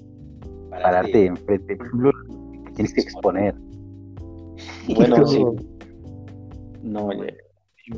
pararte. 0.69 1.25
enfrente, 1.25 1.77
que 1.77 2.71
tienes 2.75 2.93
que 2.93 3.01
exponer. 3.01 3.55
Bueno, 4.95 5.25
sí. 5.25 5.43
No, 6.83 7.09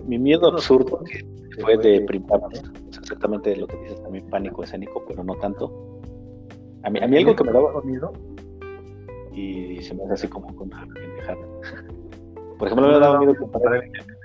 mi 0.08 0.18
miedo 0.18 0.48
absurdo 0.48 1.04
que 1.04 1.20
fue 1.62 1.78
de 1.78 2.02
primera 2.02 2.40
exactamente 2.90 3.56
lo 3.56 3.68
que 3.68 3.78
dices 3.78 4.02
también, 4.02 4.28
pánico 4.30 4.64
escénico, 4.64 5.04
pero 5.08 5.24
no 5.24 5.36
tanto. 5.36 6.00
A 6.84 6.90
mí, 6.90 7.00
a 7.02 7.08
mí 7.08 7.18
algo 7.18 7.36
que 7.36 7.44
me 7.44 7.52
daba 7.52 7.82
miedo. 7.82 8.14
y 9.34 9.82
se 9.82 9.94
me 9.94 10.04
hace 10.04 10.14
así 10.14 10.28
como 10.28 10.56
con 10.56 10.68
una 10.68 10.86
pendejada. 10.94 11.38
Por 12.58 12.68
ejemplo, 12.68 12.88
me 12.88 13.00
daba 13.00 13.20
miedo 13.20 13.34
el 13.34 13.86
internet. 13.86 14.18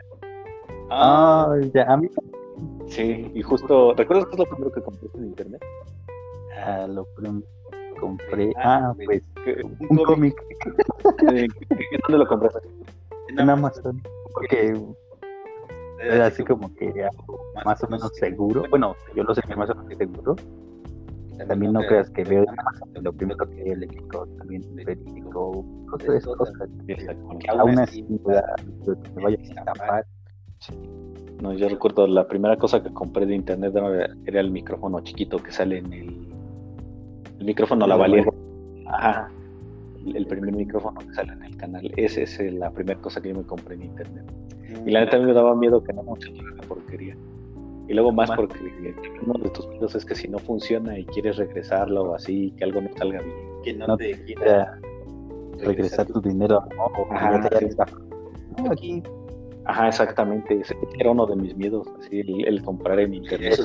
Ah, 0.90 1.56
ya, 1.74 1.84
a 1.84 1.96
mí 1.96 2.08
Sí, 2.90 3.30
y 3.34 3.42
justo, 3.42 3.94
¿recuerdas 3.94 4.26
qué 4.26 4.32
es 4.32 4.38
lo 4.38 4.46
primero 4.46 4.72
que 4.72 4.82
compraste 4.82 5.18
en 5.18 5.24
internet? 5.26 5.64
Ah, 6.58 6.86
lo 6.88 7.04
primero 7.16 7.42
que 7.70 8.00
compré, 8.00 8.52
ah, 8.56 8.92
pues, 9.04 9.22
un 9.88 9.96
cómic. 10.04 10.34
¿En 11.28 11.48
dónde 12.02 12.18
lo 12.18 12.26
compraste? 12.26 12.60
En 13.28 13.48
Amazon, 13.48 14.02
porque 14.34 14.78
era 16.00 16.26
así 16.26 16.42
como 16.44 16.74
que 16.74 16.92
más 17.64 17.82
o 17.82 17.88
menos 17.88 18.10
seguro. 18.14 18.64
Bueno, 18.70 18.96
yo 19.14 19.22
lo 19.22 19.34
sé 19.34 19.42
más 19.56 19.70
o 19.70 19.74
menos 19.74 19.96
seguro 19.96 20.36
también 21.46 21.72
no 21.72 21.80
creas 21.80 22.10
que 22.10 22.24
veo 22.24 22.44
lo 23.00 23.12
primero 23.12 23.46
que 23.48 23.62
veo 23.62 23.74
eléctrico, 23.74 24.26
también 24.38 24.62
verídico, 24.74 25.64
cosas 25.90 26.08
de 26.08 26.16
esas 26.18 26.36
cosas. 26.36 26.54
aún 27.48 27.78
así 27.78 28.02
me 28.02 29.22
vaya 29.22 29.38
a 29.56 29.64
tapar. 29.64 30.06
No, 31.40 31.54
yo 31.54 31.68
recuerdo 31.68 32.06
la 32.06 32.26
primera 32.26 32.56
cosa 32.56 32.82
que 32.82 32.92
compré 32.92 33.26
de 33.26 33.34
internet 33.34 33.74
era 34.26 34.40
el 34.40 34.50
micrófono 34.50 35.00
chiquito 35.00 35.38
que 35.38 35.50
sale 35.52 35.78
en 35.78 35.92
el, 35.92 36.30
el 37.38 37.46
micrófono 37.46 37.86
la 37.86 37.96
valía. 37.96 38.24
Ajá. 38.86 39.30
El, 40.14 40.26
primer 40.26 40.52
micrófono 40.54 41.00
que 41.00 41.12
sale 41.14 41.32
en 41.32 41.42
el 41.44 41.56
canal. 41.56 41.92
Esa 41.96 42.22
es 42.22 42.40
la 42.54 42.70
primera 42.70 43.00
cosa 43.00 43.20
que 43.20 43.30
yo 43.30 43.36
me 43.36 43.42
compré 43.42 43.74
en 43.74 43.84
internet. 43.84 44.24
Y 44.84 44.90
la 44.90 45.00
neta 45.00 45.16
a 45.16 45.20
mí 45.20 45.26
me 45.26 45.32
daba 45.32 45.54
miedo 45.54 45.82
que 45.82 45.92
no 45.92 46.02
mucho 46.02 46.30
la 46.32 46.62
porquería. 46.62 47.16
Y 47.88 47.94
luego 47.94 48.12
más 48.12 48.30
porque 48.30 48.94
uno 49.22 49.34
de 49.42 49.50
tus 49.50 49.66
miedos 49.68 49.94
es 49.94 50.04
que 50.04 50.14
si 50.14 50.28
no 50.28 50.38
funciona 50.38 50.98
y 50.98 51.04
quieres 51.06 51.38
regresarlo 51.38 52.02
o 52.02 52.14
así, 52.14 52.52
que 52.56 52.64
algo 52.64 52.80
no 52.82 52.90
salga 52.96 53.20
bien. 53.20 53.36
Que 53.64 53.72
no, 53.74 53.96
te 53.96 54.12
quiera 54.24 54.78
regresar 55.58 56.06
tu 56.06 56.20
dinero. 56.20 56.62
Ajá, 57.10 57.48
aquí. 58.70 59.02
Ajá, 59.70 59.86
exactamente. 59.86 60.60
Ese 60.60 60.76
era 60.98 61.12
uno 61.12 61.26
de 61.26 61.36
mis 61.36 61.56
miedos, 61.56 61.86
así, 62.00 62.20
el, 62.20 62.60
comprar 62.64 62.98
en 62.98 63.14
internet. 63.14 63.60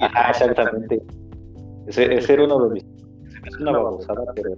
Ajá, 0.00 0.30
exactamente. 0.30 1.02
Ese, 1.88 2.14
ese, 2.14 2.32
era 2.34 2.44
uno 2.44 2.68
de 2.68 2.74
mis 2.74 2.84
Es 3.44 3.56
una 3.58 3.72
babosada, 3.72 4.24
pero 4.36 4.52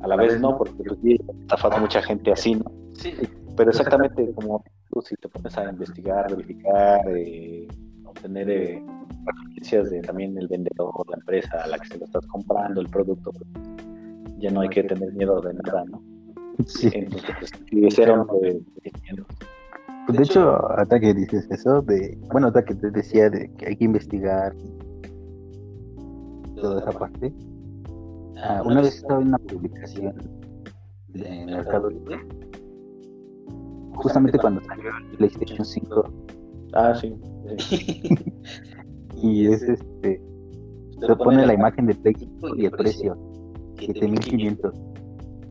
a 0.00 0.08
la 0.08 0.16
vez 0.16 0.40
no, 0.40 0.56
porque 0.56 0.82
pues, 0.84 0.98
estafado 1.42 1.78
mucha 1.78 2.00
gente 2.00 2.32
así, 2.32 2.54
¿no? 2.54 2.64
Sí. 2.94 3.12
Pero 3.58 3.70
exactamente 3.70 4.32
como 4.34 4.64
si 5.04 5.14
te 5.16 5.28
pones 5.28 5.56
a 5.58 5.68
investigar, 5.68 6.30
verificar, 6.30 7.00
eh, 7.08 7.68
obtener 8.06 8.48
eh, 8.48 8.82
referencias 9.26 9.90
de 9.90 10.00
también 10.00 10.38
el 10.38 10.48
vendedor, 10.48 10.94
la 11.10 11.16
empresa 11.16 11.62
a 11.62 11.66
la 11.66 11.78
que 11.78 11.88
se 11.88 11.98
lo 11.98 12.06
estás 12.06 12.26
comprando, 12.28 12.80
el 12.80 12.88
producto, 12.88 13.32
pues, 13.32 13.68
ya 14.38 14.50
no 14.50 14.62
hay 14.62 14.70
que 14.70 14.82
tener 14.82 15.12
miedo 15.12 15.42
de 15.42 15.52
nada, 15.52 15.84
¿no? 15.84 16.15
Sí. 16.66 16.90
Entonces, 16.92 17.50
pues, 17.70 17.98
era 17.98 18.14
uno 18.14 18.26
de, 18.40 18.60
pues 20.06 20.18
de 20.18 20.24
hecho, 20.24 20.70
hasta 20.72 21.00
que 21.00 21.12
dices 21.14 21.46
eso, 21.50 21.82
de, 21.82 22.16
bueno, 22.30 22.48
hasta 22.48 22.64
que 22.64 22.74
te 22.74 22.90
decía 22.90 23.28
de 23.28 23.52
que 23.54 23.66
hay 23.66 23.76
que 23.76 23.84
investigar 23.84 24.54
toda 26.56 26.80
esa 26.80 26.98
parte, 26.98 27.32
ah, 28.42 28.62
una 28.64 28.82
vez 28.82 28.96
estaba 28.96 29.20
en 29.20 29.28
una 29.28 29.38
publicación 29.38 30.14
de 31.08 31.46
Mercado 31.46 31.90
Libre 31.90 32.20
justamente 33.96 34.38
cuando 34.38 34.62
salió 34.62 34.90
el 34.96 35.16
PlayStation 35.16 35.64
5. 35.64 36.12
Ah, 36.74 36.94
sí. 36.94 37.14
y 39.22 39.46
es 39.46 39.62
este. 39.62 40.22
Se 41.00 41.16
pone 41.16 41.46
la 41.46 41.54
imagen 41.54 41.86
de 41.86 41.94
Play 41.94 42.14
5 42.18 42.56
y 42.56 42.66
el 42.66 42.70
precio: 42.72 43.16
7500. 43.78 44.74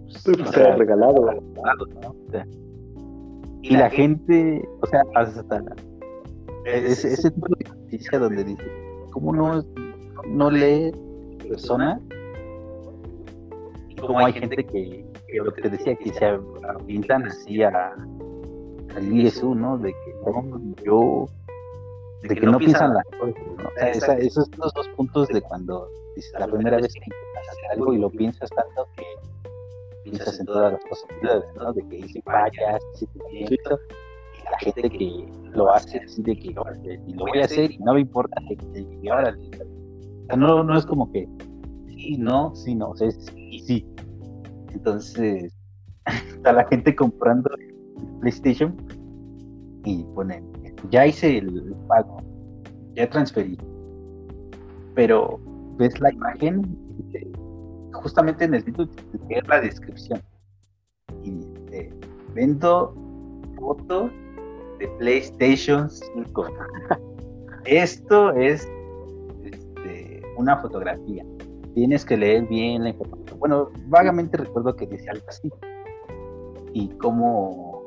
O 0.07 0.51
sea, 0.51 0.75
regalado. 0.75 1.41
y 3.61 3.75
la 3.75 3.89
gente, 3.89 4.67
o 4.81 4.87
sea, 4.87 5.01
hasta. 5.15 5.63
Ese, 6.65 7.13
ese 7.13 7.31
tipo 7.31 7.47
de 7.57 7.69
noticia 7.69 8.19
donde 8.19 8.43
dice: 8.43 8.63
¿Cómo 9.11 9.33
no, 9.33 9.63
no 10.27 10.51
lee 10.51 10.91
persona? 11.47 11.99
Y 13.89 13.95
cómo 13.95 14.19
hay 14.19 14.33
gente 14.33 14.57
que, 14.65 15.05
que 15.27 15.37
lo 15.37 15.53
que 15.53 15.61
te 15.63 15.69
decía, 15.69 15.95
que 15.95 16.11
se 16.11 16.39
pintan 16.85 17.23
así 17.23 17.61
a 17.63 17.95
al 18.95 19.25
eso, 19.25 19.53
¿no? 19.53 19.77
De 19.77 19.91
que 19.91 20.13
no, 20.25 20.73
yo, 20.83 21.25
de, 22.23 22.35
que, 22.35 22.45
no 22.45 22.57
piensan 22.57 22.93
las 22.93 23.05
cosas, 23.19 23.35
¿no? 23.57 23.69
O 23.69 23.99
sea, 23.99 24.15
esos 24.15 24.45
son 24.47 24.59
los 24.59 24.73
dos 24.73 24.87
puntos 24.95 25.27
de 25.27 25.41
cuando 25.41 25.87
dices 26.15 26.33
la 26.39 26.47
primera 26.47 26.77
vez 26.77 26.93
que 26.93 26.99
intentas 26.99 27.49
hacer 27.49 27.71
algo 27.71 27.93
y 27.93 27.97
lo 27.97 28.09
piensas 28.09 28.49
tanto 28.49 28.87
que 28.95 29.03
piensas 30.05 30.39
en 30.39 30.45
todas 30.45 30.73
las 30.73 30.85
posibilidades, 30.85 31.45
¿no? 31.57 31.73
De 31.73 31.87
que 31.87 32.07
si 32.07 32.21
fallas, 32.21 32.81
te 32.99 33.07
piensas, 33.31 33.79
a 34.45 34.51
la 34.51 34.59
gente 34.59 34.89
que 34.89 35.27
lo 35.53 35.71
hace 35.71 35.99
así 35.99 36.21
de 36.21 36.37
que, 36.37 36.49
y 36.49 37.13
lo 37.13 37.25
voy 37.25 37.39
a 37.41 37.45
hacer 37.45 37.71
y 37.71 37.77
no 37.79 37.93
me 37.93 38.01
importa 38.01 38.39
que, 38.47 38.55
que 38.55 39.09
ahora, 39.09 39.35
no, 40.37 40.63
no 40.63 40.77
es 40.77 40.85
como 40.85 41.11
que 41.11 41.27
sí, 41.87 42.17
no, 42.17 42.55
sí, 42.55 42.75
no, 42.75 42.89
o 42.89 42.95
sea, 42.95 43.07
es 43.07 43.25
sí, 43.25 43.59
sí. 43.59 43.85
Entonces, 44.73 45.53
está 46.05 46.53
la 46.53 46.65
gente 46.67 46.95
comprando 46.95 47.49
PlayStation 48.21 48.75
y 49.85 50.03
ponen, 50.15 50.45
ya 50.91 51.07
hice 51.07 51.39
el 51.39 51.75
pago, 51.87 52.17
ya 52.93 53.09
transferí, 53.09 53.57
pero 54.93 55.39
ves 55.77 55.99
la 55.99 56.13
imagen 56.13 56.84
justamente 58.05 58.47
necesito 58.47 58.87
leer 59.27 59.47
la 59.47 59.61
descripción 59.61 60.21
y 61.23 61.31
dice, 61.31 61.91
vendo 62.35 62.93
foto 63.57 64.11
de 64.77 64.87
PlayStation 64.99 65.89
5. 65.89 66.45
Esto 67.65 68.31
es 68.33 68.69
este, 69.43 70.21
una 70.37 70.55
fotografía. 70.57 71.25
Tienes 71.73 72.05
que 72.05 72.15
leer 72.15 72.45
bien 72.45 72.83
la 72.83 72.89
información. 72.89 73.39
Bueno, 73.39 73.71
vagamente 73.87 74.37
recuerdo 74.37 74.75
que 74.75 74.85
dice 74.85 75.09
algo 75.09 75.25
así. 75.27 75.49
Y 76.73 76.89
como 76.99 77.81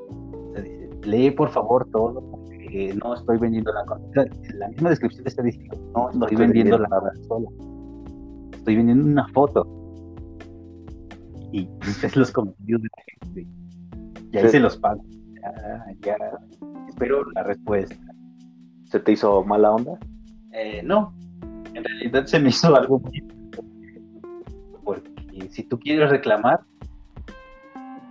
se 0.56 0.62
dice, 0.62 0.90
lee 1.04 1.30
por 1.30 1.50
favor 1.50 1.86
todo, 1.92 2.20
porque 2.28 2.92
no 3.00 3.14
estoy 3.14 3.38
vendiendo 3.38 3.72
la 3.72 3.84
En 4.16 4.58
la 4.58 4.66
misma 4.66 4.90
descripción 4.90 5.24
está 5.28 5.42
diciendo, 5.44 5.76
no, 5.94 6.10
estoy, 6.10 6.36
vendiendo, 6.36 6.76
la 6.76 6.88
sola. 7.28 7.48
Estoy 8.52 8.74
vendiendo 8.74 9.06
una 9.06 9.28
foto. 9.28 9.77
Y 11.52 11.68
es 11.82 12.16
los 12.16 12.30
comentarios 12.30 12.82
de 12.82 12.88
la 12.96 13.02
gente. 13.06 13.46
Ya 14.32 14.42
hice 14.42 14.60
los 14.60 14.76
pagos 14.76 15.04
ya, 16.00 16.16
espero 16.88 17.24
la 17.32 17.42
respuesta. 17.42 17.96
¿Se 18.84 19.00
te 19.00 19.12
hizo 19.12 19.44
mala 19.44 19.72
onda? 19.72 19.98
Eh, 20.52 20.82
no, 20.82 21.14
en 21.74 21.84
realidad 21.84 22.26
se 22.26 22.38
me 22.38 22.48
hizo 22.48 22.74
algo 22.74 22.98
muy 23.00 23.22
porque 24.84 25.10
si 25.50 25.62
tú 25.64 25.78
quieres 25.78 26.08
reclamar, 26.08 26.60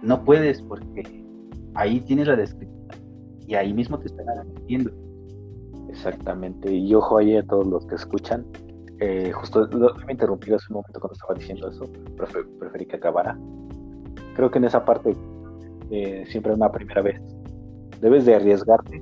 no 0.03 0.23
puedes 0.23 0.61
porque 0.61 1.23
ahí 1.73 1.99
tienes 2.01 2.27
la 2.27 2.35
descripción 2.35 2.77
y 3.47 3.55
ahí 3.55 3.73
mismo 3.73 3.97
te 3.99 4.07
están 4.07 4.29
agradeciendo. 4.29 4.91
Exactamente, 5.89 6.71
y 6.71 6.93
ojo 6.93 7.17
ahí 7.17 7.35
a 7.38 7.43
todos 7.43 7.65
los 7.65 7.85
que 7.88 7.95
escuchan. 7.95 8.45
Eh, 8.99 9.31
justo 9.31 9.67
me 10.05 10.13
interrumpí 10.13 10.51
hace 10.53 10.65
un 10.69 10.75
momento 10.75 10.99
cuando 10.99 11.13
estaba 11.13 11.33
diciendo 11.35 11.69
eso, 11.69 11.85
preferí 12.59 12.85
que 12.85 12.95
acabara. 12.95 13.37
Creo 14.35 14.49
que 14.49 14.57
en 14.57 14.65
esa 14.65 14.83
parte 14.83 15.15
eh, 15.89 16.25
siempre 16.27 16.53
una 16.53 16.71
primera 16.71 17.01
vez. 17.01 17.21
Debes 18.01 18.25
de 18.25 18.35
arriesgarte, 18.35 19.01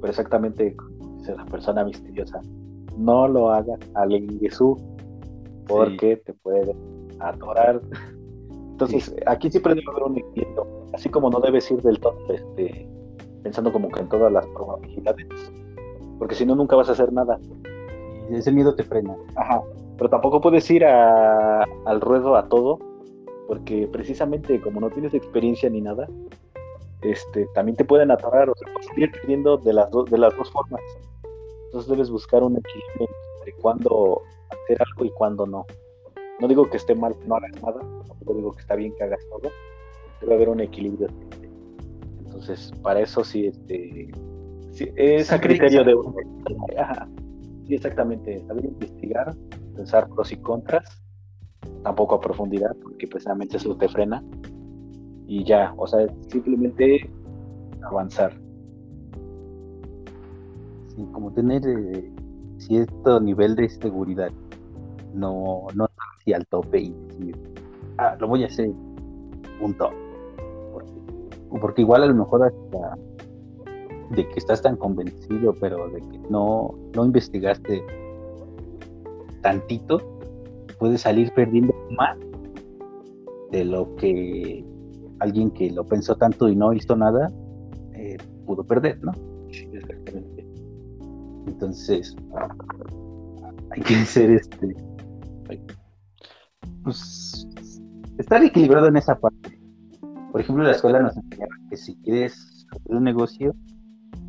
pero 0.00 0.10
exactamente 0.10 0.74
como 0.76 1.18
dice 1.18 1.34
la 1.34 1.44
persona 1.46 1.84
misteriosa, 1.84 2.40
no 2.96 3.28
lo 3.28 3.50
hagas 3.50 3.78
al 3.94 4.12
Jesús 4.40 4.78
porque 5.66 6.16
te 6.18 6.32
puede 6.34 6.74
atorar. 7.20 7.80
Entonces, 8.72 9.14
aquí 9.26 9.50
siempre 9.50 9.74
debe 9.74 9.86
haber 9.90 10.02
un 10.04 10.18
equilibrio, 10.18 10.66
así 10.92 11.08
como 11.08 11.30
no 11.30 11.40
debes 11.40 11.70
ir 11.70 11.80
del 11.82 11.98
todo 12.00 12.16
este, 12.28 12.88
pensando 13.42 13.72
como 13.72 13.88
que 13.88 14.00
en 14.00 14.08
todas 14.08 14.32
las 14.32 14.46
probabilidades, 14.48 15.26
porque 16.18 16.34
si 16.34 16.44
no, 16.44 16.54
nunca 16.56 16.76
vas 16.76 16.88
a 16.88 16.92
hacer 16.92 17.12
nada. 17.12 17.38
Y 18.30 18.36
ese 18.36 18.52
miedo 18.52 18.74
te 18.74 18.82
frena. 18.82 19.14
Ajá, 19.36 19.62
pero 19.96 20.10
tampoco 20.10 20.40
puedes 20.40 20.70
ir 20.70 20.84
al 20.84 22.00
ruedo 22.00 22.36
a 22.36 22.48
todo 22.48 22.78
porque 23.46 23.88
precisamente 23.90 24.60
como 24.60 24.80
no 24.80 24.90
tienes 24.90 25.14
experiencia 25.14 25.68
ni 25.68 25.80
nada, 25.80 26.08
este, 27.02 27.46
también 27.54 27.76
te 27.76 27.84
pueden 27.84 28.10
atorar 28.10 28.48
o 28.48 28.54
se 28.54 28.64
pueden 28.64 29.02
ir 29.02 29.12
perdiendo 29.12 29.58
de 29.58 29.72
las, 29.72 29.88
de 30.10 30.18
las 30.18 30.36
dos 30.36 30.50
formas. 30.50 30.80
Entonces 31.66 31.90
debes 31.90 32.10
buscar 32.10 32.42
un 32.42 32.56
equilibrio 32.56 33.08
entre 33.38 33.52
cuándo 33.60 34.22
hacer 34.48 34.78
algo 34.80 35.04
y 35.04 35.10
cuándo 35.10 35.46
no. 35.46 35.66
No 36.40 36.48
digo 36.48 36.68
que 36.68 36.78
esté 36.78 36.94
mal 36.94 37.16
que 37.18 37.26
no 37.26 37.36
hagas 37.36 37.62
nada, 37.62 37.80
tampoco 38.08 38.34
digo 38.34 38.52
que 38.52 38.60
está 38.60 38.74
bien 38.74 38.94
que 38.96 39.04
hagas 39.04 39.20
todo, 39.28 39.50
debe 40.20 40.34
haber 40.34 40.48
un 40.48 40.60
equilibrio. 40.60 41.08
Entonces, 42.24 42.72
para 42.82 43.00
eso 43.00 43.22
sí, 43.22 43.46
este, 43.46 44.10
es 44.96 45.30
a 45.30 45.40
criterio 45.40 45.84
de 45.84 45.94
uno. 45.94 46.14
Sí, 47.66 47.74
exactamente, 47.74 48.44
saber 48.46 48.66
investigar, 48.66 49.34
pensar 49.74 50.08
pros 50.08 50.32
y 50.32 50.36
contras 50.36 51.04
tampoco 51.82 52.16
a 52.16 52.20
profundidad, 52.20 52.74
porque 52.82 53.06
precisamente 53.06 53.56
eso 53.56 53.76
te 53.76 53.88
frena. 53.88 54.22
Y 55.26 55.44
ya, 55.44 55.72
o 55.76 55.86
sea, 55.86 56.06
simplemente 56.28 57.10
avanzar. 57.82 58.32
Sí, 60.88 61.06
como 61.12 61.32
tener 61.32 61.62
eh, 61.66 62.12
cierto 62.58 63.20
nivel 63.20 63.56
de 63.56 63.68
seguridad, 63.68 64.30
no, 65.14 65.66
no 65.74 65.88
así 66.16 66.32
al 66.32 66.46
tope 66.46 66.80
y 66.80 66.90
decir, 66.90 67.38
ah, 67.98 68.16
lo 68.20 68.28
voy 68.28 68.44
a 68.44 68.46
hacer, 68.46 68.70
punto. 69.60 69.90
Porque, 70.72 70.92
porque 71.60 71.82
igual 71.82 72.02
a 72.02 72.06
lo 72.06 72.14
mejor 72.14 72.44
hasta 72.44 72.98
de 74.14 74.28
que 74.28 74.38
estás 74.38 74.62
tan 74.62 74.76
convencido, 74.76 75.54
pero 75.60 75.88
de 75.88 76.00
que 76.00 76.18
no, 76.30 76.74
no 76.94 77.04
investigaste 77.04 77.82
tantito, 79.42 80.00
puede 80.78 80.98
salir 80.98 81.32
perdiendo 81.34 81.74
más 81.90 82.16
de 83.50 83.64
lo 83.64 83.94
que 83.96 84.64
alguien 85.20 85.50
que 85.50 85.70
lo 85.70 85.84
pensó 85.84 86.16
tanto 86.16 86.48
y 86.48 86.56
no 86.56 86.72
hizo 86.72 86.96
nada 86.96 87.30
eh, 87.94 88.16
pudo 88.46 88.64
perder, 88.64 89.02
¿no? 89.02 89.12
Sí, 89.50 89.68
exactamente. 89.72 90.46
Entonces, 91.46 92.16
hay 93.70 93.82
que 93.82 93.94
ser 94.04 94.30
este. 94.30 94.74
Pues 96.82 97.46
estar 98.18 98.42
equilibrado 98.42 98.88
en 98.88 98.96
esa 98.96 99.18
parte. 99.18 99.58
Por 100.32 100.40
ejemplo, 100.40 100.64
la 100.64 100.72
escuela 100.72 101.00
nos 101.00 101.16
enseña 101.16 101.46
que 101.70 101.76
si 101.76 101.94
quieres 101.96 102.66
hacer 102.70 102.96
un 102.96 103.04
negocio, 103.04 103.54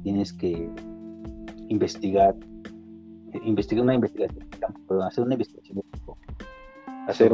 tienes 0.05 0.31
que 0.31 0.69
investigar, 1.67 2.35
investigar 3.43 3.83
una 3.83 3.95
investigación, 3.95 4.47
perdón, 4.87 5.07
hacer 5.07 5.23
una 5.23 5.33
investigación 5.33 5.81
hacer 7.07 7.31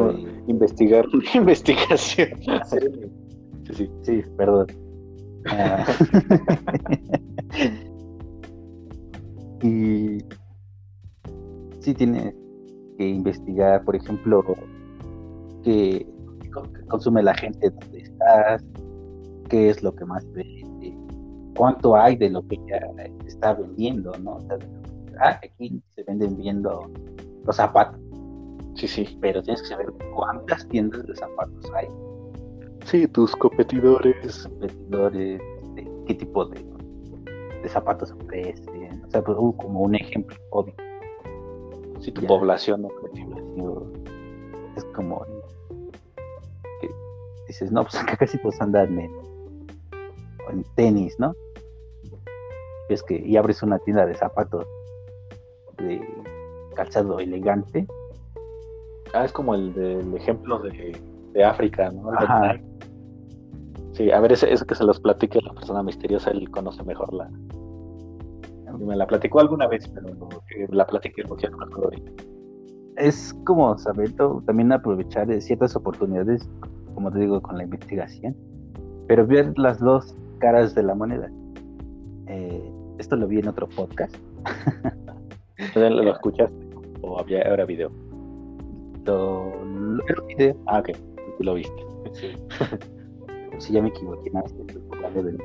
investigar 0.47 1.05
una 1.13 1.29
investigación. 1.35 2.29
Sí, 2.65 2.77
sí, 3.73 3.89
sí 4.03 4.23
perdón. 4.37 4.67
Ah. 5.47 5.85
y 9.63 10.19
sí 11.79 11.93
tienes 11.93 12.33
que 12.97 13.09
investigar, 13.09 13.83
por 13.83 13.97
ejemplo, 13.97 14.45
qué 15.63 16.07
consume 16.87 17.21
la 17.21 17.33
gente 17.33 17.69
donde 17.69 17.99
estás, 17.99 18.63
qué 19.49 19.69
es 19.69 19.83
lo 19.83 19.93
que 19.93 20.05
más 20.05 20.25
vende, 20.31 20.70
cuánto 21.55 21.95
hay 21.95 22.15
de 22.15 22.29
lo 22.29 22.45
que 22.47 22.57
ya 22.67 22.79
está 23.25 23.53
vendiendo, 23.53 24.11
¿no? 24.19 24.39
ah, 25.19 25.39
aquí 25.43 25.81
se 25.95 26.03
venden 26.03 26.37
viendo 26.37 26.89
los 27.45 27.55
zapatos 27.55 27.99
Sí, 28.75 28.87
sí. 28.87 29.17
Pero 29.21 29.41
tienes 29.43 29.61
que 29.61 29.69
saber 29.69 29.87
cuántas 30.15 30.67
tiendas 30.69 31.05
de 31.05 31.15
zapatos 31.15 31.71
hay. 31.75 31.87
Sí, 32.85 33.07
tus 33.07 33.35
competidores. 33.35 34.47
Competidores, 34.47 35.41
este, 35.67 35.91
qué 36.07 36.15
tipo 36.15 36.45
de, 36.45 36.65
de 37.61 37.69
zapatos 37.69 38.11
ofrecen. 38.11 39.03
O 39.05 39.09
sea, 39.11 39.23
pues, 39.23 39.37
uh, 39.39 39.55
como 39.57 39.81
un 39.81 39.95
ejemplo 39.95 40.35
obvio. 40.51 40.73
Si 41.99 42.11
tu 42.11 42.25
población 42.25 42.81
no 42.81 42.89
es 44.75 44.85
como 44.95 45.23
que 46.79 46.89
dices, 47.45 47.71
no, 47.71 47.83
pues 47.83 47.95
acá 47.95 48.15
casi 48.17 48.37
todos 48.39 48.59
andan 48.61 48.97
en, 48.97 49.11
en 50.51 50.63
tenis, 50.75 51.19
¿no? 51.19 51.33
Es 52.89 53.03
que 53.03 53.15
y 53.15 53.37
abres 53.37 53.63
una 53.63 53.79
tienda 53.79 54.05
de 54.05 54.15
zapatos 54.15 54.65
de 55.77 56.01
calzado 56.75 57.19
elegante 57.19 57.87
Ah, 59.13 59.25
es 59.25 59.33
como 59.33 59.55
el 59.55 59.73
del 59.73 60.15
ejemplo 60.15 60.59
de, 60.59 60.97
de 61.33 61.43
África, 61.43 61.91
¿no? 61.91 62.11
Sí, 63.93 64.09
a 64.09 64.21
ver, 64.21 64.31
eso 64.31 64.65
que 64.65 64.75
se 64.75 64.85
los 64.85 65.01
platique 65.01 65.39
la 65.41 65.53
persona 65.53 65.83
misteriosa, 65.83 66.31
él 66.31 66.49
conoce 66.49 66.83
mejor 66.83 67.13
la. 67.13 67.29
Me 68.79 68.95
la 68.95 69.05
platicó 69.05 69.41
alguna 69.41 69.67
vez, 69.67 69.87
pero 69.89 70.07
la 70.69 70.87
platiqué 70.87 71.23
porque 71.27 71.49
no 71.49 71.57
me 71.57 71.65
acuerdo 71.65 71.91
Es 72.95 73.35
como 73.45 73.77
saber 73.77 74.13
también 74.45 74.71
aprovechar 74.71 75.29
ciertas 75.41 75.75
oportunidades, 75.75 76.49
como 76.95 77.11
te 77.11 77.19
digo, 77.19 77.41
con 77.41 77.57
la 77.57 77.63
investigación, 77.63 78.35
pero 79.07 79.27
ver 79.27 79.53
las 79.59 79.77
dos 79.79 80.15
caras 80.41 80.75
de 80.75 80.83
la 80.83 80.95
moneda. 80.95 81.31
Eh, 82.27 82.71
esto 82.97 83.15
lo 83.15 83.27
vi 83.27 83.39
en 83.39 83.47
otro 83.47 83.69
podcast. 83.69 84.15
¿Lo 85.75 86.11
escuchaste? 86.11 86.69
¿O 87.01 87.19
había 87.19 87.47
ahora 87.47 87.65
video? 87.65 87.91
lo, 89.05 89.53
Ah, 90.67 90.79
ok, 90.79 90.89
tú 91.37 91.43
lo 91.43 91.53
viste. 91.53 91.85
Sí. 92.13 92.27
sí, 93.59 93.73
ya 93.73 93.81
me 93.81 93.89
equivoqué. 93.89 94.31
Este, 94.45 94.79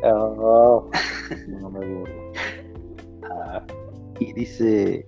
oh. 0.05 0.91
No 1.49 1.71
me 1.71 1.85
aburro. 1.85 2.33
Ah, 3.31 3.63
y 4.21 4.33
dice 4.33 5.07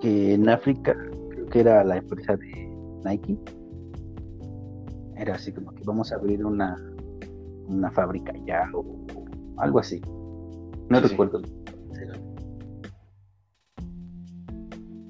que 0.00 0.34
en 0.34 0.48
África, 0.48 0.96
creo 1.30 1.46
que 1.46 1.60
era 1.60 1.84
la 1.84 1.98
empresa 1.98 2.36
de 2.36 2.68
Nike, 3.04 3.38
era 5.16 5.34
así 5.34 5.52
como 5.52 5.72
que 5.72 5.82
vamos 5.84 6.12
a 6.12 6.16
abrir 6.16 6.44
una, 6.44 6.76
una 7.68 7.90
fábrica 7.90 8.32
ya 8.46 8.68
o, 8.74 8.84
algo 9.58 9.78
así. 9.78 10.00
No 10.88 11.00
recuerdo. 11.00 11.40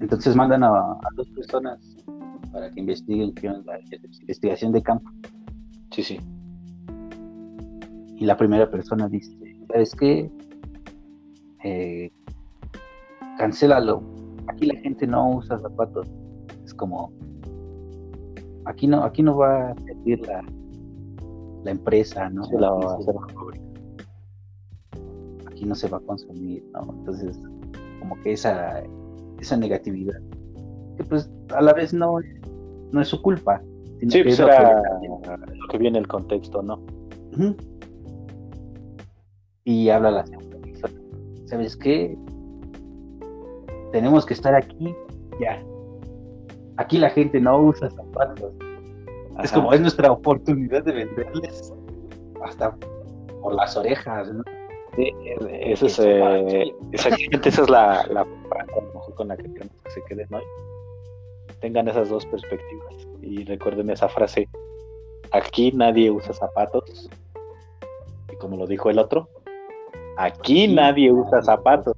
Entonces 0.00 0.36
mandan 0.36 0.62
a, 0.62 0.68
a, 0.68 1.08
dos 1.16 1.28
personas 1.30 1.96
para 2.52 2.70
que 2.70 2.80
investiguen 2.80 3.34
qué 3.34 3.48
la 3.48 3.80
investigación 4.20 4.72
de 4.72 4.82
campo. 4.82 5.10
Sí, 5.90 6.02
sí. 6.02 6.20
Y 8.16 8.26
la 8.26 8.36
primera 8.36 8.70
persona 8.70 9.08
dice, 9.08 9.36
¿sabes 9.68 9.94
qué? 9.94 10.30
Eh, 11.64 12.10
cancélalo. 13.38 14.02
Aquí 14.48 14.66
la 14.66 14.78
gente 14.80 15.06
no 15.06 15.36
usa 15.36 15.58
zapatos. 15.58 16.06
Es 16.64 16.74
como, 16.74 17.12
aquí 18.66 18.86
no, 18.86 19.02
aquí 19.02 19.22
no 19.22 19.36
va 19.36 19.70
a 19.70 19.74
servir 19.80 20.20
la, 20.26 20.44
la 21.64 21.70
empresa, 21.70 22.28
¿no? 22.30 22.46
la 22.58 22.70
va 22.70 22.92
a 22.92 22.96
hacer 22.96 23.14
Aquí 25.46 25.64
no 25.64 25.74
se 25.74 25.88
va 25.88 25.98
a 25.98 26.00
consumir, 26.00 26.64
¿no? 26.72 26.94
Entonces, 26.98 27.40
como 28.00 28.20
que 28.22 28.32
esa, 28.32 28.82
esa 29.40 29.56
negatividad, 29.56 30.20
que 30.96 31.04
pues 31.04 31.30
a 31.54 31.62
la 31.62 31.72
vez 31.72 31.92
no, 31.92 32.18
no 32.92 33.00
es 33.00 33.08
su 33.08 33.20
culpa. 33.22 33.62
Sí, 34.08 34.22
pues 34.22 34.38
era 34.38 34.82
lo 35.02 35.68
que 35.70 35.78
viene 35.78 35.98
el 35.98 36.06
contexto, 36.06 36.62
¿no? 36.62 36.80
Y 39.64 39.88
habla 39.88 40.10
la 40.10 40.26
segunda 40.26 40.58
¿Sabes 41.46 41.76
qué? 41.76 42.16
Tenemos 43.92 44.26
que 44.26 44.34
estar 44.34 44.54
aquí 44.54 44.94
ya. 45.40 45.62
Aquí 46.76 46.98
la 46.98 47.10
gente 47.10 47.40
no 47.40 47.62
usa 47.62 47.88
zapatos. 47.90 48.52
Es 49.42 49.52
como 49.52 49.72
es 49.72 49.80
nuestra 49.80 50.12
oportunidad 50.12 50.84
de 50.84 50.92
venderles 50.92 51.72
hasta 52.44 52.76
por 53.40 53.54
las 53.54 53.76
orejas, 53.76 54.32
¿no? 54.32 54.42
Sí, 54.96 55.12
eso 55.50 55.86
es, 55.86 55.98
eh, 55.98 56.72
exactamente 56.92 57.48
esa 57.48 57.62
es 57.62 57.70
la, 57.70 58.06
la 58.10 58.24
parte 58.48 58.72
con 59.16 59.28
la 59.28 59.36
que 59.36 59.42
queremos 59.42 59.74
que 59.84 59.90
se 59.90 60.02
queden 60.04 60.32
hoy. 60.32 60.42
Tengan 61.60 61.88
esas 61.88 62.08
dos 62.08 62.24
perspectivas 62.26 63.08
y 63.20 63.44
recuerden 63.44 63.90
esa 63.90 64.08
frase, 64.08 64.48
aquí 65.32 65.72
nadie 65.72 66.10
usa 66.10 66.32
zapatos. 66.32 67.08
Y 68.32 68.36
como 68.36 68.56
lo 68.56 68.66
dijo 68.66 68.88
el 68.90 68.98
otro, 68.98 69.28
aquí 70.16 70.68
nadie 70.68 71.10
usa 71.10 71.42
zapatos. 71.42 71.96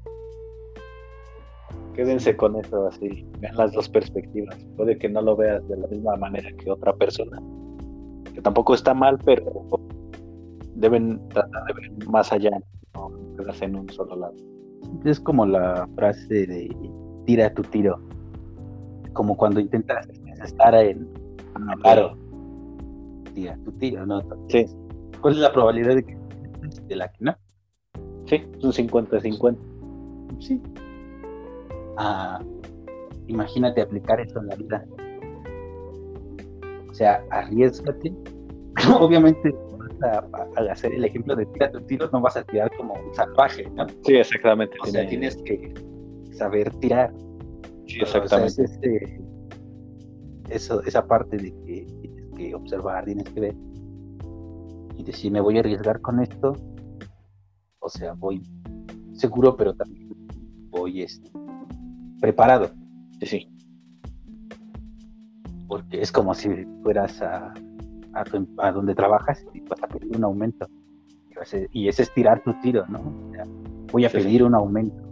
Quédense 1.97 2.37
con 2.37 2.57
eso 2.57 2.89
así, 2.89 3.27
vean 3.41 3.57
las 3.57 3.73
dos 3.73 3.89
perspectivas. 3.89 4.55
Puede 4.77 4.99
que 4.99 5.09
no 5.09 5.23
lo 5.23 5.35
veas 5.35 5.67
de 5.67 5.79
la 5.79 5.87
misma 5.87 6.17
manera 6.17 6.51
que 6.59 6.71
otra 6.71 6.93
persona, 6.95 7.41
que 8.35 8.43
tampoco 8.43 8.75
está 8.75 8.93
mal, 8.93 9.19
pero 9.25 9.51
deben 10.75 11.27
tratar 11.31 11.65
de 11.65 11.73
ver 11.73 12.09
más 12.09 12.31
allá, 12.33 12.51
no 12.95 13.11
quedarse 13.39 13.65
en 13.65 13.77
un 13.77 13.89
solo 13.89 14.15
lado. 14.15 14.35
Es 15.07 15.19
como 15.19 15.47
la 15.47 15.89
frase 15.97 16.47
de 16.47 16.77
tira 17.25 17.53
tu 17.55 17.63
tiro, 17.63 17.99
como 19.15 19.35
cuando 19.35 19.59
intentas 19.59 20.07
estar 20.45 20.75
en 20.75 21.09
un 21.57 21.81
claro. 21.81 22.15
Tira 23.33 23.57
tu 23.65 23.73
tiro, 23.73 24.05
¿no? 24.05 24.21
Sí. 24.49 24.67
¿Cuál 25.23 25.33
es 25.33 25.41
la 25.41 25.53
probabilidad 25.53 25.97
de 25.97 26.05
que 26.05 26.17
de 26.89 26.97
la 26.97 27.09
que 27.09 27.25
no? 27.25 27.35
Sí, 28.27 28.43
es 28.59 28.65
un 28.65 28.73
50-50. 28.73 29.57
Sí, 30.41 30.61
a, 31.97 32.41
imagínate 33.27 33.83
aplicar 33.83 34.21
eso 34.21 34.41
en 34.41 34.47
la 34.47 34.57
vida. 34.57 34.87
O 36.89 36.95
sea, 36.95 37.25
arriesgate. 37.31 38.13
Obviamente, 39.01 39.55
al 40.57 40.69
hacer 40.69 40.93
el 40.93 41.05
ejemplo 41.05 41.35
de 41.37 41.47
tira 41.47 41.71
tu 41.71 41.81
tiro, 41.83 42.09
no 42.13 42.21
vas 42.21 42.37
a 42.37 42.45
tirar 42.45 42.71
como 42.77 42.95
un 42.95 43.15
salvaje, 43.15 43.69
¿no? 43.71 43.87
Sí, 44.05 44.17
exactamente. 44.17 44.77
O 44.83 44.87
sea, 44.87 45.07
tienes 45.07 45.37
que 45.37 45.73
saber 46.33 46.73
tirar. 46.77 47.13
Sí, 47.87 48.01
exactamente. 48.01 48.65
Este, 48.65 49.21
eso, 50.51 50.83
esa 50.83 51.07
parte 51.07 51.37
de 51.37 51.51
que 51.51 51.87
tienes 52.01 52.31
que 52.37 52.55
observar, 52.55 53.05
tienes 53.05 53.29
que 53.31 53.41
ver 53.41 53.55
y 54.97 55.05
decir, 55.05 55.31
me 55.31 55.41
voy 55.41 55.57
a 55.57 55.61
arriesgar 55.61 56.01
con 56.01 56.21
esto. 56.21 56.53
O 57.81 57.89
sea, 57.89 58.15
voy 58.15 58.43
seguro, 59.13 59.57
pero 59.57 59.75
también 59.75 60.11
voy 60.71 61.03
este, 61.03 61.31
preparado. 62.21 62.71
Sí. 63.23 63.49
Porque 65.69 66.01
es 66.01 66.13
como 66.13 66.35
si 66.35 66.49
fueras 66.83 67.21
a, 67.23 67.53
a, 68.15 68.73
donde 68.73 68.95
trabajas 68.95 69.45
y 69.53 69.61
vas 69.61 69.83
a 69.83 69.89
pedir 69.89 70.17
un 70.17 70.25
aumento. 70.25 70.69
Y 71.73 71.89
ese 71.89 72.03
es 72.03 72.15
tirar 72.15 72.43
tu 72.43 72.55
tiro, 72.61 72.87
¿no? 72.89 73.01
voy 73.93 74.05
a 74.05 74.11
pedir 74.11 74.43
un 74.43 74.55
aumento. 74.55 74.97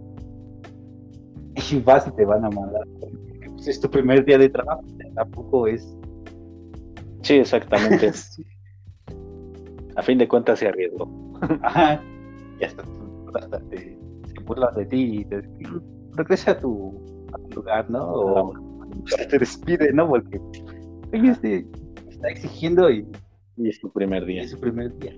Y 1.70 1.80
vas 1.80 2.06
y 2.06 2.10
te 2.10 2.24
van 2.24 2.44
a 2.44 2.50
mandar. 2.50 2.82
Pues, 3.64 3.68
es 3.68 3.80
tu 3.80 3.88
primer 3.88 4.24
día 4.24 4.36
de 4.36 4.48
trabajo, 4.50 4.82
tampoco 5.14 5.66
es. 5.66 5.96
Sí, 7.22 7.34
exactamente. 7.34 8.12
A 9.96 10.02
fin 10.02 10.18
de 10.18 10.28
cuentas 10.28 10.58
se 10.58 10.68
arriesgó. 10.68 11.08
Ajá. 11.62 12.02
Y 12.60 12.64
hasta, 12.64 12.82
te, 13.70 13.96
se 14.26 14.40
burlan 14.44 14.74
de 14.74 14.84
ti 14.84 15.20
y 15.20 15.24
te 15.24 15.40
regresa 16.16 16.52
a 16.52 16.58
tu, 16.58 16.92
lugar, 17.54 17.90
¿no? 17.90 18.04
O 18.04 18.54
te 19.28 19.38
despide, 19.38 19.92
¿no? 19.92 20.08
Porque 20.08 20.40
este 21.12 21.66
está 22.10 22.28
exigiendo 22.28 22.90
y, 22.90 23.06
es 23.58 23.80
tu 23.80 23.90
primer 23.90 24.24
día. 24.24 24.42
Es 24.42 24.50
su 24.50 24.60
primer 24.60 24.96
día. 24.98 25.16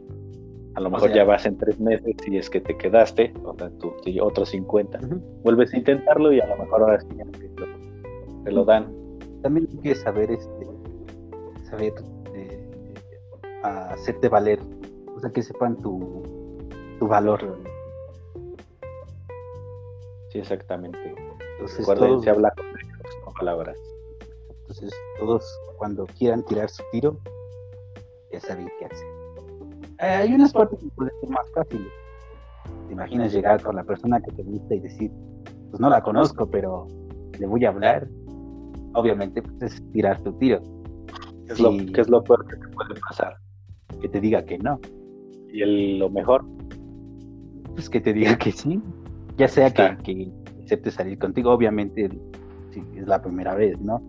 A 0.74 0.80
lo 0.80 0.90
mejor 0.90 1.12
ya 1.14 1.24
vas 1.24 1.46
en 1.46 1.56
tres 1.56 1.80
meses 1.80 2.14
y 2.26 2.36
es 2.36 2.50
que 2.50 2.60
te 2.60 2.76
quedaste, 2.76 3.32
o 3.44 3.56
sea, 3.56 3.70
tú, 3.78 3.94
otros 4.20 4.50
50. 4.50 5.00
Vuelves 5.42 5.72
a 5.72 5.78
intentarlo 5.78 6.32
y 6.32 6.40
a 6.40 6.46
lo 6.46 6.56
mejor 6.58 6.82
ahora 6.82 7.00
sí 7.00 7.08
te 8.44 8.52
lo, 8.52 8.64
dan. 8.64 8.92
También 9.42 9.68
hay 9.70 9.78
que 9.78 9.94
saber, 9.94 10.30
este, 10.30 10.66
saber 11.70 11.94
eh, 12.34 12.68
hacerte 13.62 14.28
valer, 14.28 14.58
o 15.16 15.20
sea, 15.20 15.30
que 15.30 15.42
sepan 15.42 15.76
tu, 15.80 16.22
tu 16.98 17.08
valor 17.08 17.58
exactamente. 20.38 20.98
Entonces, 21.58 21.86
se 22.22 22.30
habla 22.30 22.52
con 23.24 23.34
palabras. 23.34 23.78
Entonces, 24.60 24.92
todos 25.18 25.44
cuando 25.78 26.06
quieran 26.18 26.44
tirar 26.44 26.68
su 26.68 26.82
tiro, 26.92 27.18
ya 28.32 28.40
saben 28.40 28.68
qué 28.78 28.86
hacer. 28.86 29.06
Eh, 30.00 30.06
hay 30.06 30.34
unas 30.34 30.52
partes 30.52 30.80
que 30.80 30.88
pueden 30.90 31.12
ser 31.20 31.30
más 31.30 31.50
fáciles. 31.54 31.92
¿Te 32.88 32.92
imaginas 32.92 33.32
llegar 33.32 33.62
con 33.62 33.76
la 33.76 33.84
persona 33.84 34.20
que 34.20 34.32
te 34.32 34.42
gusta 34.42 34.74
y 34.74 34.80
decir, 34.80 35.10
pues 35.70 35.80
no 35.80 35.88
la 35.88 36.02
conozco, 36.02 36.50
pero 36.50 36.86
le 37.38 37.46
voy 37.46 37.64
a 37.64 37.68
hablar? 37.68 38.08
Obviamente, 38.94 39.42
pues 39.42 39.62
es 39.62 39.92
tirar 39.92 40.20
tu 40.22 40.32
tiro. 40.38 40.60
¿Qué 41.46 41.52
es, 41.52 41.60
lo, 41.60 41.70
es 41.70 42.08
lo 42.08 42.24
peor 42.24 42.46
que 42.46 42.56
te 42.56 42.68
puede 42.68 43.00
pasar? 43.08 43.36
Que 44.00 44.08
te 44.08 44.20
diga 44.20 44.44
que 44.44 44.58
no. 44.58 44.80
¿Y 45.52 45.62
el, 45.62 45.98
lo 45.98 46.10
mejor? 46.10 46.44
Pues 47.74 47.88
que 47.88 48.00
te 48.00 48.12
diga 48.12 48.36
que 48.36 48.50
sí 48.50 48.82
ya 49.36 49.48
sea 49.48 49.70
que, 49.72 49.96
que, 50.02 50.32
acepte 50.64 50.90
salir 50.90 51.18
contigo, 51.18 51.52
obviamente 51.52 52.10
si 52.70 52.80
es 52.96 53.06
la 53.06 53.22
primera 53.22 53.54
vez, 53.54 53.80
¿no? 53.80 54.02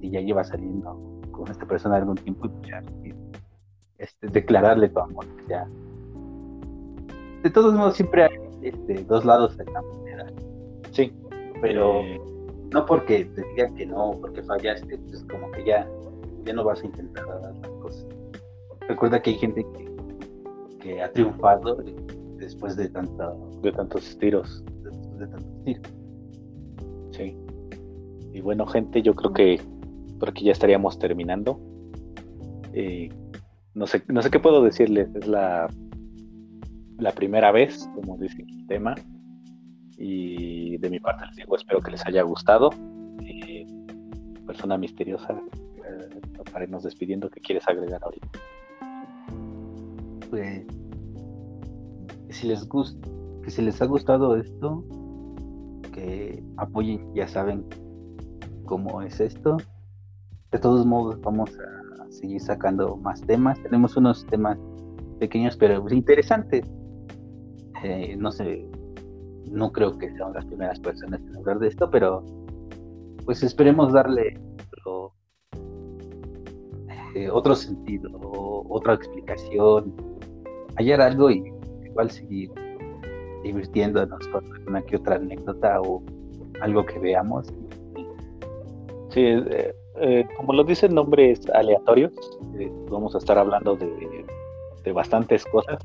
Si 0.00 0.10
ya 0.10 0.20
lleva 0.20 0.44
saliendo 0.44 1.20
con 1.30 1.50
esta 1.50 1.66
persona 1.66 1.96
algún 1.96 2.16
tiempo, 2.16 2.48
pues 2.48 2.68
ya 2.68 2.82
este, 3.98 4.26
declararle 4.28 4.88
tu 4.88 5.00
amor, 5.00 5.26
ya. 5.48 5.66
De 7.42 7.50
todos 7.50 7.74
modos, 7.74 7.96
siempre 7.96 8.24
hay 8.24 8.38
este, 8.62 9.04
dos 9.04 9.24
lados 9.24 9.56
de 9.56 9.64
la 9.66 9.82
moneda. 9.82 10.26
Sí. 10.92 11.12
Pero 11.60 12.00
eh, 12.00 12.20
no 12.72 12.84
porque 12.84 13.24
te 13.24 13.42
digan 13.50 13.74
que 13.74 13.86
no, 13.86 14.12
porque 14.20 14.42
fallaste, 14.42 14.98
pues 14.98 15.24
como 15.30 15.50
que 15.52 15.64
ya, 15.64 15.88
ya 16.44 16.52
no 16.52 16.64
vas 16.64 16.82
a 16.82 16.86
intentar 16.86 17.24
las 17.26 17.68
cosas. 17.80 18.06
Recuerda 18.88 19.22
que 19.22 19.30
hay 19.30 19.38
gente 19.38 19.64
que, 19.72 20.80
que 20.80 21.02
ha 21.02 21.10
triunfado 21.12 21.82
después 22.36 22.76
de, 22.76 22.88
tanta, 22.88 23.32
de 23.64 23.72
tantos 23.72 24.18
tiros. 24.18 24.64
De, 25.18 25.26
tantos 25.26 25.64
tiros. 25.64 25.92
Sí. 27.12 27.36
Y 28.32 28.40
bueno, 28.40 28.66
gente, 28.66 29.02
yo 29.02 29.14
creo 29.14 29.32
que 29.32 29.60
por 30.18 30.30
aquí 30.30 30.44
ya 30.44 30.52
estaríamos 30.52 30.98
terminando. 30.98 31.60
Eh, 32.72 33.08
no, 33.74 33.86
sé, 33.86 34.02
no 34.08 34.22
sé 34.22 34.30
qué 34.30 34.40
puedo 34.40 34.62
decirles, 34.62 35.08
es 35.14 35.26
la, 35.26 35.68
la 36.98 37.12
primera 37.12 37.52
vez, 37.52 37.88
como 37.94 38.16
dice 38.18 38.44
el 38.46 38.66
tema. 38.66 38.94
Y 39.96 40.76
de 40.78 40.90
mi 40.90 40.98
parte 40.98 41.26
les 41.26 41.36
digo, 41.36 41.56
espero 41.56 41.80
que 41.80 41.92
les 41.92 42.04
haya 42.06 42.22
gustado. 42.22 42.70
Eh, 43.22 43.66
persona 44.46 44.76
misteriosa, 44.76 45.40
eh, 45.86 46.20
para 46.52 46.64
irnos 46.64 46.82
despidiendo, 46.82 47.30
¿qué 47.30 47.40
quieres 47.40 47.66
agregar 47.68 48.02
ahorita? 48.02 48.28
Pues 50.30 50.66
si 52.30 52.48
les 52.48 52.66
gusta, 52.68 53.08
que 53.44 53.50
si 53.50 53.62
les 53.62 53.80
ha 53.82 53.86
gustado 53.86 54.36
esto, 54.36 54.82
que 55.92 56.42
apoyen, 56.56 57.14
ya 57.14 57.28
saben 57.28 57.64
cómo 58.64 59.02
es 59.02 59.20
esto. 59.20 59.58
De 60.50 60.58
todos 60.58 60.86
modos, 60.86 61.20
vamos 61.20 61.50
a 61.58 62.10
seguir 62.10 62.40
sacando 62.40 62.96
más 62.96 63.20
temas. 63.20 63.62
Tenemos 63.62 63.96
unos 63.96 64.24
temas 64.26 64.58
pequeños 65.20 65.56
pero 65.56 65.84
interesantes. 65.90 66.66
Eh, 67.82 68.16
no 68.16 68.32
sé, 68.32 68.66
no 69.50 69.70
creo 69.72 69.98
que 69.98 70.10
sean 70.16 70.32
las 70.32 70.46
primeras 70.46 70.80
personas 70.80 71.20
en 71.20 71.36
hablar 71.36 71.58
de 71.58 71.68
esto, 71.68 71.90
pero 71.90 72.24
pues 73.26 73.42
esperemos 73.42 73.92
darle 73.92 74.40
eh, 77.14 77.30
otro 77.30 77.54
sentido, 77.54 78.10
otra 78.68 78.94
explicación, 78.94 79.94
hallar 80.76 81.00
algo 81.00 81.30
y 81.30 81.44
igual 81.84 82.10
seguir 82.10 82.50
divirtiéndonos 83.44 84.26
con 84.28 84.44
una 84.66 84.82
que 84.82 84.96
otra 84.96 85.16
anécdota 85.16 85.80
o 85.80 86.02
algo 86.60 86.84
que 86.84 86.98
veamos. 86.98 87.46
Sí, 89.10 89.20
eh, 89.20 89.74
eh, 90.00 90.24
como 90.36 90.52
lo 90.54 90.64
dice 90.64 90.86
el 90.86 90.94
nombre 90.94 91.30
es 91.30 91.48
aleatorio, 91.50 92.10
vamos 92.90 93.14
a 93.14 93.18
estar 93.18 93.38
hablando 93.38 93.76
de, 93.76 94.26
de 94.82 94.92
bastantes 94.92 95.44
cosas, 95.44 95.78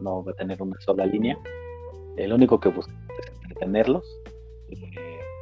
no, 0.00 0.24
va 0.24 0.32
a 0.32 0.34
tener 0.34 0.62
una 0.62 0.80
sola 0.80 1.04
línea. 1.04 1.38
El 2.16 2.32
único 2.32 2.58
que 2.58 2.70
buscamos 2.70 3.04
es 3.18 3.42
entretenerlos 3.42 4.20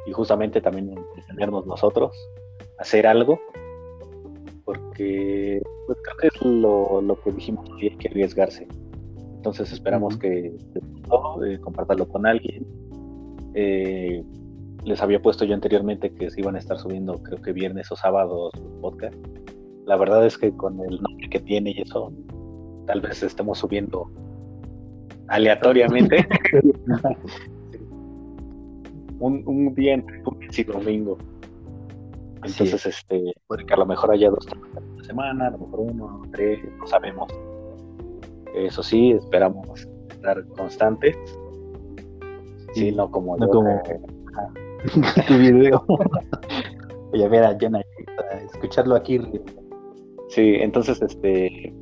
y 0.07 0.11
justamente 0.11 0.59
también 0.59 0.89
entretenernos 0.89 1.65
nosotros, 1.65 2.11
hacer 2.77 3.07
algo 3.07 3.39
porque 4.65 5.61
pues, 5.85 5.97
creo 6.01 6.17
que 6.17 6.27
es 6.27 6.41
lo, 6.41 7.19
que 7.23 7.31
dijimos 7.31 7.69
hoy, 7.69 7.89
hay 7.89 7.97
que 7.97 8.09
arriesgarse. 8.09 8.67
Entonces 9.45 9.71
esperamos 9.73 10.17
que 10.17 10.47
eh, 10.47 11.59
compartirlo 11.61 12.07
con 12.07 12.25
alguien. 12.25 12.65
Eh, 13.53 14.23
les 14.83 14.99
había 15.03 15.21
puesto 15.21 15.45
yo 15.45 15.53
anteriormente 15.53 16.11
que 16.11 16.31
se 16.31 16.41
iban 16.41 16.55
a 16.55 16.57
estar 16.57 16.79
subiendo, 16.79 17.21
creo 17.21 17.39
que 17.43 17.53
viernes 17.53 17.91
o 17.91 17.95
sábados 17.95 18.53
podcast. 18.81 19.15
La 19.85 19.97
verdad 19.97 20.25
es 20.25 20.39
que 20.39 20.51
con 20.51 20.79
el 20.79 20.99
nombre 20.99 21.29
que 21.29 21.39
tiene 21.39 21.75
y 21.77 21.81
eso, 21.83 22.11
tal 22.87 23.01
vez 23.01 23.21
estemos 23.21 23.59
subiendo 23.59 24.09
aleatoriamente. 25.27 26.27
un, 29.19 29.43
un 29.45 29.75
día 29.75 29.93
entre 29.93 30.23
lunes 30.23 30.57
y 30.57 30.63
domingo. 30.63 31.19
Entonces, 32.37 32.83
este, 32.83 33.31
puede 33.45 33.63
que 33.63 33.75
a 33.75 33.77
lo 33.77 33.85
mejor 33.85 34.11
haya 34.11 34.31
dos 34.31 34.47
la 34.97 35.03
semana, 35.03 35.47
a 35.49 35.51
lo 35.51 35.59
mejor 35.59 35.81
uno, 35.81 36.23
tres, 36.31 36.61
no 36.79 36.87
sabemos. 36.87 37.31
Eso 38.55 38.83
sí, 38.83 39.11
esperamos 39.11 39.87
estar 40.09 40.45
constantes. 40.57 41.15
Sí, 42.73 42.91
no 42.91 43.09
como 43.09 43.37
no 43.37 43.47
como 43.49 43.81
tu 45.27 45.37
video. 45.37 45.85
Oye, 47.13 47.27
ver 47.29 47.43
a 47.43 47.57
Jonah, 47.59 47.81
escucharlo 48.53 48.95
aquí. 48.95 49.19
Sí, 50.29 50.55
entonces, 50.55 51.01
este, 51.01 51.73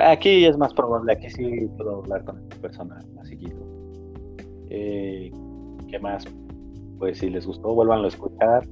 aquí 0.00 0.44
es 0.46 0.56
más 0.56 0.72
probable, 0.72 1.12
aquí 1.12 1.28
sí 1.30 1.68
puedo 1.76 1.96
hablar 1.96 2.24
con 2.24 2.38
esta 2.38 2.56
persona 2.56 2.98
más 3.14 3.28
seguido. 3.28 3.58
Eh, 4.70 5.30
¿Qué 5.88 5.98
más? 5.98 6.24
Pues 6.98 7.18
si 7.18 7.28
les 7.28 7.46
gustó, 7.46 7.74
vuélvanlo 7.74 8.06
a 8.06 8.08
escuchar 8.08 8.66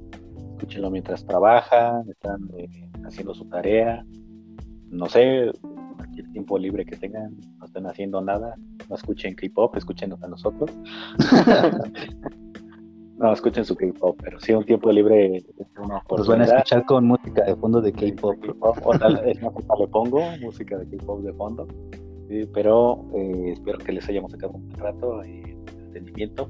escúchenlo 0.55 0.89
mientras 0.89 1.25
trabajan, 1.25 2.09
están 2.09 2.49
eh, 2.57 2.67
haciendo 3.03 3.33
su 3.33 3.45
tarea, 3.45 4.05
no 4.89 5.07
sé, 5.07 5.51
cualquier 6.15 6.31
tiempo 6.31 6.57
libre 6.57 6.85
que 6.85 6.95
tengan, 6.95 7.35
no 7.59 7.65
estén 7.65 7.85
haciendo 7.87 8.21
nada, 8.21 8.55
no 8.89 8.95
escuchen 8.95 9.35
K-pop, 9.35 9.75
escúchenos 9.75 10.23
a 10.23 10.27
nosotros. 10.27 10.71
no, 13.17 13.33
escuchen 13.33 13.65
su 13.65 13.75
K-pop, 13.75 14.17
pero 14.23 14.39
sí 14.39 14.53
un 14.53 14.63
tiempo 14.63 14.91
libre 14.93 15.43
uno 15.77 16.01
Los 16.17 16.27
van 16.27 16.41
a 16.41 16.45
escuchar 16.45 16.85
con 16.85 17.05
música 17.05 17.43
de 17.43 17.55
fondo 17.57 17.81
de 17.81 17.91
K-pop. 17.91 18.37
O 18.83 18.97
tal 18.97 19.17
vez 19.17 19.41
le 19.41 19.87
pongo 19.87 20.21
música 20.41 20.77
de 20.77 20.97
K-pop 20.97 21.21
de 21.21 21.33
fondo. 21.33 21.67
pero 22.53 23.05
eh, 23.13 23.51
espero 23.53 23.77
que 23.79 23.91
les 23.91 24.07
hayamos 24.07 24.31
sacado 24.31 24.53
un 24.53 24.71
rato 24.71 25.19
de 25.19 25.41
entretenimiento 25.41 26.49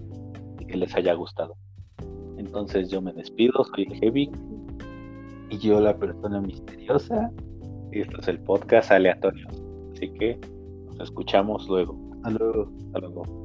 y 0.59 0.65
que 0.65 0.77
les 0.77 0.95
haya 0.95 1.13
gustado. 1.15 1.55
Entonces 2.37 2.89
yo 2.89 3.01
me 3.01 3.13
despido, 3.13 3.63
soy 3.63 3.87
el 3.89 3.99
Heavy. 3.99 4.29
Y 5.49 5.57
yo 5.57 5.79
la 5.79 5.97
persona 5.97 6.39
misteriosa. 6.41 7.31
Y 7.95 8.01
esto 8.01 8.19
es 8.19 8.27
el 8.27 8.39
podcast 8.39 8.91
aleatorio. 8.91 9.47
Así 9.93 10.11
que 10.11 10.37
nos 10.85 10.99
escuchamos 10.99 11.65
luego. 11.69 11.97
Hasta 12.25 12.37
luego. 12.37 12.69
Hasta 12.87 12.99
luego. 12.99 13.44